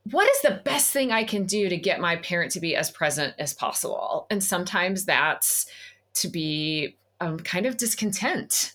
what 0.10 0.30
is 0.30 0.42
the 0.42 0.62
best 0.66 0.92
thing 0.92 1.12
i 1.12 1.24
can 1.24 1.46
do 1.46 1.70
to 1.70 1.78
get 1.78 2.00
my 2.00 2.16
parent 2.18 2.52
to 2.52 2.60
be 2.60 2.76
as 2.76 2.92
present 2.92 3.34
as 3.40 3.54
possible 3.54 4.28
and 4.30 4.44
sometimes 4.44 5.06
that's 5.06 5.66
to 6.14 6.28
be 6.28 6.96
um, 7.22 7.40
kind 7.40 7.66
of 7.66 7.78
discontent 7.78 8.74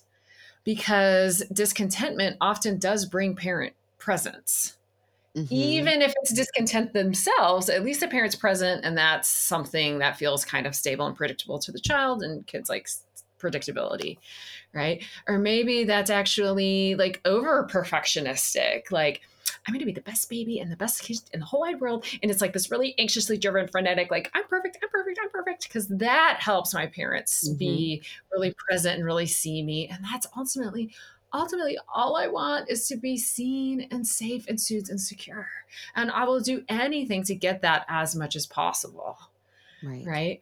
because 0.63 1.43
discontentment 1.53 2.37
often 2.41 2.77
does 2.77 3.05
bring 3.05 3.35
parent 3.35 3.73
presence. 3.97 4.76
Mm-hmm. 5.37 5.53
Even 5.53 6.01
if 6.01 6.13
it's 6.21 6.33
discontent 6.33 6.93
themselves, 6.93 7.69
at 7.69 7.83
least 7.83 7.99
the 7.99 8.07
parent's 8.07 8.35
present, 8.35 8.83
and 8.83 8.97
that's 8.97 9.27
something 9.27 9.99
that 9.99 10.17
feels 10.17 10.43
kind 10.43 10.65
of 10.65 10.75
stable 10.75 11.05
and 11.05 11.15
predictable 11.15 11.59
to 11.59 11.71
the 11.71 11.79
child, 11.79 12.23
and 12.23 12.45
kids 12.47 12.69
like 12.69 12.89
predictability, 13.39 14.17
right? 14.73 15.03
Or 15.27 15.37
maybe 15.37 15.83
that's 15.83 16.09
actually 16.09 16.95
like 16.95 17.21
over 17.23 17.67
perfectionistic, 17.71 18.91
like 18.91 19.21
I'm 19.67 19.73
going 19.73 19.79
to 19.81 19.85
be 19.85 19.91
the 19.91 20.01
best 20.01 20.29
baby 20.29 20.59
and 20.59 20.71
the 20.71 20.75
best 20.77 21.03
kid 21.03 21.17
in 21.33 21.41
the 21.41 21.45
whole 21.45 21.61
wide 21.61 21.79
world. 21.79 22.05
And 22.21 22.31
it's 22.31 22.41
like 22.41 22.53
this 22.53 22.71
really 22.71 22.95
anxiously 22.97 23.37
driven, 23.37 23.67
frenetic, 23.67 24.09
like, 24.09 24.31
I'm 24.33 24.45
perfect, 24.47 24.77
I'm 24.81 24.89
perfect, 24.89 25.19
I'm 25.21 25.29
perfect. 25.29 25.67
Because 25.67 25.87
that 25.89 26.37
helps 26.39 26.73
my 26.73 26.87
parents 26.87 27.47
mm-hmm. 27.47 27.57
be 27.57 28.01
really 28.31 28.55
present 28.67 28.95
and 28.95 29.05
really 29.05 29.25
see 29.25 29.61
me. 29.61 29.87
And 29.87 30.03
that's 30.03 30.25
ultimately, 30.35 30.93
ultimately, 31.33 31.77
all 31.93 32.15
I 32.15 32.27
want 32.27 32.69
is 32.69 32.87
to 32.87 32.97
be 32.97 33.17
seen 33.17 33.87
and 33.91 34.05
safe 34.05 34.47
and 34.47 34.59
soothed 34.59 34.89
and 34.89 34.99
secure. 34.99 35.47
And 35.95 36.11
I 36.11 36.25
will 36.25 36.39
do 36.39 36.63
anything 36.69 37.23
to 37.23 37.35
get 37.35 37.61
that 37.61 37.85
as 37.87 38.15
much 38.15 38.35
as 38.35 38.45
possible. 38.45 39.17
Right. 39.83 40.05
Right 40.05 40.41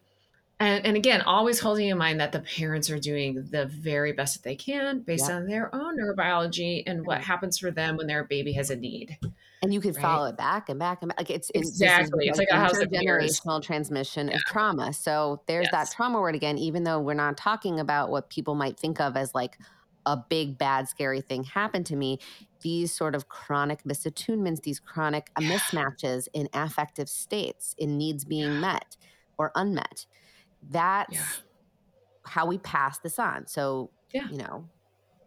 and, 0.58 0.86
and 0.86 0.96
again 0.96 1.20
always 1.22 1.60
holding 1.60 1.88
in 1.88 1.98
mind 1.98 2.20
that 2.20 2.32
the 2.32 2.40
parents 2.40 2.90
are 2.90 2.98
doing 2.98 3.46
the 3.50 3.66
very 3.66 4.12
best 4.12 4.34
that 4.34 4.42
they 4.42 4.56
can 4.56 5.00
based 5.00 5.30
on 5.30 5.46
their 5.46 5.74
own 5.74 5.98
neurobiology 5.98 6.82
and 6.86 7.06
what 7.06 7.20
happens 7.20 7.58
for 7.58 7.70
them 7.70 7.96
when 7.96 8.06
their 8.06 8.24
baby 8.24 8.52
has 8.52 8.70
a 8.70 8.76
need 8.76 9.18
and 9.62 9.72
you 9.72 9.80
can 9.80 9.92
right? 9.92 10.02
follow 10.02 10.28
it 10.28 10.36
back 10.36 10.68
and 10.68 10.78
back 10.78 11.02
and 11.02 11.10
back 11.10 11.18
like 11.18 11.30
it's 11.30 11.50
exactly 11.54 12.28
it's, 12.28 12.38
like, 12.38 12.48
like 12.50 12.56
a 12.56 12.60
house 12.60 12.78
of 12.78 12.88
generational 12.88 13.62
transmission 13.62 14.28
yeah. 14.28 14.34
of 14.34 14.40
trauma 14.42 14.92
so 14.92 15.42
there's 15.46 15.68
yes. 15.72 15.90
that 15.90 15.94
trauma 15.94 16.20
word 16.20 16.34
again 16.34 16.56
even 16.56 16.84
though 16.84 17.00
we're 17.00 17.14
not 17.14 17.36
talking 17.36 17.78
about 17.78 18.10
what 18.10 18.30
people 18.30 18.54
might 18.54 18.78
think 18.78 19.00
of 19.00 19.16
as 19.16 19.34
like 19.34 19.58
a 20.06 20.16
big 20.16 20.56
bad 20.56 20.88
scary 20.88 21.20
thing 21.20 21.44
happened 21.44 21.84
to 21.84 21.96
me 21.96 22.18
these 22.62 22.90
sort 22.90 23.14
of 23.14 23.28
chronic 23.28 23.84
misattunements 23.84 24.62
these 24.62 24.80
chronic 24.80 25.30
yeah. 25.38 25.48
mismatches 25.48 26.28
in 26.32 26.48
affective 26.54 27.08
states 27.08 27.74
in 27.76 27.98
needs 27.98 28.24
being 28.24 28.52
yeah. 28.52 28.60
met 28.60 28.96
or 29.36 29.52
unmet 29.54 30.06
that's 30.70 31.14
yeah. 31.14 31.22
how 32.24 32.46
we 32.46 32.58
pass 32.58 32.98
this 32.98 33.18
on. 33.18 33.46
So, 33.46 33.90
you 34.12 34.38
know, 34.38 34.68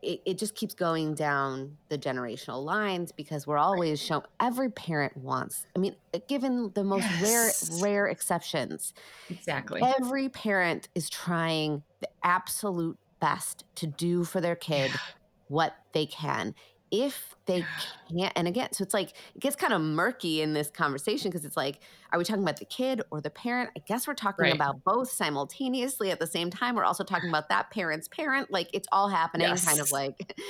it, 0.02 0.22
it 0.26 0.38
just 0.38 0.56
keeps 0.56 0.74
going 0.74 1.14
down 1.14 1.78
the 1.90 1.98
generational 1.98 2.64
lines 2.64 3.12
because 3.12 3.46
we're 3.46 3.58
always 3.58 4.02
shown 4.02 4.22
every 4.40 4.70
parent 4.72 5.16
wants 5.18 5.68
i 5.76 5.80
mean 5.80 5.94
uh, 6.14 6.20
given 6.30 6.72
the 6.74 6.86
most 6.86 7.04
yes. 7.04 7.70
rare 7.70 7.82
rare 7.82 8.08
exceptions 8.08 8.94
exactly 9.30 9.82
every 10.00 10.30
parent 10.30 10.88
is 10.96 11.10
trying 11.10 11.84
the 12.00 12.08
absolute 12.24 12.98
best 13.20 13.66
to 13.76 13.88
do 13.88 14.24
for 14.24 14.42
their 14.42 14.56
kid 14.56 14.92
what 15.48 15.76
they 15.94 16.06
can 16.06 16.54
if 16.92 17.36
they 17.46 17.64
can't 18.10 18.34
and 18.36 18.48
again 18.48 18.72
so 18.72 18.84
it's 18.84 18.94
like 18.94 19.10
it 19.36 19.40
gets 19.40 19.56
kind 19.56 19.74
of 19.74 19.82
murky 19.82 20.42
in 20.42 20.54
this 20.54 20.70
conversation 20.70 21.30
because 21.30 21.46
it's 21.46 21.58
like 21.58 21.80
are 22.12 22.18
we 22.18 22.26
talking 22.26 22.42
about 22.42 22.58
the 22.58 22.66
kid 22.66 23.02
or 23.12 23.22
the 23.22 23.30
parent 23.30 23.70
i 23.76 23.80
guess 23.86 24.08
we're 24.08 24.14
talking 24.14 24.44
right. 24.44 24.56
about 24.56 24.84
both 24.84 25.10
simultaneously 25.12 26.10
at 26.10 26.20
the 26.20 26.28
same 26.28 26.50
time 26.50 26.76
we're 26.76 26.84
also 26.84 27.04
talking 27.04 27.30
about 27.30 27.50
that 27.50 27.70
parent's 27.70 28.08
parent 28.08 28.52
like 28.52 28.70
it's 28.74 28.88
all 28.92 29.08
happening 29.08 29.48
yes. 29.48 29.66
kind 29.66 29.80
of 29.80 29.92
like 29.92 30.36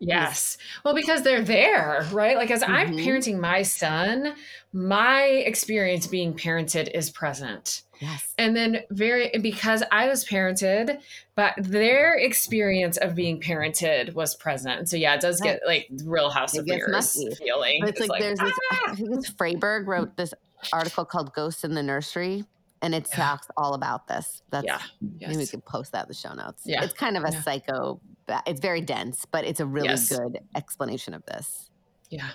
Yes. 0.00 0.58
Well, 0.84 0.94
because 0.94 1.22
they're 1.22 1.42
there, 1.42 2.06
right? 2.12 2.36
Like 2.36 2.50
as 2.50 2.62
mm-hmm. 2.62 2.72
I'm 2.72 2.96
parenting 2.96 3.38
my 3.38 3.62
son, 3.62 4.34
my 4.72 5.22
experience 5.22 6.06
being 6.06 6.34
parented 6.34 6.90
is 6.94 7.10
present. 7.10 7.82
Yes. 8.00 8.34
And 8.38 8.56
then 8.56 8.82
very 8.90 9.30
because 9.40 9.82
I 9.90 10.08
was 10.08 10.24
parented, 10.24 11.00
but 11.34 11.54
their 11.58 12.14
experience 12.14 12.96
of 12.96 13.14
being 13.14 13.40
parented 13.40 14.14
was 14.14 14.34
present. 14.34 14.88
So 14.88 14.96
yeah, 14.96 15.14
it 15.14 15.20
does 15.20 15.40
get 15.40 15.60
like 15.66 15.88
real 16.04 16.30
House 16.30 16.54
it 16.54 16.60
of 16.60 16.66
Mirrors 16.66 17.12
feeling. 17.38 17.78
But 17.80 17.90
it's, 17.90 18.00
it's 18.00 18.08
like, 18.08 18.20
like, 18.20 18.20
there's 18.20 18.40
ah! 18.40 18.44
this 18.44 18.58
I 18.88 18.94
think 18.94 19.10
it's 19.12 19.30
Fraiberg 19.30 19.86
wrote 19.86 20.16
this 20.16 20.34
article 20.72 21.04
called 21.04 21.32
Ghosts 21.34 21.64
in 21.64 21.74
the 21.74 21.82
Nursery. 21.82 22.44
And 22.82 22.94
it 22.94 23.06
talks 23.06 23.46
all 23.56 23.72
about 23.72 24.08
this. 24.08 24.42
That's 24.50 24.66
yeah. 24.66 24.78
Yes. 25.18 25.30
maybe 25.30 25.38
we 25.38 25.46
could 25.46 25.64
post 25.64 25.92
that 25.92 26.04
in 26.04 26.08
the 26.08 26.14
show 26.14 26.34
notes. 26.34 26.64
Yeah. 26.66 26.84
It's 26.84 26.92
kind 26.92 27.16
of 27.16 27.24
a 27.24 27.32
yeah. 27.32 27.40
psycho 27.40 27.98
it's 28.46 28.60
very 28.60 28.80
dense, 28.80 29.26
but 29.30 29.44
it's 29.44 29.60
a 29.60 29.66
really 29.66 29.88
yes. 29.88 30.08
good 30.08 30.40
explanation 30.54 31.14
of 31.14 31.24
this. 31.26 31.70
Yeah. 32.10 32.30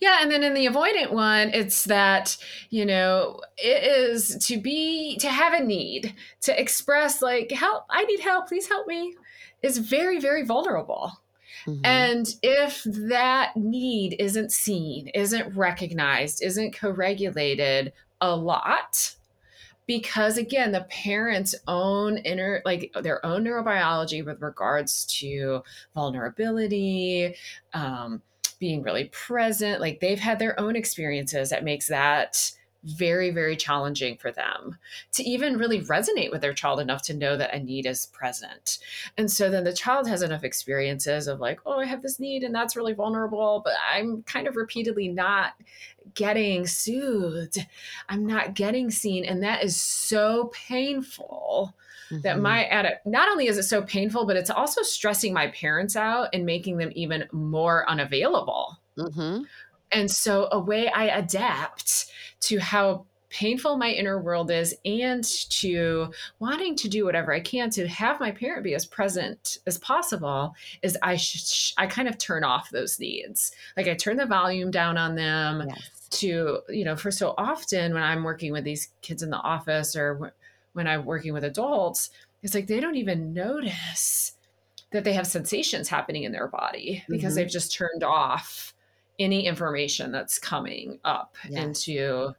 Yeah, 0.00 0.18
and 0.22 0.30
then 0.30 0.42
in 0.42 0.54
the 0.54 0.66
avoidant 0.66 1.12
one, 1.12 1.50
it's 1.54 1.84
that, 1.84 2.36
you 2.70 2.86
know, 2.86 3.40
it 3.58 3.84
is 3.84 4.36
to 4.46 4.60
be 4.60 5.16
to 5.18 5.28
have 5.28 5.52
a 5.52 5.64
need, 5.64 6.14
to 6.42 6.60
express 6.60 7.22
like 7.22 7.50
help, 7.52 7.84
I 7.90 8.04
need 8.04 8.20
help, 8.20 8.48
please 8.48 8.68
help 8.68 8.86
me 8.86 9.14
is 9.62 9.78
very 9.78 10.18
very 10.18 10.44
vulnerable. 10.44 11.12
Mm-hmm. 11.66 11.84
And 11.84 12.26
if 12.42 12.82
that 12.84 13.56
need 13.56 14.16
isn't 14.18 14.52
seen, 14.52 15.08
isn't 15.08 15.54
recognized, 15.54 16.42
isn't 16.42 16.74
co-regulated 16.74 17.92
a 18.20 18.34
lot, 18.34 19.14
because 19.86 20.38
again 20.38 20.72
the 20.72 20.86
parents 20.88 21.54
own 21.66 22.16
inner 22.18 22.62
like 22.64 22.92
their 23.02 23.24
own 23.26 23.44
neurobiology 23.44 24.24
with 24.24 24.40
regards 24.40 25.04
to 25.18 25.62
vulnerability 25.94 27.34
um, 27.74 28.22
being 28.60 28.82
really 28.82 29.06
present 29.06 29.80
like 29.80 29.98
they've 29.98 30.20
had 30.20 30.38
their 30.38 30.58
own 30.60 30.76
experiences 30.76 31.50
that 31.50 31.64
makes 31.64 31.88
that 31.88 32.52
very, 32.84 33.30
very 33.30 33.56
challenging 33.56 34.16
for 34.16 34.32
them 34.32 34.78
to 35.12 35.22
even 35.22 35.58
really 35.58 35.80
resonate 35.82 36.30
with 36.30 36.40
their 36.40 36.54
child 36.54 36.80
enough 36.80 37.02
to 37.02 37.14
know 37.14 37.36
that 37.36 37.54
a 37.54 37.58
need 37.58 37.84
is 37.84 38.06
present. 38.06 38.78
And 39.18 39.30
so 39.30 39.50
then 39.50 39.64
the 39.64 39.72
child 39.72 40.08
has 40.08 40.22
enough 40.22 40.44
experiences 40.44 41.26
of 41.26 41.40
like, 41.40 41.60
oh, 41.66 41.80
I 41.80 41.84
have 41.84 42.02
this 42.02 42.18
need 42.18 42.42
and 42.42 42.54
that's 42.54 42.76
really 42.76 42.94
vulnerable, 42.94 43.60
but 43.64 43.74
I'm 43.92 44.22
kind 44.22 44.46
of 44.46 44.56
repeatedly 44.56 45.08
not 45.08 45.52
getting 46.14 46.66
soothed. 46.66 47.58
I'm 48.08 48.26
not 48.26 48.54
getting 48.54 48.90
seen. 48.90 49.24
And 49.24 49.42
that 49.42 49.62
is 49.62 49.80
so 49.80 50.50
painful. 50.54 51.74
Mm-hmm. 52.10 52.22
That 52.22 52.40
my 52.40 52.64
at 52.66 53.06
not 53.06 53.28
only 53.28 53.46
is 53.46 53.58
it 53.58 53.64
so 53.64 53.82
painful, 53.82 54.26
but 54.26 54.36
it's 54.36 54.50
also 54.50 54.82
stressing 54.82 55.32
my 55.32 55.48
parents 55.48 55.96
out 55.96 56.28
and 56.32 56.44
making 56.44 56.78
them 56.78 56.90
even 56.94 57.28
more 57.32 57.88
unavailable. 57.88 58.78
Mm-hmm. 58.96 59.42
And 59.92 60.10
so, 60.10 60.48
a 60.52 60.58
way 60.58 60.88
I 60.88 61.04
adapt 61.04 62.06
to 62.40 62.58
how 62.58 63.06
painful 63.30 63.76
my 63.76 63.90
inner 63.90 64.20
world 64.20 64.50
is 64.50 64.74
and 64.84 65.24
to 65.24 66.12
wanting 66.40 66.74
to 66.74 66.88
do 66.88 67.04
whatever 67.04 67.32
I 67.32 67.40
can 67.40 67.70
to 67.70 67.86
have 67.86 68.20
my 68.20 68.32
parent 68.32 68.64
be 68.64 68.74
as 68.74 68.84
present 68.84 69.58
as 69.66 69.78
possible 69.78 70.54
is 70.82 70.98
I 71.02 71.16
should 71.16 71.74
I 71.78 71.86
kind 71.86 72.08
of 72.08 72.18
turn 72.18 72.44
off 72.44 72.70
those 72.70 72.98
needs. 72.98 73.52
Like 73.76 73.86
I 73.86 73.94
turn 73.94 74.16
the 74.16 74.26
volume 74.26 74.70
down 74.70 74.98
on 74.98 75.14
them 75.14 75.64
yes. 75.68 76.08
to, 76.10 76.58
you 76.68 76.84
know, 76.84 76.96
for 76.96 77.12
so 77.12 77.34
often 77.38 77.94
when 77.94 78.02
I'm 78.02 78.24
working 78.24 78.52
with 78.52 78.64
these 78.64 78.88
kids 79.00 79.22
in 79.22 79.30
the 79.30 79.38
office 79.38 79.94
or 79.94 80.32
when 80.72 80.86
I'm 80.86 81.04
working 81.04 81.32
with 81.32 81.44
adults, 81.44 82.10
it's 82.42 82.54
like 82.54 82.66
they 82.66 82.80
don't 82.80 82.96
even 82.96 83.32
notice 83.32 84.32
that 84.92 85.04
they 85.04 85.12
have 85.12 85.26
sensations 85.26 85.88
happening 85.88 86.24
in 86.24 86.32
their 86.32 86.48
body 86.48 87.04
because 87.08 87.32
mm-hmm. 87.32 87.36
they've 87.36 87.50
just 87.50 87.72
turned 87.72 88.02
off 88.02 88.74
any 89.18 89.46
information 89.46 90.10
that's 90.10 90.38
coming 90.38 90.98
up 91.04 91.36
yes. 91.48 91.62
into 91.62 92.32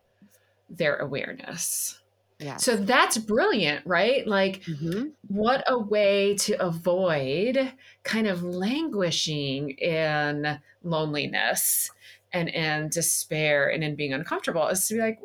their 0.70 0.98
awareness. 0.98 2.00
Yeah. 2.40 2.58
So 2.58 2.76
that's 2.76 3.20
brilliant, 3.20 3.86
right? 3.86 4.26
Like, 4.26 4.64
mm-hmm. 4.64 5.10
what 5.28 5.64
a 5.68 5.78
way 5.78 6.36
to 6.38 6.60
avoid 6.60 7.72
kind 8.04 8.26
of 8.26 8.42
languishing 8.42 9.72
in 9.72 10.60
loneliness 10.84 11.92
and 12.34 12.50
in 12.50 12.90
despair 12.90 13.70
and 13.70 13.84
in 13.84 13.96
being 13.96 14.14
uncomfortable 14.14 14.68
is 14.70 14.88
to 14.88 14.96
be 14.96 15.02
like, 15.02 15.20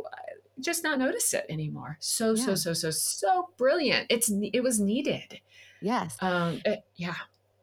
just 0.60 0.82
not 0.82 0.98
notice 0.98 1.34
it 1.34 1.46
anymore. 1.48 1.98
So, 2.00 2.34
yeah. 2.34 2.44
so, 2.44 2.54
so, 2.54 2.72
so, 2.72 2.90
so 2.90 3.48
brilliant. 3.56 4.06
It's, 4.10 4.30
it 4.30 4.62
was 4.62 4.80
needed. 4.80 5.40
Yes. 5.80 6.16
Um, 6.20 6.60
it, 6.64 6.80
yeah. 6.96 7.14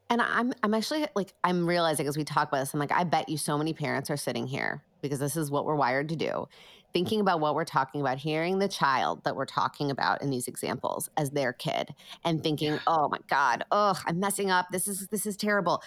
And 0.09 0.21
I'm 0.21 0.53
I'm 0.61 0.75
actually 0.75 1.07
like 1.15 1.33
I'm 1.43 1.67
realizing 1.67 2.07
as 2.07 2.17
we 2.17 2.23
talk 2.23 2.49
about 2.49 2.59
this, 2.59 2.73
I'm 2.73 2.79
like, 2.79 2.91
I 2.91 3.03
bet 3.03 3.29
you 3.29 3.37
so 3.37 3.57
many 3.57 3.73
parents 3.73 4.11
are 4.11 4.17
sitting 4.17 4.45
here 4.45 4.83
because 5.01 5.17
this 5.17 5.35
is 5.35 5.49
what 5.49 5.65
we're 5.65 5.75
wired 5.75 6.09
to 6.09 6.15
do. 6.15 6.47
Thinking 6.93 7.19
about 7.19 7.39
what 7.39 7.55
we're 7.55 7.65
talking 7.65 7.99
about, 8.01 8.19
hearing 8.19 8.59
the 8.59 8.67
child 8.67 9.23
that 9.23 9.35
we're 9.35 9.45
talking 9.47 9.89
about 9.89 10.21
in 10.21 10.29
these 10.29 10.47
examples 10.47 11.09
as 11.17 11.31
their 11.31 11.51
kid, 11.51 11.95
and 12.23 12.43
thinking, 12.43 12.79
"Oh 12.85 13.09
my 13.09 13.17
God, 13.27 13.65
oh, 13.71 13.99
I'm 14.05 14.19
messing 14.19 14.51
up. 14.51 14.67
This 14.71 14.87
is 14.87 15.07
this 15.07 15.25
is 15.25 15.35
terrible." 15.35 15.81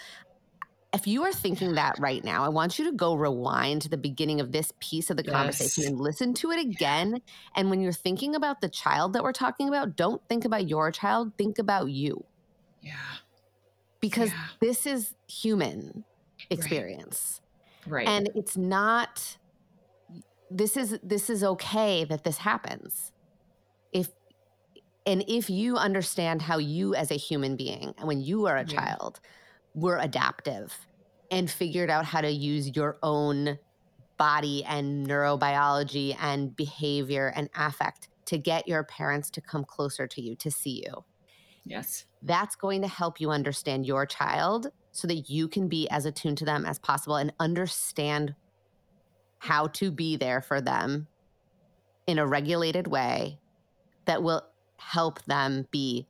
If 0.93 1.05
you 1.05 1.23
are 1.23 1.33
thinking 1.33 1.75
that 1.75 1.99
right 1.99 2.23
now, 2.23 2.45
I 2.45 2.49
want 2.49 2.79
you 2.79 2.85
to 2.85 2.91
go 2.93 3.13
rewind 3.13 3.81
to 3.83 3.89
the 3.89 3.97
beginning 3.97 4.39
of 4.39 4.51
this 4.51 4.71
piece 4.79 5.09
of 5.09 5.17
the 5.17 5.23
yes. 5.23 5.33
conversation 5.33 5.85
and 5.85 5.99
listen 5.99 6.33
to 6.35 6.51
it 6.51 6.59
again. 6.59 7.21
And 7.55 7.69
when 7.69 7.81
you're 7.81 7.91
thinking 7.91 8.35
about 8.35 8.61
the 8.61 8.69
child 8.69 9.13
that 9.13 9.23
we're 9.23 9.33
talking 9.33 9.67
about, 9.67 9.97
don't 9.97 10.21
think 10.29 10.45
about 10.45 10.69
your 10.69 10.91
child, 10.91 11.33
think 11.37 11.59
about 11.59 11.89
you. 11.89 12.23
Yeah 12.81 12.93
because 13.99 14.29
yeah. 14.29 14.45
this 14.59 14.85
is 14.85 15.13
human 15.27 16.03
experience. 16.49 17.41
Right. 17.85 18.05
right. 18.05 18.07
And 18.07 18.29
it's 18.35 18.57
not 18.57 19.37
this 20.49 20.77
is 20.77 20.97
this 21.03 21.29
is 21.29 21.43
okay 21.43 22.05
that 22.05 22.23
this 22.23 22.37
happens. 22.37 23.11
If 23.91 24.09
and 25.05 25.23
if 25.27 25.49
you 25.49 25.77
understand 25.77 26.41
how 26.41 26.57
you 26.57 26.95
as 26.95 27.11
a 27.11 27.15
human 27.15 27.55
being 27.55 27.93
and 27.97 28.07
when 28.07 28.21
you 28.21 28.45
are 28.45 28.57
a 28.57 28.65
yeah. 28.65 28.79
child 28.79 29.19
were 29.77 29.97
adaptive 29.99 30.75
and 31.31 31.49
figured 31.49 31.89
out 31.89 32.05
how 32.05 32.21
to 32.21 32.31
use 32.31 32.75
your 32.75 32.97
own 33.03 33.57
body 34.17 34.63
and 34.65 35.07
neurobiology 35.07 36.15
and 36.19 36.55
behavior 36.55 37.31
and 37.35 37.49
affect 37.55 38.09
to 38.25 38.37
get 38.37 38.67
your 38.67 38.83
parents 38.83 39.29
to 39.29 39.41
come 39.41 39.63
closer 39.63 40.07
to 40.07 40.21
you 40.21 40.35
to 40.35 40.51
see 40.51 40.83
you 40.85 41.03
Yes. 41.67 42.05
That's 42.23 42.55
going 42.55 42.81
to 42.81 42.87
help 42.87 43.19
you 43.19 43.29
understand 43.29 43.85
your 43.85 44.05
child 44.05 44.67
so 44.91 45.07
that 45.07 45.29
you 45.29 45.47
can 45.47 45.67
be 45.67 45.89
as 45.89 46.05
attuned 46.05 46.37
to 46.39 46.45
them 46.45 46.65
as 46.65 46.79
possible 46.79 47.17
and 47.17 47.33
understand 47.39 48.33
how 49.39 49.67
to 49.67 49.91
be 49.91 50.15
there 50.15 50.41
for 50.41 50.61
them 50.61 51.07
in 52.07 52.17
a 52.17 52.25
regulated 52.25 52.87
way 52.87 53.39
that 54.05 54.23
will 54.23 54.43
help 54.77 55.23
them 55.25 55.67
be 55.71 56.07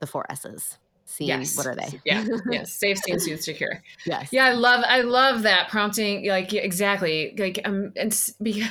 the 0.00 0.06
four 0.06 0.26
S's 0.30 0.78
seen 1.06 1.28
yes. 1.28 1.56
what 1.56 1.66
are 1.66 1.74
they 1.74 2.00
yeah 2.04 2.24
yes 2.50 2.72
safe 2.72 2.98
seen 2.98 3.18
soothe 3.18 3.40
secure 3.40 3.82
yes 4.04 4.28
yeah 4.32 4.44
i 4.44 4.52
love 4.52 4.84
i 4.88 5.00
love 5.00 5.42
that 5.42 5.68
prompting 5.68 6.26
like 6.28 6.52
exactly 6.52 7.34
like 7.38 7.60
um 7.64 7.92
and 7.96 8.30
because 8.42 8.68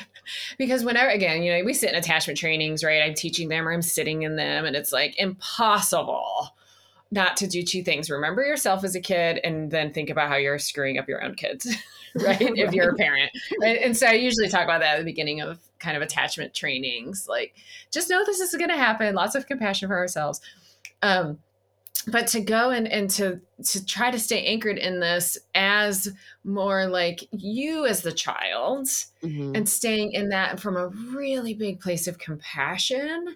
because 0.58 0.84
whenever 0.84 1.10
again 1.10 1.42
you 1.42 1.52
know 1.52 1.64
we 1.64 1.74
sit 1.74 1.90
in 1.90 1.96
attachment 1.96 2.38
trainings 2.38 2.84
right 2.84 3.02
i'm 3.02 3.14
teaching 3.14 3.48
them 3.48 3.68
or 3.68 3.72
i'm 3.72 3.82
sitting 3.82 4.24
in 4.24 4.36
them 4.36 4.66
and 4.66 4.76
it's 4.76 4.92
like 4.92 5.18
impossible 5.18 6.54
not 7.12 7.38
to 7.38 7.48
do 7.48 7.64
two 7.64 7.84
things 7.84 8.10
remember 8.10 8.44
yourself 8.44 8.84
as 8.84 8.96
a 8.96 9.02
kid 9.02 9.40
and 9.44 9.72
then 9.72 9.94
think 9.94 10.10
about 10.10 10.28
how 10.28 10.36
you're 10.36 10.60
screwing 10.60 10.98
up 10.98 11.08
your 11.08 11.24
own 11.24 11.36
kids 11.36 11.66
right? 12.16 12.26
right 12.42 12.58
if 12.58 12.74
you're 12.74 12.92
a 12.92 12.96
parent 12.96 13.32
right? 13.62 13.80
and 13.82 13.96
so 13.96 14.08
i 14.08 14.12
usually 14.12 14.50
talk 14.50 14.64
about 14.64 14.82
that 14.82 14.96
at 14.96 15.00
the 15.00 15.06
beginning 15.06 15.40
of 15.40 15.60
kind 15.80 15.96
of 15.96 16.04
attachment 16.04 16.54
trainings 16.54 17.28
like 17.30 17.56
just 17.92 18.10
know 18.10 18.26
this 18.26 18.40
is 18.42 18.54
going 18.56 18.70
to 18.70 18.76
happen 18.76 19.16
lots 19.16 19.36
of 19.36 19.48
compassion 19.48 19.88
for 19.88 19.96
ourselves 19.96 20.42
um 21.02 21.38
but 22.08 22.28
to 22.28 22.40
go 22.40 22.70
and, 22.70 22.88
and 22.88 23.10
to 23.10 23.40
to 23.64 23.86
try 23.86 24.12
to 24.12 24.20
stay 24.20 24.46
anchored 24.46 24.78
in 24.78 25.00
this 25.00 25.38
as 25.54 26.10
more 26.44 26.88
like 26.88 27.28
you 27.32 27.86
as 27.86 28.02
the 28.02 28.12
child 28.12 28.86
mm-hmm. 29.24 29.56
and 29.56 29.68
staying 29.68 30.12
in 30.12 30.30
that 30.30 30.60
from 30.60 30.76
a 30.78 30.88
really 30.88 31.54
big 31.54 31.80
place 31.80 32.08
of 32.08 32.18
compassion 32.18 33.36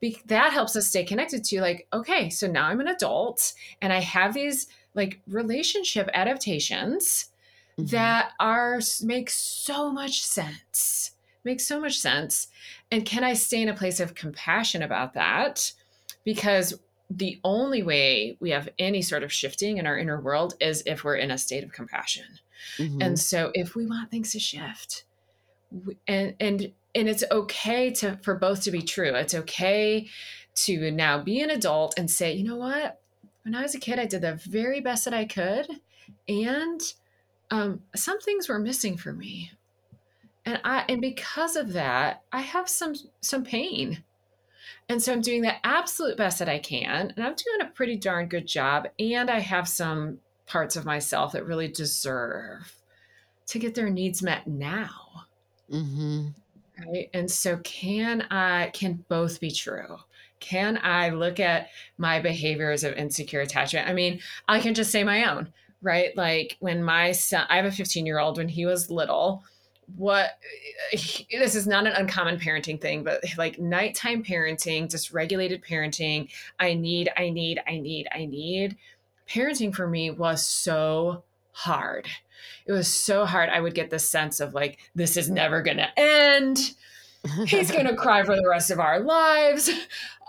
be, 0.00 0.20
that 0.26 0.52
helps 0.52 0.74
us 0.76 0.88
stay 0.88 1.04
connected 1.04 1.44
to 1.44 1.60
like 1.60 1.86
okay 1.92 2.28
so 2.28 2.46
now 2.46 2.66
i'm 2.66 2.80
an 2.80 2.88
adult 2.88 3.52
and 3.80 3.92
i 3.92 4.00
have 4.00 4.34
these 4.34 4.66
like 4.94 5.20
relationship 5.26 6.10
adaptations 6.12 7.30
mm-hmm. 7.78 7.86
that 7.86 8.32
are 8.40 8.80
make 9.02 9.30
so 9.30 9.90
much 9.90 10.22
sense 10.22 11.12
make 11.44 11.60
so 11.60 11.80
much 11.80 11.98
sense 11.98 12.48
and 12.90 13.06
can 13.06 13.24
i 13.24 13.32
stay 13.32 13.62
in 13.62 13.68
a 13.68 13.74
place 13.74 14.00
of 14.00 14.14
compassion 14.14 14.82
about 14.82 15.14
that 15.14 15.72
because 16.24 16.74
the 17.16 17.40
only 17.44 17.82
way 17.82 18.36
we 18.40 18.50
have 18.50 18.68
any 18.78 19.02
sort 19.02 19.22
of 19.22 19.32
shifting 19.32 19.78
in 19.78 19.86
our 19.86 19.98
inner 19.98 20.20
world 20.20 20.54
is 20.60 20.82
if 20.86 21.04
we're 21.04 21.16
in 21.16 21.30
a 21.30 21.38
state 21.38 21.64
of 21.64 21.72
compassion. 21.72 22.24
Mm-hmm. 22.78 23.02
And 23.02 23.18
so 23.18 23.50
if 23.54 23.74
we 23.74 23.86
want 23.86 24.10
things 24.10 24.32
to 24.32 24.38
shift, 24.38 25.04
we, 25.70 25.98
and 26.06 26.34
and 26.40 26.72
and 26.94 27.08
it's 27.08 27.24
okay 27.30 27.90
to 27.90 28.18
for 28.22 28.34
both 28.34 28.62
to 28.62 28.70
be 28.70 28.82
true. 28.82 29.14
It's 29.14 29.34
okay 29.34 30.08
to 30.54 30.90
now 30.90 31.22
be 31.22 31.40
an 31.40 31.50
adult 31.50 31.94
and 31.98 32.10
say, 32.10 32.32
you 32.32 32.44
know 32.44 32.56
what? 32.56 33.00
When 33.42 33.54
I 33.54 33.62
was 33.62 33.74
a 33.74 33.80
kid, 33.80 33.98
I 33.98 34.06
did 34.06 34.22
the 34.22 34.34
very 34.34 34.80
best 34.80 35.04
that 35.04 35.14
I 35.14 35.24
could, 35.24 35.66
and 36.28 36.80
um, 37.50 37.82
some 37.96 38.20
things 38.20 38.48
were 38.48 38.58
missing 38.58 38.96
for 38.96 39.12
me, 39.12 39.50
and 40.46 40.60
I 40.64 40.84
and 40.88 41.00
because 41.00 41.56
of 41.56 41.72
that, 41.72 42.22
I 42.32 42.42
have 42.42 42.68
some 42.68 42.94
some 43.20 43.44
pain 43.44 44.04
and 44.88 45.02
so 45.02 45.12
I'm 45.12 45.20
doing 45.20 45.42
the 45.42 45.66
absolute 45.66 46.16
best 46.16 46.38
that 46.38 46.48
I 46.48 46.58
can. 46.58 47.12
And 47.16 47.24
I'm 47.24 47.34
doing 47.34 47.60
a 47.62 47.72
pretty 47.72 47.96
darn 47.96 48.26
good 48.26 48.46
job. 48.46 48.88
And 48.98 49.30
I 49.30 49.38
have 49.38 49.68
some 49.68 50.18
parts 50.46 50.76
of 50.76 50.84
myself 50.84 51.32
that 51.32 51.46
really 51.46 51.68
deserve 51.68 52.74
to 53.46 53.58
get 53.58 53.74
their 53.74 53.90
needs 53.90 54.22
met 54.22 54.46
now. 54.46 55.24
Mm-hmm. 55.70 56.28
Right. 56.86 57.10
And 57.14 57.30
so 57.30 57.58
can 57.58 58.22
I, 58.30 58.70
can 58.72 59.04
both 59.08 59.40
be 59.40 59.50
true? 59.50 59.98
Can 60.40 60.78
I 60.82 61.10
look 61.10 61.38
at 61.38 61.68
my 61.98 62.18
behaviors 62.18 62.82
of 62.82 62.94
insecure 62.94 63.40
attachment? 63.40 63.88
I 63.88 63.92
mean, 63.92 64.20
I 64.48 64.58
can 64.58 64.74
just 64.74 64.90
say 64.90 65.04
my 65.04 65.30
own, 65.30 65.52
right? 65.80 66.16
Like 66.16 66.56
when 66.58 66.82
my 66.82 67.12
son, 67.12 67.46
I 67.48 67.56
have 67.56 67.64
a 67.64 67.72
15 67.72 68.04
year 68.04 68.18
old, 68.18 68.38
when 68.38 68.48
he 68.48 68.66
was 68.66 68.90
little, 68.90 69.44
what 69.96 70.38
this 70.92 71.54
is 71.54 71.66
not 71.66 71.86
an 71.86 71.92
uncommon 71.92 72.38
parenting 72.38 72.80
thing, 72.80 73.02
but 73.02 73.22
like 73.36 73.58
nighttime 73.58 74.22
parenting, 74.22 74.88
dysregulated 74.88 75.64
parenting, 75.64 76.28
I 76.58 76.74
need, 76.74 77.10
I 77.16 77.30
need, 77.30 77.60
I 77.66 77.78
need, 77.78 78.08
I 78.12 78.24
need. 78.26 78.76
Parenting 79.28 79.74
for 79.74 79.86
me 79.86 80.10
was 80.10 80.44
so 80.44 81.24
hard. 81.52 82.06
It 82.66 82.72
was 82.72 82.88
so 82.88 83.24
hard. 83.24 83.48
I 83.48 83.60
would 83.60 83.74
get 83.74 83.90
the 83.90 83.98
sense 83.98 84.40
of 84.40 84.54
like, 84.54 84.78
this 84.94 85.16
is 85.16 85.30
never 85.30 85.62
going 85.62 85.78
to 85.78 85.98
end. 85.98 86.74
He's 87.46 87.70
going 87.70 87.86
to 87.88 87.96
cry 87.96 88.22
for 88.24 88.36
the 88.36 88.48
rest 88.48 88.70
of 88.70 88.80
our 88.80 89.00
lives. 89.00 89.70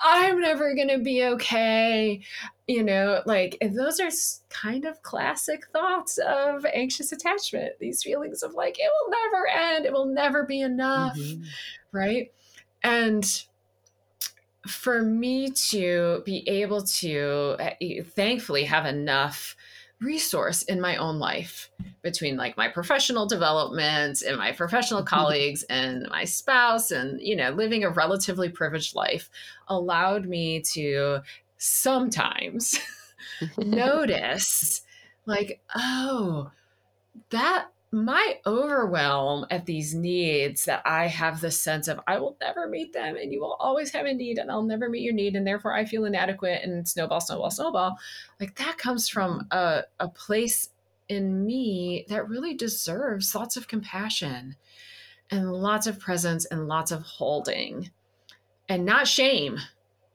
I'm 0.04 0.40
never 0.42 0.76
going 0.76 0.90
to 0.90 1.00
be 1.00 1.24
okay. 1.24 2.22
You 2.68 2.82
know 2.82 3.22
like 3.26 3.58
those 3.76 4.00
are 4.00 4.10
kind 4.50 4.86
of 4.86 5.02
classic 5.04 5.68
thoughts 5.74 6.18
of 6.18 6.66
anxious 6.74 7.12
attachment 7.12 7.74
these 7.80 8.02
feelings 8.02 8.42
of 8.42 8.54
like 8.54 8.78
it 8.80 8.90
will 9.02 9.12
never 9.12 9.48
end 9.48 9.86
it 9.86 9.92
will 9.92 10.06
never 10.06 10.44
be 10.44 10.62
enough 10.62 11.18
mm-hmm. 11.18 11.44
right 11.92 12.32
and 12.82 13.46
for 14.68 15.02
me 15.02 15.50
to 15.50 16.22
be 16.26 16.48
able 16.48 16.82
to 16.82 17.58
eh, 17.60 18.02
thankfully 18.02 18.64
have 18.64 18.86
enough 18.86 19.58
resource 20.00 20.64
in 20.64 20.82
my 20.82 20.98
own 20.98 21.18
life 21.18 21.70
between 22.02 22.36
like 22.36 22.58
my 22.58 22.68
professional 22.68 23.26
development 23.26 24.22
and 24.22 24.38
my 24.38 24.52
professional 24.52 25.00
mm-hmm. 25.02 25.16
colleagues 25.16 25.64
and 25.64 26.08
my 26.10 26.24
spouse 26.24 26.92
and 26.92 27.22
you 27.22 27.36
know 27.36 27.50
living 27.52 27.84
a 27.84 27.90
relatively 27.90 28.50
privileged 28.50 28.96
life 28.96 29.30
allowed 29.68 30.26
me 30.26 30.62
to 30.62 31.20
sometimes 31.64 32.78
notice 33.58 34.82
like 35.26 35.62
oh 35.76 36.52
that 37.30 37.68
my 37.94 38.40
overwhelm 38.48 39.46
at 39.52 39.68
these 39.68 39.94
needs 39.94 40.66
that 40.66 40.82
I 40.84 41.06
have 41.08 41.40
the 41.40 41.52
sense 41.52 41.88
of 41.88 42.00
I 42.08 42.18
will 42.18 42.36
never 42.42 42.68
meet 42.68 42.92
them 42.92 43.16
and 43.16 43.32
you 43.32 43.40
will 43.40 43.56
always 43.60 43.92
have 43.92 44.08
a 44.08 44.14
need 44.14 44.40
and 44.40 44.50
I'll 44.50 44.64
never 44.64 44.90
meet 44.90 45.04
your 45.04 45.14
need 45.14 45.36
and 45.36 45.46
therefore 45.46 45.74
I 45.74 45.86
feel 45.86 46.06
inadequate 46.06 46.64
and 46.64 46.88
snowball, 46.88 47.22
snowball, 47.22 47.52
snowball. 47.52 47.98
Like 48.40 48.56
that 48.56 48.80
comes 48.80 49.08
from 49.08 49.48
a, 49.52 49.84
a 50.00 50.08
place 50.08 50.70
in 51.08 51.46
me 51.46 52.06
that 52.10 52.28
really 52.28 52.56
deserves 52.56 53.36
lots 53.36 53.58
of 53.58 53.68
compassion 53.68 54.56
and 55.30 55.54
lots 55.54 55.86
of 55.86 56.00
presence 56.00 56.46
and 56.46 56.68
lots 56.68 56.92
of 56.92 57.04
holding 57.04 57.92
and 58.68 58.86
not 58.86 59.08
shame. 59.08 59.60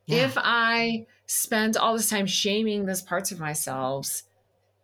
Yeah. 0.07 0.25
If 0.25 0.35
I 0.37 1.07
spend 1.29 1.76
all 1.76 1.95
this 1.97 2.11
time 2.11 2.26
shaming 2.26 2.87
those 2.87 3.03
parts 3.03 3.31
of 3.31 3.39
myself, 3.39 4.22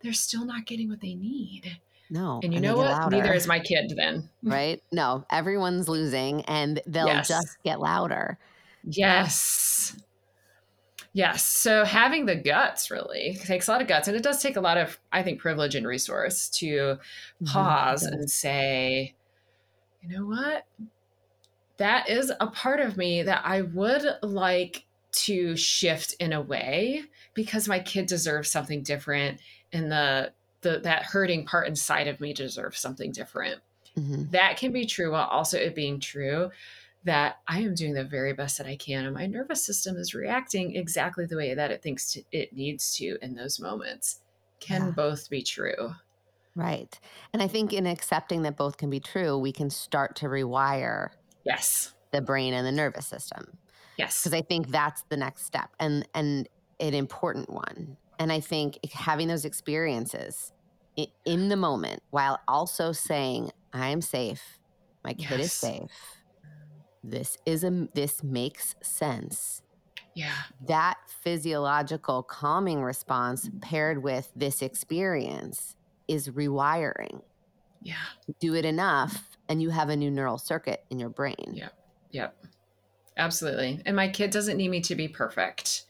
they're 0.01 0.13
still 0.13 0.45
not 0.45 0.65
getting 0.65 0.89
what 0.89 1.01
they 1.01 1.15
need. 1.15 1.79
No. 2.09 2.39
And 2.43 2.53
you 2.53 2.61
know 2.61 2.77
what? 2.77 2.91
Louder. 2.91 3.17
Neither 3.17 3.33
is 3.33 3.47
my 3.47 3.59
kid 3.59 3.91
then. 3.97 4.29
Right? 4.43 4.81
No, 4.91 5.25
everyone's 5.31 5.89
losing 5.89 6.43
and 6.43 6.79
they'll 6.85 7.07
yes. 7.07 7.27
just 7.27 7.57
get 7.63 7.79
louder. 7.79 8.37
Yes. 8.83 9.97
Yes. 11.13 11.43
So 11.43 11.83
having 11.83 12.27
the 12.27 12.35
guts 12.35 12.91
really 12.91 13.37
takes 13.43 13.67
a 13.67 13.71
lot 13.71 13.81
of 13.81 13.87
guts. 13.87 14.07
And 14.07 14.15
it 14.15 14.21
does 14.21 14.41
take 14.41 14.55
a 14.55 14.61
lot 14.61 14.77
of, 14.77 14.99
I 15.11 15.23
think, 15.23 15.39
privilege 15.41 15.73
and 15.73 15.87
resource 15.87 16.47
to 16.49 16.67
mm-hmm. 16.67 17.45
pause 17.45 18.03
and 18.03 18.29
say, 18.29 19.15
you 20.03 20.15
know 20.15 20.27
what? 20.27 20.67
That 21.77 22.07
is 22.07 22.31
a 22.39 22.47
part 22.47 22.79
of 22.79 22.97
me 22.97 23.23
that 23.23 23.41
I 23.43 23.61
would 23.61 24.05
like 24.21 24.84
to 25.15 25.55
shift 25.55 26.13
in 26.19 26.33
a 26.33 26.41
way 26.41 27.03
because 27.33 27.67
my 27.67 27.79
kid 27.79 28.05
deserves 28.05 28.49
something 28.49 28.83
different 28.83 29.39
and 29.71 29.91
the 29.91 30.31
the 30.61 30.79
that 30.79 31.03
hurting 31.03 31.45
part 31.45 31.67
inside 31.67 32.07
of 32.07 32.19
me 32.19 32.33
deserves 32.33 32.79
something 32.79 33.11
different. 33.11 33.61
Mm-hmm. 33.97 34.31
That 34.31 34.57
can 34.57 34.71
be 34.71 34.85
true 34.85 35.11
while 35.11 35.27
also 35.27 35.57
it 35.57 35.75
being 35.75 35.99
true 35.99 36.51
that 37.03 37.37
I 37.47 37.59
am 37.59 37.75
doing 37.75 37.93
the 37.93 38.03
very 38.03 38.33
best 38.33 38.57
that 38.57 38.67
I 38.67 38.75
can 38.75 39.05
and 39.05 39.13
my 39.13 39.27
nervous 39.27 39.63
system 39.63 39.95
is 39.95 40.15
reacting 40.15 40.75
exactly 40.75 41.25
the 41.25 41.37
way 41.37 41.53
that 41.53 41.69
it 41.69 41.83
thinks 41.83 42.11
to, 42.13 42.23
it 42.31 42.51
needs 42.51 42.95
to 42.97 43.17
in 43.21 43.35
those 43.35 43.59
moments. 43.59 44.21
Can 44.59 44.85
yeah. 44.85 44.91
both 44.91 45.29
be 45.29 45.43
true. 45.43 45.93
Right. 46.55 46.99
And 47.31 47.43
I 47.43 47.47
think 47.47 47.73
in 47.73 47.85
accepting 47.85 48.41
that 48.41 48.57
both 48.57 48.77
can 48.77 48.89
be 48.89 48.99
true, 48.99 49.37
we 49.37 49.51
can 49.51 49.69
start 49.69 50.15
to 50.17 50.25
rewire 50.25 51.09
yes 51.43 51.93
the 52.11 52.21
brain 52.21 52.53
and 52.53 52.65
the 52.65 52.71
nervous 52.71 53.05
system. 53.05 53.57
Yes. 53.97 54.23
Because 54.23 54.33
I 54.33 54.41
think 54.41 54.69
that's 54.69 55.03
the 55.09 55.17
next 55.17 55.45
step 55.45 55.69
and 55.79 56.07
and 56.13 56.47
an 56.79 56.93
important 56.93 57.49
one. 57.49 57.97
And 58.19 58.31
I 58.31 58.39
think 58.39 58.79
having 58.93 59.27
those 59.27 59.45
experiences 59.45 60.53
in 61.25 61.49
the 61.49 61.55
moment 61.55 62.01
while 62.11 62.39
also 62.47 62.91
saying, 62.91 63.51
I 63.73 63.89
am 63.89 64.01
safe, 64.01 64.59
my 65.03 65.13
kid 65.13 65.39
yes. 65.39 65.45
is 65.45 65.53
safe. 65.53 65.91
This 67.03 67.37
is 67.45 67.63
a 67.63 67.87
this 67.93 68.23
makes 68.23 68.75
sense. 68.81 69.61
Yeah. 70.15 70.33
That 70.67 70.97
physiological 71.21 72.23
calming 72.23 72.81
response 72.81 73.49
paired 73.61 74.01
with 74.01 74.31
this 74.35 74.61
experience 74.61 75.75
is 76.07 76.29
rewiring. 76.29 77.21
Yeah. 77.81 77.95
Do 78.39 78.55
it 78.55 78.65
enough 78.65 79.37
and 79.49 79.61
you 79.61 79.69
have 79.69 79.89
a 79.89 79.95
new 79.95 80.09
neural 80.09 80.37
circuit 80.37 80.85
in 80.89 80.99
your 80.99 81.09
brain. 81.09 81.51
Yep. 81.53 81.73
Yep. 82.11 82.45
Absolutely. 83.17 83.81
And 83.85 83.95
my 83.95 84.09
kid 84.09 84.31
doesn't 84.31 84.57
need 84.57 84.69
me 84.69 84.81
to 84.81 84.95
be 84.95 85.07
perfect. 85.07 85.83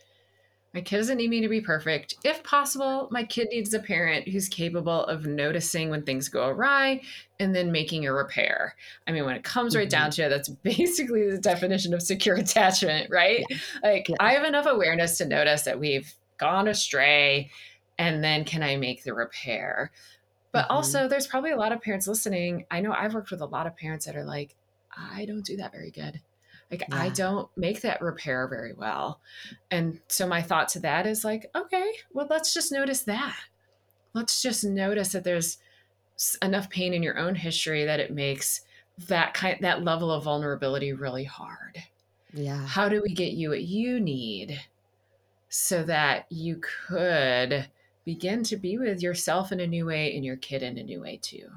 My 0.75 0.81
kid 0.81 0.97
doesn't 0.97 1.17
need 1.17 1.29
me 1.29 1.39
to 1.39 1.47
be 1.47 1.61
perfect. 1.61 2.15
If 2.25 2.43
possible, 2.43 3.07
my 3.09 3.23
kid 3.23 3.47
needs 3.49 3.73
a 3.73 3.79
parent 3.79 4.27
who's 4.27 4.49
capable 4.49 5.05
of 5.05 5.25
noticing 5.25 5.89
when 5.89 6.03
things 6.03 6.27
go 6.27 6.49
awry 6.49 7.01
and 7.39 7.55
then 7.55 7.71
making 7.71 8.05
a 8.05 8.13
repair. 8.13 8.75
I 9.07 9.13
mean, 9.13 9.23
when 9.23 9.37
it 9.37 9.43
comes 9.45 9.73
right 9.73 9.87
mm-hmm. 9.87 10.01
down 10.01 10.11
to 10.11 10.25
it, 10.25 10.29
that's 10.29 10.49
basically 10.49 11.31
the 11.31 11.37
definition 11.37 11.93
of 11.93 12.01
secure 12.01 12.35
attachment, 12.35 13.09
right? 13.09 13.45
Yeah. 13.49 13.57
Like, 13.83 14.09
yeah. 14.09 14.17
I 14.19 14.33
have 14.33 14.43
enough 14.43 14.65
awareness 14.65 15.17
to 15.19 15.25
notice 15.25 15.61
that 15.61 15.79
we've 15.79 16.13
gone 16.37 16.67
astray, 16.67 17.51
and 17.97 18.21
then 18.21 18.43
can 18.43 18.61
I 18.61 18.75
make 18.75 19.05
the 19.05 19.13
repair? 19.13 19.91
But 20.51 20.63
mm-hmm. 20.63 20.73
also, 20.73 21.07
there's 21.07 21.27
probably 21.27 21.51
a 21.51 21.57
lot 21.57 21.71
of 21.71 21.81
parents 21.81 22.05
listening. 22.05 22.65
I 22.69 22.81
know 22.81 22.91
I've 22.91 23.13
worked 23.13 23.31
with 23.31 23.39
a 23.39 23.45
lot 23.45 23.65
of 23.65 23.77
parents 23.77 24.05
that 24.07 24.17
are 24.17 24.25
like, 24.25 24.55
I 24.91 25.25
don't 25.25 25.45
do 25.45 25.55
that 25.55 25.71
very 25.71 25.91
good. 25.91 26.19
Like 26.79 26.89
yeah. 26.89 27.01
I 27.01 27.09
don't 27.09 27.49
make 27.57 27.81
that 27.81 28.01
repair 28.01 28.47
very 28.47 28.73
well. 28.73 29.21
And 29.71 29.99
so 30.07 30.27
my 30.27 30.41
thought 30.41 30.67
to 30.69 30.79
that 30.81 31.07
is 31.07 31.23
like, 31.23 31.49
okay, 31.55 31.91
well 32.13 32.27
let's 32.29 32.53
just 32.53 32.71
notice 32.71 33.03
that. 33.03 33.35
Let's 34.13 34.41
just 34.41 34.63
notice 34.63 35.11
that 35.11 35.23
there's 35.23 35.57
enough 36.41 36.69
pain 36.69 36.93
in 36.93 37.03
your 37.03 37.17
own 37.17 37.35
history 37.35 37.85
that 37.85 37.99
it 37.99 38.13
makes 38.13 38.61
that 39.07 39.33
kind 39.33 39.57
that 39.61 39.83
level 39.83 40.11
of 40.11 40.23
vulnerability 40.23 40.93
really 40.93 41.25
hard. 41.25 41.83
Yeah. 42.33 42.65
How 42.65 42.89
do 42.89 43.01
we 43.01 43.13
get 43.13 43.33
you 43.33 43.49
what 43.49 43.63
you 43.63 43.99
need 43.99 44.59
so 45.49 45.83
that 45.83 46.25
you 46.29 46.61
could 46.87 47.67
begin 48.03 48.43
to 48.43 48.57
be 48.57 48.77
with 48.77 49.01
yourself 49.01 49.51
in 49.51 49.59
a 49.59 49.67
new 49.67 49.85
way 49.85 50.15
and 50.15 50.23
your 50.23 50.37
kid 50.37 50.63
in 50.63 50.77
a 50.77 50.83
new 50.83 51.01
way 51.01 51.17
too? 51.21 51.47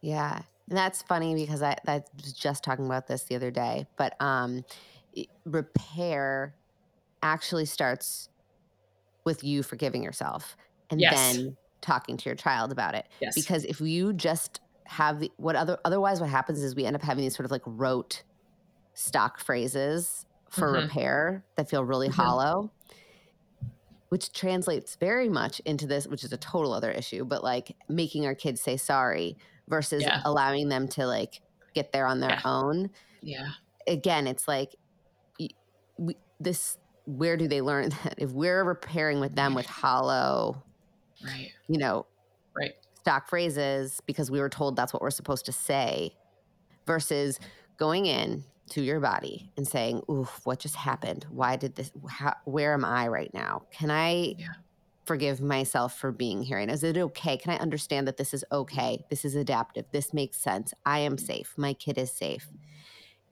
Yeah. 0.00 0.42
And 0.70 0.78
that's 0.78 1.02
funny 1.02 1.34
because 1.34 1.62
I, 1.62 1.76
I 1.86 2.02
was 2.16 2.32
just 2.32 2.64
talking 2.64 2.86
about 2.86 3.08
this 3.08 3.24
the 3.24 3.36
other 3.36 3.50
day. 3.50 3.86
But 3.96 4.14
um, 4.20 4.64
repair 5.44 6.54
actually 7.22 7.66
starts 7.66 8.30
with 9.24 9.44
you 9.44 9.62
forgiving 9.62 10.02
yourself 10.02 10.56
and 10.88 11.00
yes. 11.00 11.14
then 11.14 11.56
talking 11.80 12.16
to 12.16 12.24
your 12.28 12.36
child 12.36 12.72
about 12.72 12.94
it. 12.94 13.06
Yes. 13.20 13.34
Because 13.34 13.64
if 13.64 13.80
you 13.80 14.12
just 14.12 14.60
have 14.90 15.20
the 15.20 15.30
what 15.36 15.54
other 15.54 15.78
otherwise 15.84 16.20
what 16.20 16.28
happens 16.28 16.60
is 16.60 16.74
we 16.74 16.84
end 16.84 16.96
up 16.96 17.02
having 17.02 17.22
these 17.22 17.36
sort 17.36 17.44
of 17.44 17.52
like 17.52 17.62
rote 17.64 18.24
stock 18.92 19.38
phrases 19.38 20.26
for 20.48 20.72
mm-hmm. 20.72 20.82
repair 20.82 21.44
that 21.54 21.70
feel 21.70 21.84
really 21.84 22.08
mm-hmm. 22.08 22.20
hollow 22.20 22.72
which 24.08 24.32
translates 24.32 24.96
very 24.96 25.28
much 25.28 25.60
into 25.60 25.86
this 25.86 26.08
which 26.08 26.24
is 26.24 26.32
a 26.32 26.36
total 26.36 26.72
other 26.72 26.90
issue 26.90 27.24
but 27.24 27.44
like 27.44 27.76
making 27.88 28.26
our 28.26 28.34
kids 28.34 28.60
say 28.60 28.76
sorry 28.76 29.36
versus 29.70 30.02
yeah. 30.02 30.20
allowing 30.26 30.68
them 30.68 30.86
to 30.88 31.06
like 31.06 31.40
get 31.74 31.92
there 31.92 32.06
on 32.06 32.20
their 32.20 32.30
yeah. 32.30 32.40
own. 32.44 32.90
Yeah. 33.22 33.48
Again, 33.86 34.26
it's 34.26 34.46
like 34.46 34.74
we, 36.00 36.16
this 36.40 36.78
where 37.06 37.36
do 37.36 37.46
they 37.46 37.60
learn 37.60 37.88
that 38.04 38.14
if 38.18 38.32
we're 38.32 38.64
repairing 38.64 39.20
with 39.20 39.34
them 39.34 39.54
with 39.54 39.66
hollow 39.66 40.62
right 41.24 41.50
you 41.68 41.78
know 41.78 42.06
right 42.56 42.72
stock 42.94 43.28
phrases 43.28 44.00
because 44.06 44.30
we 44.30 44.40
were 44.40 44.48
told 44.48 44.76
that's 44.76 44.92
what 44.92 45.02
we're 45.02 45.10
supposed 45.10 45.46
to 45.46 45.52
say 45.52 46.14
versus 46.86 47.38
going 47.76 48.06
in 48.06 48.42
to 48.68 48.82
your 48.82 49.00
body 49.00 49.50
and 49.56 49.66
saying 49.66 50.02
oof 50.10 50.40
what 50.44 50.58
just 50.58 50.76
happened 50.76 51.26
why 51.30 51.56
did 51.56 51.74
this 51.74 51.90
how, 52.08 52.34
where 52.44 52.72
am 52.72 52.84
i 52.84 53.06
right 53.08 53.32
now 53.34 53.62
can 53.70 53.90
i 53.90 54.34
yeah 54.38 54.48
forgive 55.10 55.40
myself 55.40 55.98
for 55.98 56.12
being 56.12 56.40
here? 56.40 56.58
And 56.58 56.70
is 56.70 56.84
it 56.84 56.96
okay? 56.96 57.36
Can 57.36 57.52
I 57.52 57.56
understand 57.56 58.06
that 58.06 58.16
this 58.16 58.32
is 58.32 58.44
okay? 58.52 59.04
This 59.10 59.24
is 59.24 59.34
adaptive. 59.34 59.86
This 59.90 60.14
makes 60.14 60.36
sense. 60.36 60.72
I 60.86 61.00
am 61.00 61.18
safe. 61.18 61.52
My 61.56 61.72
kid 61.72 61.98
is 61.98 62.12
safe. 62.12 62.48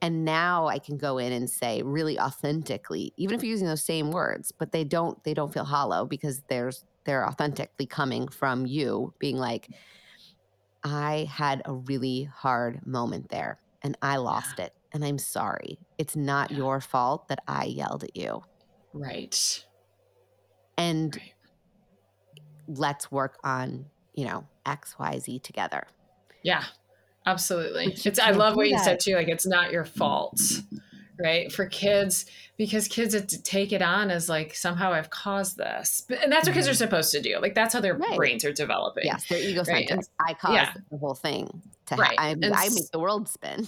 And 0.03 0.25
now 0.25 0.67
I 0.67 0.81
can 0.81 0.97
go 0.97 1.19
in 1.19 1.31
and 1.33 1.49
say 1.49 1.83
really 1.83 2.19
authentically, 2.19 3.13
even 3.17 3.37
if 3.37 3.45
you're 3.45 3.53
using 3.53 3.69
those 3.69 3.85
same 3.85 4.11
words, 4.11 4.51
but 4.51 4.73
they 4.73 4.83
don't 4.83 5.23
they 5.23 5.35
don't 5.35 5.53
feel 5.53 5.63
hollow 5.63 6.05
because 6.05 6.43
there's 6.49 6.85
they're 7.05 7.25
authentically 7.25 7.87
coming 7.87 8.27
from 8.27 8.67
you 8.67 9.15
being 9.21 9.37
like, 9.37 9.69
I 10.83 11.29
had 11.31 11.63
a 11.65 11.75
really 11.75 12.25
hard 12.25 12.85
moment 12.85 13.29
there 13.29 13.61
and 13.83 13.97
I 14.03 14.17
lost 14.17 14.57
yeah. 14.59 14.65
it 14.65 14.73
and 14.93 15.05
I'm 15.05 15.19
sorry. 15.19 15.79
It's 15.97 16.17
not 16.17 16.51
yeah. 16.51 16.57
your 16.57 16.81
fault 16.81 17.29
that 17.29 17.39
I 17.47 17.67
yelled 17.67 18.03
at 18.03 18.17
you. 18.17 18.43
Right. 18.93 19.65
And 20.77 21.15
right 21.17 21.33
let's 22.69 23.11
work 23.11 23.39
on, 23.43 23.87
you 24.15 24.25
know, 24.25 24.47
XYZ 24.67 25.43
together. 25.43 25.87
Yeah, 26.43 26.65
absolutely. 27.27 27.97
It's 28.05 28.19
I 28.19 28.31
love 28.31 28.55
what 28.55 28.69
you 28.69 28.77
that. 28.77 28.85
said 28.85 29.01
too. 29.01 29.17
Like 29.17 29.29
it's 29.29 29.47
not 29.47 29.73
your 29.73 29.85
fault. 29.85 30.41
right 31.21 31.53
for 31.53 31.67
kids 31.67 32.27
because 32.57 32.89
kids 32.89 33.17
take 33.43 33.73
it 33.73 33.83
on 33.83 34.11
as 34.11 34.29
like 34.29 34.55
somehow 34.55 34.93
i've 34.93 35.11
caused 35.11 35.57
this 35.57 36.07
and 36.23 36.31
that's 36.31 36.47
what 36.47 36.55
kids 36.55 36.69
are 36.69 36.71
mm-hmm. 36.71 36.79
supposed 36.79 37.11
to 37.11 37.21
do 37.21 37.39
like 37.41 37.55
that's 37.55 37.75
how 37.75 37.81
their 37.81 37.97
right. 37.97 38.17
brains 38.17 38.45
are 38.45 38.53
developing 38.53 39.05
yes 39.05 39.27
their 39.29 39.41
ego 39.41 39.63
right? 39.65 39.91
i 40.25 40.35
caused 40.35 40.55
yeah. 40.55 40.73
the 40.91 40.99
whole 40.99 41.15
thing 41.15 41.63
to 41.87 41.97
right. 41.97 42.19
Ha- 42.19 42.25
I, 42.25 42.31
I 42.31 42.69
make 42.69 42.91
the 42.93 42.99
world 43.01 43.29
spin 43.29 43.67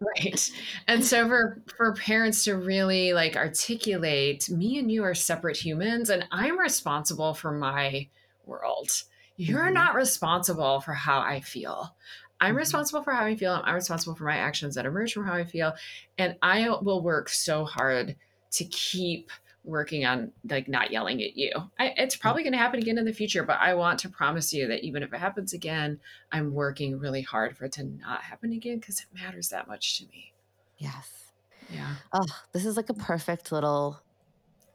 right 0.00 0.50
and 0.86 1.04
so 1.04 1.26
for 1.26 1.62
for 1.76 1.94
parents 1.94 2.44
to 2.44 2.56
really 2.56 3.12
like 3.12 3.36
articulate 3.36 4.48
me 4.48 4.78
and 4.78 4.90
you 4.90 5.02
are 5.02 5.14
separate 5.14 5.56
humans 5.56 6.10
and 6.10 6.26
i'm 6.30 6.58
responsible 6.58 7.34
for 7.34 7.50
my 7.50 8.06
world 8.46 8.90
you're 9.36 9.64
mm-hmm. 9.64 9.74
not 9.74 9.94
responsible 9.94 10.80
for 10.80 10.92
how 10.92 11.20
i 11.20 11.40
feel 11.40 11.94
i'm 12.40 12.50
mm-hmm. 12.50 12.58
responsible 12.58 13.02
for 13.02 13.12
how 13.12 13.24
i 13.24 13.36
feel 13.36 13.60
i'm 13.64 13.74
responsible 13.74 14.14
for 14.14 14.24
my 14.24 14.36
actions 14.36 14.74
that 14.74 14.86
emerge 14.86 15.12
from 15.12 15.26
how 15.26 15.34
i 15.34 15.44
feel 15.44 15.72
and 16.18 16.36
i 16.42 16.68
will 16.82 17.02
work 17.02 17.28
so 17.28 17.64
hard 17.64 18.16
to 18.50 18.64
keep 18.66 19.30
working 19.64 20.04
on 20.04 20.30
like 20.48 20.68
not 20.68 20.90
yelling 20.90 21.22
at 21.22 21.36
you. 21.36 21.50
I, 21.78 21.94
it's 21.96 22.16
probably 22.16 22.42
going 22.42 22.52
to 22.52 22.58
happen 22.58 22.80
again 22.80 22.98
in 22.98 23.06
the 23.06 23.12
future, 23.12 23.42
but 23.42 23.58
I 23.60 23.74
want 23.74 23.98
to 24.00 24.08
promise 24.08 24.52
you 24.52 24.68
that 24.68 24.84
even 24.84 25.02
if 25.02 25.12
it 25.12 25.18
happens 25.18 25.52
again, 25.52 25.98
I'm 26.30 26.52
working 26.52 26.98
really 26.98 27.22
hard 27.22 27.56
for 27.56 27.64
it 27.64 27.72
to 27.72 27.84
not 27.84 28.22
happen 28.22 28.52
again 28.52 28.78
because 28.78 29.00
it 29.00 29.06
matters 29.14 29.48
that 29.48 29.66
much 29.66 29.98
to 29.98 30.06
me. 30.06 30.32
Yes. 30.76 31.32
Yeah. 31.70 31.94
Oh, 32.12 32.26
this 32.52 32.66
is 32.66 32.76
like 32.76 32.90
a 32.90 32.94
perfect 32.94 33.50
little 33.50 34.00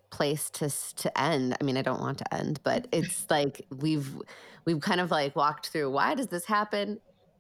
place 0.10 0.49
to 0.51 0.70
to 0.70 1.20
end. 1.20 1.55
I 1.60 1.64
mean, 1.64 1.78
I 1.78 1.82
don't 1.82 1.99
want 1.99 2.20
to 2.20 2.34
end, 2.34 2.60
but 2.64 2.88
it's 2.91 3.26
like 3.30 3.66
we've 3.78 4.16
we've 4.66 4.80
kind 4.82 5.01
of 5.01 5.12
like 5.12 5.36
walked 5.36 5.70
through 5.70 5.91
why 5.91 6.16
does 6.16 6.28
this 6.28 6.45
happen? 6.45 6.99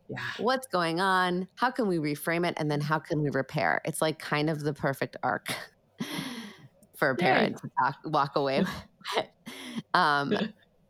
Yeah. 0.09 0.17
What's 0.39 0.65
going 0.67 0.99
on? 0.99 1.47
How 1.55 1.69
can 1.69 1.87
we 1.87 1.97
reframe 1.97 2.47
it 2.47 2.55
and 2.57 2.69
then 2.69 2.81
how 2.81 2.97
can 2.97 3.21
we 3.21 3.29
repair? 3.29 3.79
It's 3.85 4.01
like 4.01 4.17
kind 4.17 4.49
of 4.49 4.61
the 4.61 4.73
perfect 4.73 5.17
arc 5.21 5.53
for 6.95 7.11
a 7.11 7.15
parent 7.15 7.57
to 7.57 7.69
talk, 7.79 7.95
walk 8.05 8.35
away 8.35 8.61
with. 9.15 9.25
um, 9.93 10.33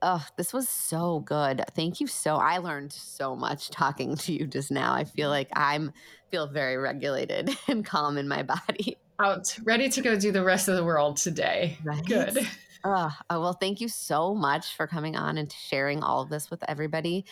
oh, 0.01 0.25
this 0.38 0.53
was 0.53 0.69
so 0.69 1.19
good. 1.19 1.63
Thank 1.75 1.99
you 1.99 2.07
so. 2.07 2.38
I 2.38 2.59
learned 2.59 2.93
so 2.93 3.36
much 3.36 3.69
talking 3.71 4.15
to 4.15 4.32
you 4.32 4.47
just 4.47 4.71
now. 4.71 4.93
I 4.93 5.03
feel 5.03 5.30
like 5.30 5.49
I'm 5.53 5.91
feel 6.32 6.47
very 6.47 6.77
regulated 6.77 7.49
and 7.67 7.86
calm 7.86 8.17
in 8.17 8.27
my 8.27 8.43
body. 8.43 8.97
Out, 9.22 9.57
ready 9.63 9.89
to 9.89 10.01
go 10.01 10.17
do 10.17 10.32
the 10.32 10.43
rest 10.43 10.70
of 10.70 10.78
the 10.78 10.84
world 10.84 11.17
today. 11.17 11.78
Right? 11.84 12.05
Good. 12.05 12.47
Oh, 12.86 13.13
oh, 13.30 13.41
well, 13.41 13.53
thank 13.53 13.82
you 13.82 13.89
so 13.89 14.34
much 14.34 14.76
for 14.76 14.88
coming 14.88 15.17
on 15.17 15.38
and 15.38 15.51
sharing 15.51 16.01
all 16.01 16.22
of 16.22 16.30
this 16.30 16.49
with 16.49 16.63
everybody. 16.70 17.26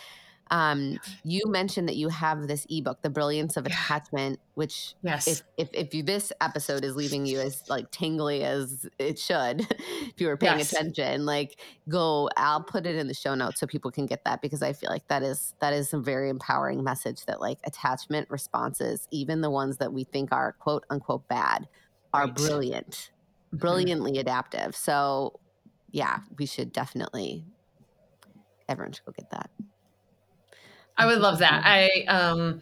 Um, 0.51 0.99
you 1.23 1.43
mentioned 1.47 1.87
that 1.89 1.95
you 1.95 2.09
have 2.09 2.47
this 2.47 2.65
ebook, 2.69 3.01
The 3.01 3.09
Brilliance 3.09 3.57
of 3.57 3.65
Attachment, 3.65 4.39
which 4.55 4.95
yes. 5.01 5.27
if, 5.27 5.41
if, 5.57 5.69
if 5.73 5.93
you, 5.93 6.03
this 6.03 6.31
episode 6.41 6.83
is 6.83 6.95
leaving 6.95 7.25
you 7.25 7.39
as 7.39 7.63
like 7.69 7.91
tingly 7.91 8.43
as 8.43 8.87
it 8.97 9.19
should, 9.19 9.61
if 9.79 10.19
you 10.19 10.27
were 10.27 10.37
paying 10.37 10.59
yes. 10.59 10.71
attention, 10.71 11.25
like 11.25 11.59
go, 11.89 12.29
I'll 12.37 12.63
put 12.63 12.85
it 12.85 12.95
in 12.95 13.07
the 13.07 13.13
show 13.13 13.35
notes 13.35 13.59
so 13.59 13.67
people 13.67 13.91
can 13.91 14.05
get 14.05 14.23
that 14.25 14.41
because 14.41 14.61
I 14.61 14.73
feel 14.73 14.89
like 14.89 15.07
that 15.07 15.23
is, 15.23 15.53
that 15.59 15.73
is 15.73 15.93
a 15.93 15.99
very 15.99 16.29
empowering 16.29 16.83
message 16.83 17.25
that 17.25 17.41
like 17.41 17.59
attachment 17.65 18.29
responses, 18.29 19.07
even 19.11 19.41
the 19.41 19.51
ones 19.51 19.77
that 19.77 19.93
we 19.93 20.03
think 20.03 20.31
are 20.31 20.53
quote 20.53 20.85
unquote 20.89 21.27
bad 21.27 21.67
are 22.13 22.25
right. 22.25 22.35
brilliant, 22.35 23.11
mm-hmm. 23.47 23.57
brilliantly 23.57 24.11
mm-hmm. 24.11 24.21
adaptive. 24.21 24.75
So 24.75 25.39
yeah, 25.91 26.19
we 26.37 26.45
should 26.45 26.71
definitely, 26.71 27.45
everyone 28.67 28.93
should 28.93 29.05
go 29.05 29.11
get 29.11 29.29
that. 29.31 29.49
I 30.97 31.05
would 31.05 31.19
love 31.19 31.39
that. 31.39 31.61
I 31.63 32.05
um, 32.07 32.61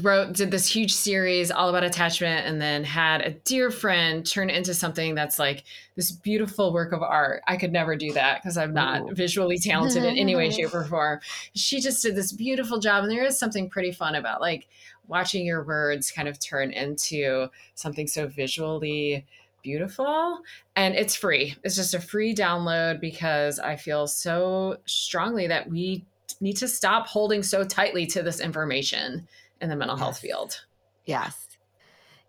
wrote 0.00 0.32
did 0.32 0.50
this 0.50 0.66
huge 0.66 0.94
series 0.94 1.50
all 1.50 1.68
about 1.68 1.84
attachment, 1.84 2.46
and 2.46 2.60
then 2.60 2.84
had 2.84 3.20
a 3.20 3.32
dear 3.32 3.70
friend 3.70 4.24
turn 4.24 4.48
it 4.48 4.56
into 4.56 4.72
something 4.72 5.14
that's 5.14 5.38
like 5.38 5.64
this 5.94 6.10
beautiful 6.10 6.72
work 6.72 6.92
of 6.92 7.02
art. 7.02 7.42
I 7.46 7.58
could 7.58 7.72
never 7.72 7.96
do 7.96 8.12
that 8.14 8.42
because 8.42 8.56
I'm 8.56 8.72
not 8.72 9.02
Ooh. 9.02 9.14
visually 9.14 9.58
talented 9.58 10.04
in 10.04 10.16
any 10.16 10.34
way, 10.34 10.50
shape, 10.50 10.74
or 10.74 10.84
form. 10.84 11.20
She 11.54 11.80
just 11.80 12.02
did 12.02 12.16
this 12.16 12.32
beautiful 12.32 12.78
job, 12.78 13.04
and 13.04 13.12
there 13.12 13.24
is 13.24 13.38
something 13.38 13.68
pretty 13.68 13.92
fun 13.92 14.14
about 14.14 14.40
like 14.40 14.66
watching 15.06 15.44
your 15.44 15.62
words 15.64 16.10
kind 16.10 16.28
of 16.28 16.38
turn 16.38 16.72
into 16.72 17.48
something 17.74 18.06
so 18.06 18.26
visually 18.26 19.26
beautiful 19.62 20.38
and 20.76 20.94
it's 20.94 21.14
free 21.14 21.54
it's 21.62 21.76
just 21.76 21.92
a 21.92 22.00
free 22.00 22.34
download 22.34 22.98
because 22.98 23.58
i 23.58 23.76
feel 23.76 24.06
so 24.06 24.78
strongly 24.86 25.46
that 25.46 25.68
we 25.68 26.02
need 26.40 26.56
to 26.58 26.68
stop 26.68 27.06
holding 27.06 27.42
so 27.42 27.64
tightly 27.64 28.06
to 28.06 28.22
this 28.22 28.40
information 28.40 29.28
in 29.60 29.68
the 29.68 29.76
mental 29.76 29.96
yes. 29.96 30.02
health 30.02 30.18
field. 30.18 30.64
Yes. 31.04 31.50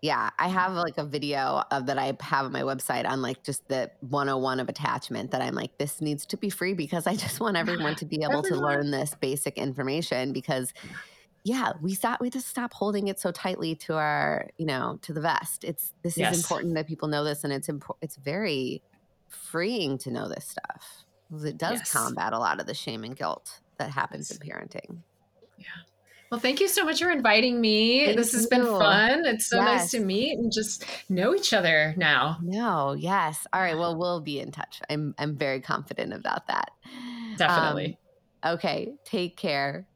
Yeah, 0.02 0.30
I 0.36 0.48
have 0.48 0.72
like 0.72 0.98
a 0.98 1.04
video 1.04 1.62
of 1.70 1.86
that 1.86 1.96
I 1.96 2.16
have 2.20 2.46
on 2.46 2.52
my 2.52 2.62
website 2.62 3.08
on 3.08 3.22
like 3.22 3.44
just 3.44 3.68
the 3.68 3.88
101 4.00 4.58
of 4.58 4.68
attachment 4.68 5.30
that 5.30 5.40
I'm 5.40 5.54
like 5.54 5.78
this 5.78 6.00
needs 6.00 6.26
to 6.26 6.36
be 6.36 6.50
free 6.50 6.74
because 6.74 7.06
I 7.06 7.14
just 7.14 7.38
want 7.38 7.56
everyone 7.62 7.94
to 7.96 8.04
be 8.04 8.16
able 8.24 8.38
everyone. 8.38 8.58
to 8.58 8.66
learn 8.66 8.90
this 8.90 9.14
basic 9.20 9.56
information 9.56 10.32
because 10.32 10.74
yeah, 11.44 11.72
we 11.80 11.94
stop 11.94 12.20
we 12.20 12.30
just 12.30 12.48
stop 12.48 12.72
holding 12.72 13.06
it 13.06 13.20
so 13.20 13.30
tightly 13.30 13.76
to 13.76 13.94
our, 13.94 14.48
you 14.58 14.66
know, 14.66 14.98
to 15.02 15.12
the 15.12 15.20
vest. 15.20 15.62
It's 15.62 15.92
this 16.02 16.16
yes. 16.16 16.34
is 16.34 16.42
important 16.42 16.74
that 16.74 16.88
people 16.88 17.06
know 17.06 17.22
this 17.22 17.44
and 17.44 17.52
it's 17.52 17.68
important 17.68 18.02
it's 18.02 18.16
very 18.16 18.82
freeing 19.28 19.98
to 19.98 20.10
know 20.10 20.28
this 20.28 20.46
stuff. 20.46 21.04
It 21.44 21.58
does 21.58 21.78
yes. 21.78 21.92
combat 21.92 22.32
a 22.32 22.38
lot 22.40 22.60
of 22.60 22.66
the 22.66 22.74
shame 22.74 23.04
and 23.04 23.16
guilt 23.16 23.60
that 23.82 23.90
happens 23.90 24.30
in 24.30 24.38
parenting. 24.38 24.98
Yeah. 25.58 25.66
Well, 26.30 26.40
thank 26.40 26.60
you 26.60 26.68
so 26.68 26.84
much 26.84 27.02
for 27.02 27.10
inviting 27.10 27.60
me. 27.60 28.06
Thank 28.06 28.16
this 28.16 28.32
has 28.32 28.44
you. 28.44 28.48
been 28.48 28.64
fun. 28.64 29.26
It's 29.26 29.46
so 29.46 29.56
yes. 29.56 29.66
nice 29.66 29.90
to 29.90 30.00
meet 30.00 30.38
and 30.38 30.50
just 30.50 30.86
know 31.10 31.34
each 31.34 31.52
other 31.52 31.94
now. 31.98 32.38
No, 32.40 32.94
yes. 32.94 33.46
All 33.52 33.60
right. 33.60 33.76
Well, 33.76 33.96
we'll 33.96 34.20
be 34.20 34.40
in 34.40 34.50
touch. 34.50 34.80
I'm 34.88 35.14
I'm 35.18 35.36
very 35.36 35.60
confident 35.60 36.14
about 36.14 36.46
that. 36.46 36.70
Definitely. 37.36 37.98
Um, 38.42 38.54
okay. 38.54 38.94
Take 39.04 39.36
care. 39.36 39.86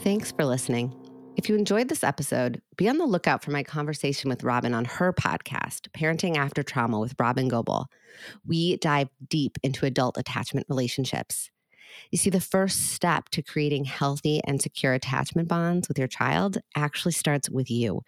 Thanks 0.00 0.32
for 0.32 0.44
listening. 0.44 0.92
If 1.36 1.48
you 1.48 1.56
enjoyed 1.56 1.88
this 1.88 2.04
episode, 2.04 2.62
be 2.76 2.88
on 2.88 2.98
the 2.98 3.06
lookout 3.06 3.42
for 3.42 3.50
my 3.50 3.64
conversation 3.64 4.30
with 4.30 4.44
Robyn 4.44 4.72
on 4.72 4.84
her 4.84 5.12
podcast, 5.12 5.88
Parenting 5.90 6.36
After 6.36 6.62
Trauma 6.62 7.00
with 7.00 7.16
Robyn 7.18 7.48
Gobbel. 7.48 7.88
We 8.46 8.76
dive 8.76 9.08
deep 9.28 9.58
into 9.64 9.84
adult 9.84 10.16
attachment 10.16 10.66
relationships. 10.68 11.50
You 12.12 12.18
see, 12.18 12.30
the 12.30 12.40
first 12.40 12.92
step 12.92 13.30
to 13.30 13.42
creating 13.42 13.84
healthy 13.84 14.40
and 14.44 14.62
secure 14.62 14.94
attachment 14.94 15.48
bonds 15.48 15.88
with 15.88 15.98
your 15.98 16.08
child 16.08 16.58
actually 16.76 17.12
starts 17.12 17.50
with 17.50 17.68
you. 17.68 18.02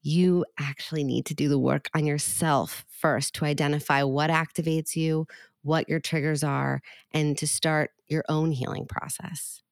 You 0.00 0.46
actually 0.58 1.04
need 1.04 1.26
to 1.26 1.34
do 1.34 1.50
the 1.50 1.58
work 1.58 1.90
on 1.94 2.06
yourself 2.06 2.86
first 2.88 3.34
to 3.34 3.44
identify 3.44 4.02
what 4.04 4.30
activates 4.30 4.96
you, 4.96 5.26
what 5.62 5.86
your 5.86 6.00
triggers 6.00 6.42
are, 6.42 6.80
and 7.12 7.36
to 7.36 7.46
start 7.46 7.90
your 8.06 8.24
own 8.30 8.52
healing 8.52 8.86
process. 8.86 9.62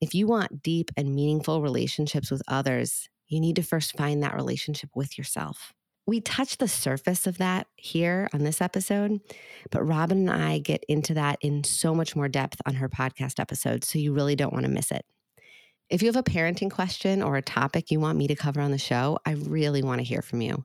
If 0.00 0.14
you 0.14 0.26
want 0.26 0.62
deep 0.62 0.90
and 0.96 1.14
meaningful 1.14 1.60
relationships 1.60 2.30
with 2.30 2.42
others, 2.48 3.08
you 3.28 3.38
need 3.38 3.56
to 3.56 3.62
first 3.62 3.96
find 3.96 4.22
that 4.22 4.34
relationship 4.34 4.90
with 4.94 5.18
yourself. 5.18 5.74
We 6.06 6.20
touch 6.20 6.56
the 6.56 6.68
surface 6.68 7.26
of 7.26 7.36
that 7.38 7.66
here 7.76 8.28
on 8.32 8.42
this 8.42 8.62
episode, 8.62 9.20
but 9.70 9.86
Robyn 9.86 10.28
and 10.28 10.30
I 10.30 10.58
get 10.58 10.84
into 10.88 11.14
that 11.14 11.38
in 11.42 11.64
so 11.64 11.94
much 11.94 12.16
more 12.16 12.28
depth 12.28 12.60
on 12.64 12.74
her 12.76 12.88
podcast 12.88 13.38
episode, 13.38 13.84
so 13.84 13.98
you 13.98 14.14
really 14.14 14.34
don't 14.34 14.54
want 14.54 14.64
to 14.64 14.72
miss 14.72 14.90
it. 14.90 15.04
If 15.90 16.02
you 16.02 16.08
have 16.08 16.16
a 16.16 16.22
parenting 16.22 16.70
question 16.70 17.22
or 17.22 17.36
a 17.36 17.42
topic 17.42 17.90
you 17.90 18.00
want 18.00 18.16
me 18.16 18.26
to 18.28 18.34
cover 18.34 18.60
on 18.60 18.70
the 18.70 18.78
show, 18.78 19.18
I 19.26 19.32
really 19.32 19.82
want 19.82 19.98
to 19.98 20.04
hear 20.04 20.22
from 20.22 20.40
you 20.40 20.64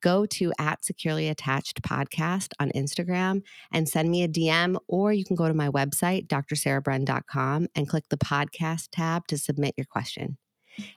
go 0.00 0.26
to 0.26 0.52
at 0.58 0.84
securely 0.84 1.28
attached 1.28 1.82
podcast 1.82 2.52
on 2.58 2.70
Instagram 2.70 3.42
and 3.72 3.88
send 3.88 4.10
me 4.10 4.22
a 4.22 4.28
DM, 4.28 4.76
or 4.88 5.12
you 5.12 5.24
can 5.24 5.36
go 5.36 5.48
to 5.48 5.54
my 5.54 5.68
website, 5.68 6.26
drsarahbren.com, 6.28 7.68
and 7.74 7.88
click 7.88 8.04
the 8.08 8.16
podcast 8.16 8.88
tab 8.92 9.26
to 9.28 9.38
submit 9.38 9.74
your 9.76 9.86
question. 9.86 10.38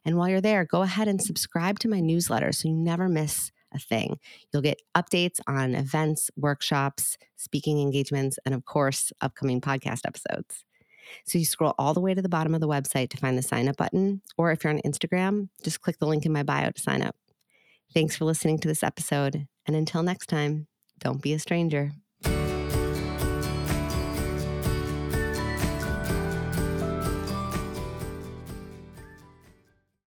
And 0.05 0.17
while 0.17 0.29
you're 0.29 0.41
there, 0.41 0.65
go 0.65 0.81
ahead 0.81 1.07
and 1.07 1.21
subscribe 1.21 1.79
to 1.79 1.89
my 1.89 1.99
newsletter 1.99 2.51
so 2.51 2.69
you 2.69 2.75
never 2.75 3.09
miss 3.09 3.51
a 3.73 3.79
thing. 3.79 4.19
You'll 4.51 4.61
get 4.61 4.81
updates 4.95 5.39
on 5.47 5.75
events, 5.75 6.31
workshops, 6.37 7.17
speaking 7.35 7.81
engagements, 7.81 8.39
and 8.45 8.55
of 8.55 8.65
course, 8.65 9.11
upcoming 9.21 9.61
podcast 9.61 10.01
episodes. 10.05 10.63
So 11.25 11.37
you 11.37 11.45
scroll 11.45 11.75
all 11.77 11.93
the 11.93 12.01
way 12.01 12.13
to 12.13 12.21
the 12.21 12.29
bottom 12.29 12.55
of 12.55 12.61
the 12.61 12.67
website 12.67 13.09
to 13.11 13.17
find 13.17 13.37
the 13.37 13.43
sign 13.43 13.67
up 13.67 13.77
button, 13.77 14.21
or 14.37 14.51
if 14.51 14.63
you're 14.63 14.73
on 14.73 14.81
Instagram, 14.85 15.49
just 15.63 15.81
click 15.81 15.99
the 15.99 16.07
link 16.07 16.25
in 16.25 16.31
my 16.31 16.43
bio 16.43 16.71
to 16.71 16.81
sign 16.81 17.01
up. 17.01 17.15
Thanks 17.95 18.17
for 18.17 18.25
listening 18.25 18.59
to 18.59 18.67
this 18.67 18.83
episode. 18.83 19.47
And 19.65 19.73
until 19.73 20.03
next 20.03 20.27
time, 20.27 20.67
don't 20.99 21.21
be 21.21 21.31
a 21.31 21.39
stranger. 21.39 21.93